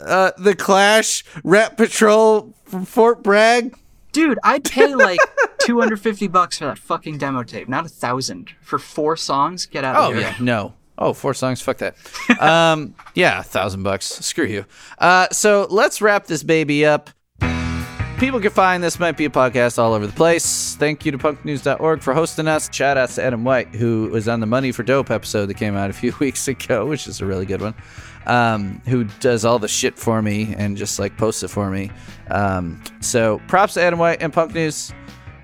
uh, 0.00 0.30
the 0.38 0.54
Clash 0.54 1.24
Rat 1.44 1.76
Patrol 1.76 2.54
from 2.64 2.84
Fort 2.84 3.22
Bragg? 3.22 3.76
Dude, 4.12 4.38
I'd 4.44 4.64
pay 4.64 4.94
like 4.94 5.18
250 5.66 6.28
bucks 6.28 6.58
for 6.58 6.66
that 6.66 6.78
fucking 6.78 7.18
demo 7.18 7.42
tape, 7.42 7.68
not 7.68 7.86
a 7.86 7.88
thousand 7.88 8.50
for 8.60 8.78
four 8.78 9.16
songs. 9.16 9.66
Get 9.66 9.84
out 9.84 9.96
of 9.96 10.06
here. 10.08 10.16
Oh 10.16 10.18
here. 10.20 10.36
yeah, 10.38 10.44
no. 10.44 10.74
Oh, 10.98 11.12
four 11.14 11.34
songs. 11.34 11.60
Fuck 11.62 11.78
that. 11.78 11.96
um, 12.40 12.94
yeah, 13.14 13.40
a 13.40 13.42
thousand 13.42 13.82
bucks. 13.82 14.06
Screw 14.06 14.44
you. 14.44 14.64
Uh, 14.98 15.26
so 15.32 15.66
let's 15.70 16.00
wrap 16.02 16.26
this 16.26 16.42
baby 16.42 16.84
up. 16.86 17.10
People 18.18 18.38
can 18.38 18.52
find 18.52 18.84
this 18.84 19.00
might 19.00 19.16
be 19.16 19.24
a 19.24 19.30
podcast 19.30 19.80
all 19.80 19.94
over 19.94 20.06
the 20.06 20.12
place. 20.12 20.76
Thank 20.76 21.04
you 21.04 21.10
to 21.10 21.18
punknews.org 21.18 22.02
for 22.02 22.14
hosting 22.14 22.46
us. 22.46 22.72
Shout 22.72 22.96
outs 22.96 23.16
to 23.16 23.24
Adam 23.24 23.42
White, 23.42 23.74
who 23.74 24.10
was 24.12 24.28
on 24.28 24.38
the 24.38 24.46
Money 24.46 24.70
for 24.70 24.84
Dope 24.84 25.10
episode 25.10 25.46
that 25.46 25.54
came 25.56 25.74
out 25.74 25.90
a 25.90 25.92
few 25.92 26.14
weeks 26.20 26.46
ago, 26.46 26.86
which 26.86 27.08
is 27.08 27.20
a 27.20 27.26
really 27.26 27.46
good 27.46 27.60
one. 27.60 27.74
Um, 28.26 28.80
who 28.86 29.02
does 29.18 29.44
all 29.44 29.58
the 29.58 29.66
shit 29.66 29.98
for 29.98 30.22
me 30.22 30.54
and 30.56 30.76
just 30.76 31.00
like 31.00 31.16
posts 31.16 31.42
it 31.42 31.48
for 31.48 31.68
me. 31.68 31.90
Um, 32.30 32.80
so 33.00 33.40
props 33.48 33.74
to 33.74 33.82
Adam 33.82 33.98
White 33.98 34.22
and 34.22 34.32
Punk 34.32 34.54
News. 34.54 34.92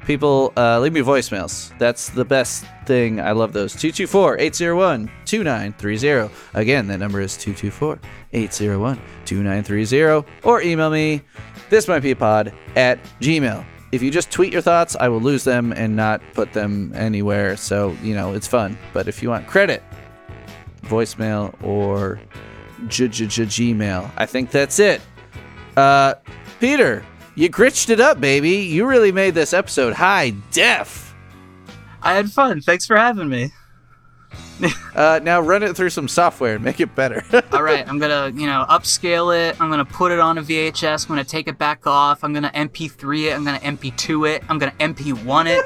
People, 0.08 0.54
uh, 0.56 0.80
leave 0.80 0.94
me 0.94 1.02
voicemails. 1.02 1.76
That's 1.78 2.08
the 2.08 2.24
best 2.24 2.64
thing. 2.86 3.20
I 3.20 3.32
love 3.32 3.52
those. 3.52 3.72
224 3.74 4.38
801 4.38 5.10
2930. 5.26 6.34
Again, 6.54 6.86
that 6.86 6.96
number 6.96 7.20
is 7.20 7.36
224 7.36 8.00
801 8.32 8.98
2930. 9.26 10.26
Or 10.44 10.62
email 10.62 10.88
me, 10.88 11.20
this 11.68 11.88
might 11.88 12.00
be 12.00 12.12
a 12.12 12.16
pod, 12.16 12.54
at 12.74 12.98
gmail. 13.20 13.66
If 13.92 14.00
you 14.00 14.10
just 14.10 14.30
tweet 14.30 14.50
your 14.50 14.62
thoughts, 14.62 14.96
I 14.98 15.08
will 15.08 15.20
lose 15.20 15.44
them 15.44 15.74
and 15.74 15.94
not 15.94 16.22
put 16.32 16.54
them 16.54 16.90
anywhere. 16.94 17.58
So, 17.58 17.94
you 18.02 18.14
know, 18.14 18.32
it's 18.32 18.48
fun. 18.48 18.78
But 18.94 19.08
if 19.08 19.22
you 19.22 19.28
want 19.28 19.46
credit, 19.46 19.82
voicemail 20.84 21.54
or 21.62 22.18
Gmail. 22.86 24.10
I 24.16 24.24
think 24.24 24.52
that's 24.52 24.78
it. 24.78 25.02
Uh, 25.76 26.14
Peter, 26.60 27.04
you 27.38 27.48
gritched 27.48 27.88
it 27.88 28.00
up, 28.00 28.20
baby. 28.20 28.56
You 28.56 28.84
really 28.84 29.12
made 29.12 29.32
this 29.32 29.52
episode 29.52 29.92
high 29.92 30.30
def. 30.50 31.14
I 32.02 32.14
had 32.14 32.32
fun. 32.32 32.60
Thanks 32.60 32.84
for 32.84 32.96
having 32.96 33.28
me. 33.28 33.52
Uh, 34.96 35.20
now 35.22 35.40
run 35.40 35.62
it 35.62 35.76
through 35.76 35.90
some 35.90 36.08
software 36.08 36.56
and 36.56 36.64
make 36.64 36.80
it 36.80 36.92
better. 36.96 37.22
All 37.52 37.62
right, 37.62 37.88
I'm 37.88 38.00
gonna, 38.00 38.32
you 38.34 38.48
know, 38.48 38.66
upscale 38.68 39.32
it. 39.32 39.60
I'm 39.60 39.70
gonna 39.70 39.84
put 39.84 40.10
it 40.10 40.18
on 40.18 40.36
a 40.38 40.42
VHS. 40.42 41.04
I'm 41.04 41.08
gonna 41.10 41.22
take 41.22 41.46
it 41.46 41.56
back 41.58 41.86
off. 41.86 42.24
I'm 42.24 42.34
gonna 42.34 42.50
MP3 42.50 43.30
it. 43.30 43.34
I'm 43.34 43.44
gonna 43.44 43.60
MP2 43.60 44.34
it. 44.34 44.42
I'm 44.48 44.58
gonna 44.58 44.74
MP1 44.80 45.46
it. 45.46 45.64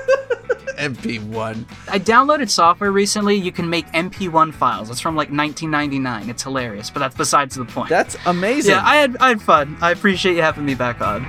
MP1. 0.77 1.65
I 1.89 1.99
downloaded 1.99 2.51
software 2.51 2.93
recently. 2.93 3.37
You 3.37 3.51
can 3.51 3.71
make 3.71 3.87
MP1 3.93 4.53
files. 4.53 4.91
It's 4.91 5.01
from 5.01 5.17
like 5.17 5.31
1999. 5.31 6.29
It's 6.29 6.43
hilarious, 6.43 6.91
but 6.91 7.01
that's 7.01 7.17
besides 7.17 7.55
the 7.55 7.65
point. 7.65 7.89
That's 7.89 8.19
amazing. 8.27 8.73
yeah, 8.73 8.83
I 8.85 8.97
had 8.97 9.17
I 9.17 9.29
had 9.29 9.41
fun. 9.41 9.79
I 9.81 9.93
appreciate 9.93 10.37
you 10.37 10.43
having 10.43 10.67
me 10.67 10.75
back 10.75 11.01
on. 11.01 11.25